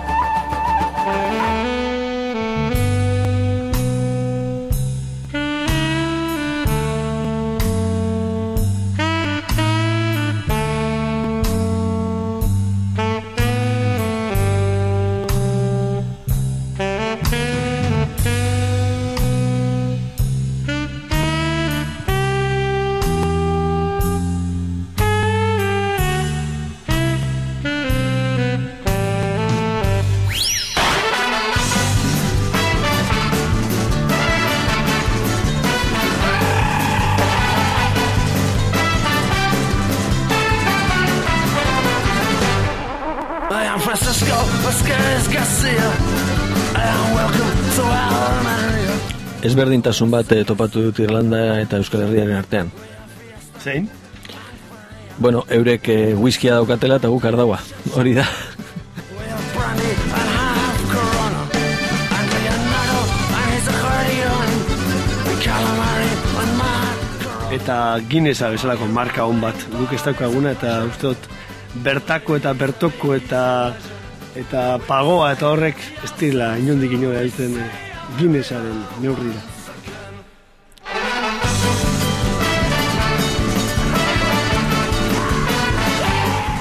Ezberdintasun 49.44 50.12
bat 50.12 50.30
eh, 50.32 50.46
topatu 50.48 50.86
dut 50.86 51.02
Irlanda 51.04 51.60
eta 51.60 51.82
Euskal 51.82 52.06
Herriaren 52.06 52.38
artean. 52.40 52.72
Zein? 53.60 53.90
Bueno, 55.20 55.44
eurek 55.52 55.90
eh, 55.92 56.16
whiskia 56.16 56.56
daukatela 56.62 57.02
eta 57.02 57.12
guk 57.12 57.26
ardaua. 57.28 57.60
Hori 57.94 58.16
da. 58.16 58.26
Eta 67.54 67.78
Guinnessa 68.10 68.50
bezalako 68.50 68.88
marka 68.88 69.28
on 69.28 69.44
bat. 69.44 69.68
Guk 69.76 69.92
ez 69.94 70.02
daukaguna 70.08 70.56
eta 70.56 70.80
uste 70.88 71.12
dut 71.12 71.32
bertako 71.84 72.40
eta 72.40 72.54
bertoko 72.56 73.14
eta 73.20 73.44
eta 74.40 74.68
pagoa 74.88 75.34
eta 75.36 75.52
horrek 75.52 75.90
ez 76.04 76.14
dira 76.20 76.54
inondik 76.58 76.96
inora 76.96 77.22
heltzen 77.22 77.60
eh, 77.62 77.93
Guinnessaren 78.18 78.84
neurrira. 79.02 79.42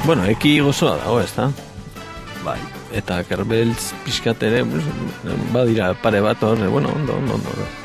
Bueno, 0.04 0.24
eki 0.26 0.56
gozoa 0.60 0.96
dago, 0.98 1.20
ez 1.22 1.30
da? 1.36 1.50
Bai. 2.42 2.58
Eta 2.92 3.20
kerbeltz 3.28 3.92
pixkat 4.04 4.42
ere, 4.48 4.64
badira 5.54 5.92
pare 6.02 6.20
bat 6.24 6.42
hor, 6.42 6.58
bueno, 6.72 6.90
ondo, 6.96 7.14
ondo, 7.20 7.38
ondo. 7.38 7.81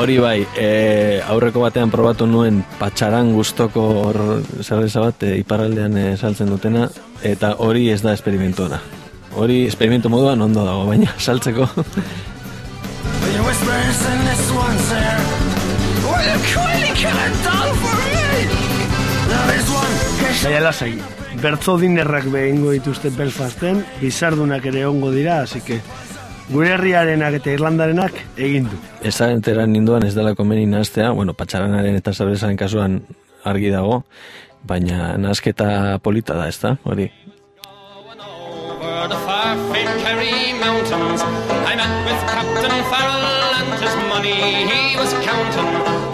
Hori 0.00 0.14
bai, 0.16 0.46
e, 0.56 1.20
aurreko 1.28 1.60
batean 1.60 1.90
probatu 1.92 2.24
nuen 2.24 2.62
patxaran 2.78 3.34
gustoko 3.36 3.82
hor 4.00 4.16
zerreza 4.64 5.02
bat 5.04 5.26
e, 5.28 5.34
iparraldean 5.42 5.98
e, 6.00 6.04
saltzen 6.16 6.48
dutena, 6.48 6.86
eta 7.20 7.50
hori 7.60 7.90
ez 7.92 7.98
da 8.00 8.14
esperimentuana. 8.16 8.78
Hori 9.36 9.66
esperimento 9.68 10.08
moduan 10.08 10.40
ondo 10.40 10.64
dago, 10.64 10.86
baina 10.88 11.12
saltzeko. 11.26 11.68
Baina 20.40 20.64
lasai, 20.64 20.94
bertzo 21.44 21.76
dinerrak 21.76 22.32
behingo 22.32 22.72
dituzte 22.72 23.12
Belfasten, 23.12 23.84
bizardunak 24.00 24.64
ere 24.72 24.86
ongo 24.88 25.12
dira, 25.12 25.42
así 25.42 25.60
que 25.60 25.82
gure 26.50 26.72
herriarenak 26.74 27.38
eta 27.40 27.54
Irlandarenak 27.54 28.16
egin 28.36 28.68
du. 28.70 28.78
Ez 29.06 29.16
da 29.18 29.30
entera 29.32 29.66
ninduan 29.70 30.06
ez 30.06 30.14
dela 30.16 30.34
komeni 30.38 30.66
nahaztea, 30.70 31.10
bueno, 31.16 31.34
patxaranaren 31.38 31.98
eta 32.00 32.12
zabrezaren 32.12 32.58
kasuan 32.60 33.00
argi 33.46 33.70
dago, 33.72 34.02
baina 34.66 35.14
nazketa 35.18 35.98
polita 36.02 36.36
da, 36.36 36.48
ez 36.48 36.58
da, 36.60 36.76
hori. 36.84 37.10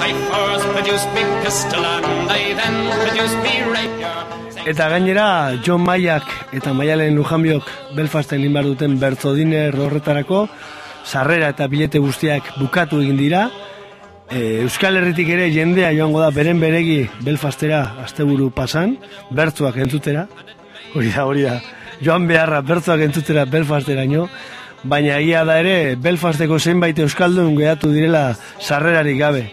I 0.06 0.12
first 0.30 0.66
produced 0.70 1.08
me 1.14 1.22
pistol 1.42 1.84
and 1.84 2.30
I 2.30 2.54
then 2.54 2.76
produced 3.02 3.38
me 3.42 3.54
rapier. 3.74 4.45
Eta 4.66 4.88
gainera, 4.90 5.54
John 5.62 5.84
Maiak 5.86 6.26
eta 6.50 6.72
Maialen 6.74 7.14
Lujanbiok 7.14 7.68
Belfasten 7.94 8.42
inbar 8.42 8.66
duten 8.66 8.96
bertzodiner 8.98 9.76
horretarako, 9.78 10.40
sarrera 11.06 11.52
eta 11.54 11.68
bilete 11.70 12.00
guztiak 12.02 12.48
bukatu 12.58 12.98
egin 13.04 13.20
dira, 13.20 13.44
e, 14.26 14.64
Euskal 14.64 14.98
Herritik 14.98 15.30
ere 15.30 15.52
jendea 15.54 15.92
joango 15.94 16.18
da 16.18 16.32
beren 16.34 16.58
beregi 16.58 17.04
Belfastera 17.22 17.84
asteburu 18.02 18.48
pasan, 18.56 18.96
bertzuak 19.30 19.78
entzutera, 19.86 20.26
hori 20.96 21.14
da, 21.14 21.28
hori 21.30 21.46
da, 21.46 21.60
joan 22.02 22.26
beharra 22.26 22.58
bertzuak 22.66 23.04
entzutera 23.06 23.46
Belfasteraino, 23.46 24.26
baina 24.82 25.20
egia 25.20 25.44
da 25.46 25.60
ere 25.62 25.94
Belfasteko 25.94 26.58
zenbait 26.58 26.98
Euskaldun 27.06 27.54
geratu 27.54 27.94
direla 27.94 28.32
sarrerarik 28.58 29.22
gabe 29.22 29.46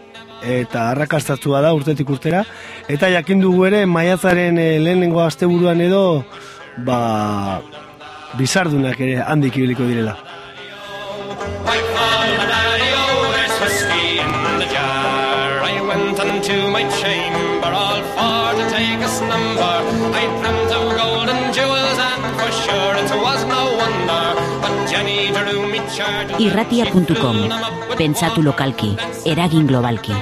eta 0.43 0.89
arrakastatua 0.91 1.61
da 1.61 1.73
urtetik 1.73 2.09
urtera 2.09 2.43
eta 2.89 3.09
jakin 3.09 3.41
dugu 3.41 3.65
ere 3.69 3.85
maiatzaren 3.85 4.57
eh, 4.57 4.79
lehenengo 4.79 5.21
asteburuan 5.23 5.81
edo 5.81 6.03
ba 6.77 7.61
bizardunak 8.37 8.99
ere 8.99 9.21
handik 9.21 9.57
ibiliko 9.57 9.85
direla. 9.87 10.32
Irratia.com 26.39 27.37
Pentsatu 27.93 28.41
lokalki, 28.41 28.89
eragin 29.29 29.67
globalki. 29.69 30.15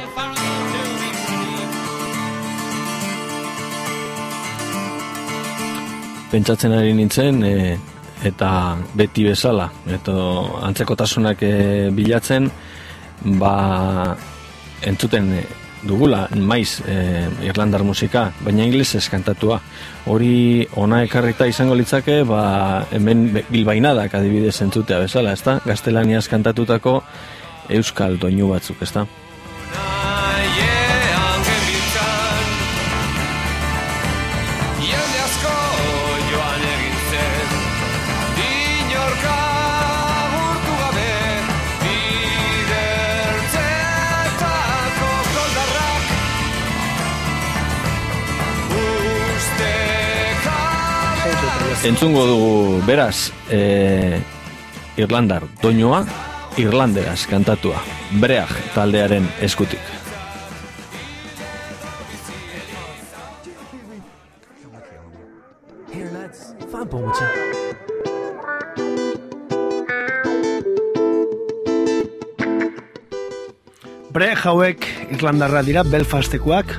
Pentsatzen 6.32 6.76
ari 6.76 6.92
nintzen, 6.98 7.40
e, 7.48 7.78
eta 8.28 8.52
beti 9.00 9.24
bezala, 9.30 9.70
eta 9.88 10.18
antzekotasunak 10.68 11.44
e, 11.48 11.56
bilatzen, 11.96 12.52
ba, 13.40 13.56
entzuten 14.84 15.32
e, 15.40 15.46
dugula, 15.88 16.28
maiz 16.36 16.82
e, 16.88 17.28
irlandar 17.46 17.84
musika, 17.84 18.28
baina 18.46 18.66
inglesez 18.68 19.08
kantatua. 19.10 19.60
Hori 20.12 20.68
ona 20.82 21.02
ekarrita 21.06 21.48
izango 21.50 21.76
litzake, 21.78 22.22
ba, 22.28 22.86
hemen 22.92 23.28
bilbainadak 23.50 24.16
adibidez 24.20 24.58
entzutea 24.66 25.02
bezala, 25.04 25.34
ezta? 25.38 25.60
Gaztelaniaz 25.66 26.28
kantatutako 26.32 27.02
euskal 27.70 28.20
doinu 28.22 28.52
batzuk, 28.54 28.82
ezta? 28.86 29.06
Entzungo 51.84 52.28
dugu, 52.28 52.82
beraz, 52.86 53.32
e, 53.50 54.22
Irlandar 55.02 55.48
doinua, 55.64 56.06
Irlanderaz 56.56 57.26
kantatua, 57.26 57.82
Breag 58.22 58.52
taldearen 58.76 59.26
eskutik. 59.42 59.82
Bre 74.12 74.36
hauek 74.38 74.86
Irlandarra 75.16 75.66
dira 75.66 75.82
Belfastekoak, 75.82 76.78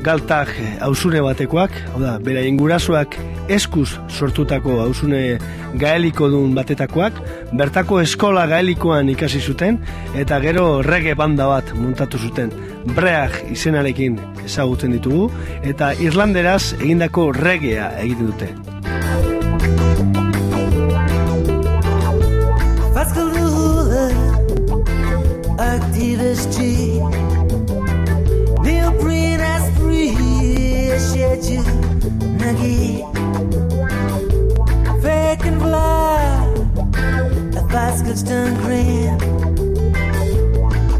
galtak 0.00 0.54
hausune 0.80 1.20
batekoak, 1.20 1.76
hau 1.92 2.00
da, 2.00 2.16
beraien 2.24 2.56
gurasoak 2.56 3.20
eskuz 3.50 3.98
sortutako 4.20 4.80
hausune 4.84 5.38
gaeliko 5.80 6.28
dun 6.32 6.54
batetakoak, 6.56 7.16
bertako 7.56 8.00
eskola 8.04 8.46
gaelikoan 8.50 9.08
ikasi 9.14 9.40
zuten, 9.40 9.80
eta 10.18 10.40
gero 10.44 10.66
rege 10.86 11.14
banda 11.18 11.48
bat 11.50 11.72
muntatu 11.76 12.20
zuten. 12.20 12.52
Break 12.96 13.40
izenarekin 13.54 14.18
ezagutzen 14.44 14.96
ditugu, 14.96 15.30
eta 15.62 15.92
Irlanderaz 16.04 16.74
egindako 16.80 17.30
regea 17.36 17.90
egiten 18.04 18.30
dute. 18.32 18.48
Vaskalula, 22.96 24.06
a 37.90 37.92
Vaskalston 37.92 38.56
Grand, 38.62 39.22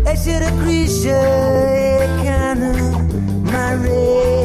I 0.06 0.14
should 0.14 0.42
appreciate 0.42 2.08
kind 2.24 2.62
of 2.64 3.44
my 3.44 3.74
rain. 3.74 4.39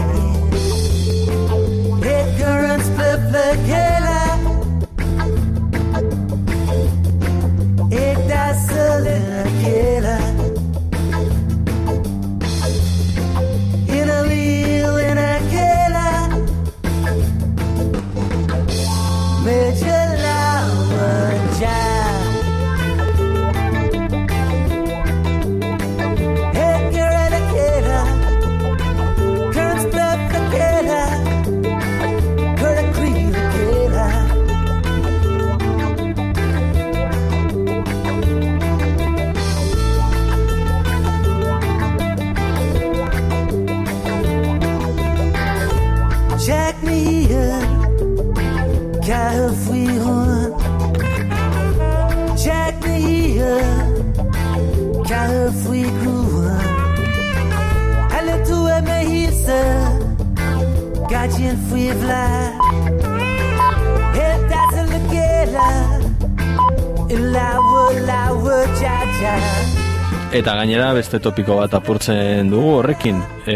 Eta 70.45 70.59
gainera 70.59 70.91
beste 70.93 71.17
topiko 71.17 71.55
bat 71.57 71.71
apurtzen 71.73 72.51
dugu 72.51 72.75
horrekin. 72.75 73.17
E, 73.49 73.55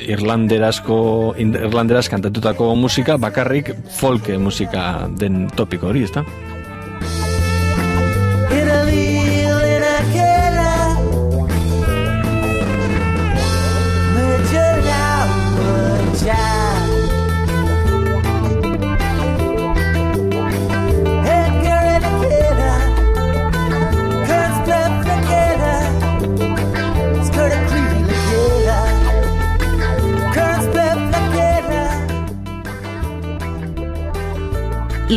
irlanderazko, 0.00 0.96
irlanderaz 1.44 2.06
kantatutako 2.08 2.70
musika 2.80 3.18
bakarrik 3.20 3.68
folk 3.98 4.30
musika 4.40 5.10
den 5.20 5.42
topiko 5.60 5.90
hori, 5.90 6.06
ezta? 6.08 6.24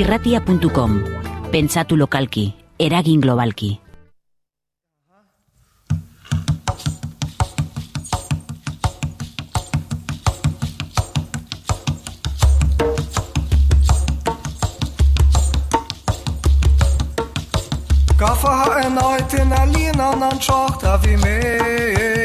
Irratia.com. 0.09 0.93
Pentsatu 1.51 1.95
lokalki, 1.95 2.55
eragin 2.79 3.21
globalki. 3.21 3.79
Gaffa 18.17 18.55
ha 18.61 18.81
en 18.81 18.97
ait 18.97 19.33
in 19.33 19.53
a 19.53 19.65
línan 19.73 20.23
an 20.23 20.39
tjocht 20.39 20.83
a 20.83 20.97
vi 20.97 21.15
me 21.17 22.18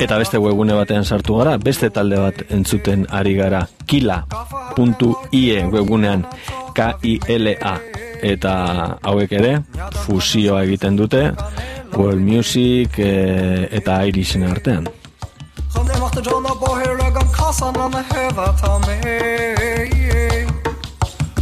Eta 0.00 0.18
beste 0.18 0.38
webgune 0.40 0.74
batean 0.76 1.04
sartu 1.04 1.38
gara, 1.38 1.56
beste 1.58 1.90
talde 1.90 2.18
bat 2.20 2.42
entzuten 2.54 3.06
ari 3.10 3.34
gara, 3.36 3.66
kila.ie 3.86 5.60
webgunean, 5.72 6.24
K-I-L-A. 6.74 7.76
Eta 8.24 8.54
hauek 9.04 9.32
ere, 9.36 9.54
fusioa 10.06 10.62
egiten 10.64 10.96
dute, 10.96 11.26
world 11.96 12.20
music 12.20 12.98
e, 12.98 13.68
eta 13.70 14.02
irisen 14.08 14.46
artean. 14.48 14.88
Chon 15.74 15.86
macht 16.00 16.18
John 16.24 16.46
a 16.46 16.54
bohir 16.54 17.00
ag 17.06 17.16
an 17.16 17.28
kassan 17.36 17.76
an 17.76 17.94
a 17.94 18.02
heva 18.10 18.46
ta 18.60 18.78
me 18.86 18.96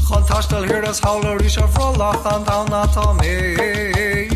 Chon 0.09 0.23
tastel 0.29 0.65
hir 0.65 0.85
as 0.85 1.01
hauler 1.01 1.43
is 1.45 1.57
a 1.57 1.67
frolach 1.69 2.27
an 2.35 2.45
down 2.45 2.73
a 2.73 2.87
ta 2.95 3.13
me 3.13 4.32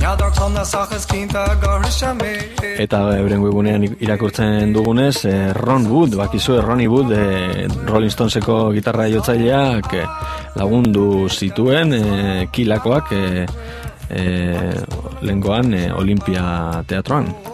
Nyadar 0.00 0.32
chon 0.34 0.56
a 0.56 0.64
sachas 0.64 1.06
kinta 1.06 1.44
garisha 1.62 2.12
me 2.18 2.32
Eta 2.82 2.98
euren 3.16 3.40
webunean 3.40 3.86
irakurtzen 4.00 4.72
dugunez, 4.74 5.24
eh, 5.24 5.52
Ron 5.54 5.86
Wood, 5.86 6.16
bakizue 6.18 6.60
Ronnie 6.60 6.88
Wood, 6.88 7.12
eh, 7.14 7.68
Rolling 7.86 8.10
Stoneseko 8.10 8.72
gitarra 8.74 9.06
jotzaileak 9.08 9.94
eh, 9.94 10.04
lagundu 10.58 11.28
zituen 11.30 11.94
eh, 11.94 12.48
kilakoak 12.50 13.12
eh, 13.12 13.46
eh, 14.10 14.76
lengoan 15.22 15.74
eh, 15.74 15.90
Olimpia 15.94 16.82
teatroan. 16.86 17.53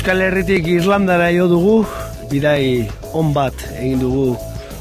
Euskal 0.00 0.22
Herritik 0.24 0.64
Irlandara 0.64 1.26
jo 1.28 1.44
dugu, 1.44 1.72
bidai 2.30 2.88
on 3.12 3.34
bat 3.36 3.52
egin 3.82 4.00
dugu 4.00 4.30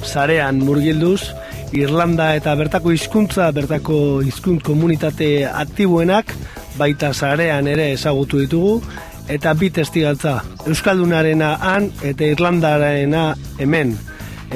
sarean 0.07 0.61
murgilduz, 0.63 1.33
Irlanda 1.75 2.29
eta 2.37 2.53
bertako 2.55 2.93
hizkuntza, 2.95 3.49
bertako 3.51 3.97
hizkunt 4.23 4.63
komunitate 4.63 5.43
aktiboenak, 5.43 6.31
baita 6.79 7.11
sarean 7.11 7.67
ere 7.67 7.91
ezagutu 7.97 8.39
ditugu, 8.45 8.77
eta 9.27 9.51
bi 9.59 9.67
testigaltza, 9.75 10.37
Euskaldunarena 10.63 11.57
han 11.67 11.91
eta 11.99 12.31
Irlandarena 12.37 13.33
hemen. 13.59 13.97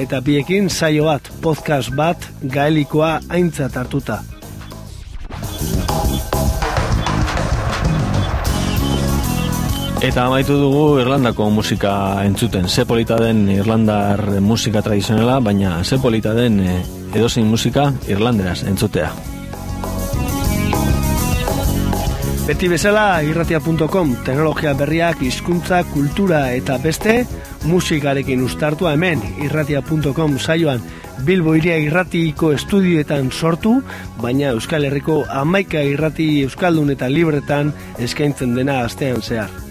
Eta 0.00 0.24
biekin 0.24 0.72
saio 0.72 1.10
bat, 1.12 1.28
podcast 1.44 1.92
bat, 1.92 2.24
gaelikoa 2.40 3.18
aintzat 3.28 3.76
hartuta. 3.76 4.22
Eta 10.04 10.26
amaitu 10.28 10.52
dugu 10.60 10.98
Irlandako 11.00 11.46
musika 11.48 12.20
entzuten. 12.28 12.68
Ze 12.68 12.84
polita 12.84 13.16
den 13.16 13.46
Irlandar 13.48 14.20
musika 14.44 14.82
tradizionala, 14.84 15.38
baina 15.40 15.78
ze 15.82 15.96
polita 15.98 16.34
den 16.36 16.58
eh, 16.60 16.82
edozein 17.14 17.46
musika 17.48 17.86
Irlanderaz 18.06 18.66
entzutea. 18.68 19.08
Beti 22.44 22.68
bezala 22.68 23.22
irratia.com 23.24 24.12
teknologia 24.26 24.74
berriak, 24.76 25.24
hizkuntza, 25.24 25.80
kultura 25.94 26.50
eta 26.52 26.76
beste 26.84 27.22
musikarekin 27.64 28.44
ustartua 28.44 28.92
hemen 28.92 29.24
irratia.com 29.40 30.38
saioan 30.38 30.84
Bilbo 31.24 31.56
iria 31.56 31.78
irratiko 31.80 32.52
estudioetan 32.52 33.32
sortu, 33.32 33.78
baina 34.20 34.52
Euskal 34.52 34.84
Herriko 34.84 35.22
amaika 35.30 35.80
irrati 35.80 36.42
Euskaldun 36.44 36.92
eta 36.92 37.08
libretan 37.08 37.72
eskaintzen 37.96 38.52
dena 38.58 38.82
astean 38.84 39.22
zehar. 39.22 39.63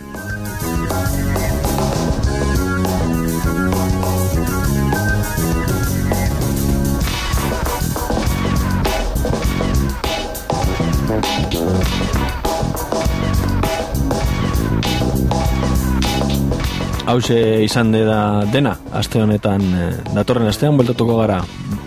Hauxe 17.14 17.36
izan 17.62 17.92
da 17.94 18.42
dena, 18.50 18.72
aste 18.98 19.20
honetan, 19.22 19.62
eh, 19.78 19.90
datorren 20.16 20.50
astean 20.50 20.80
bueltatuko 20.80 21.20
gara, 21.20 21.36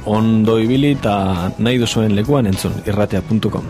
ondo 0.07 0.55
ibili 0.63 0.93
eta 0.95 1.15
nahi 1.59 1.81
duzuen 1.83 2.15
lekuan 2.15 2.47
entzun, 2.47 2.77
irratea.com. 2.87 3.67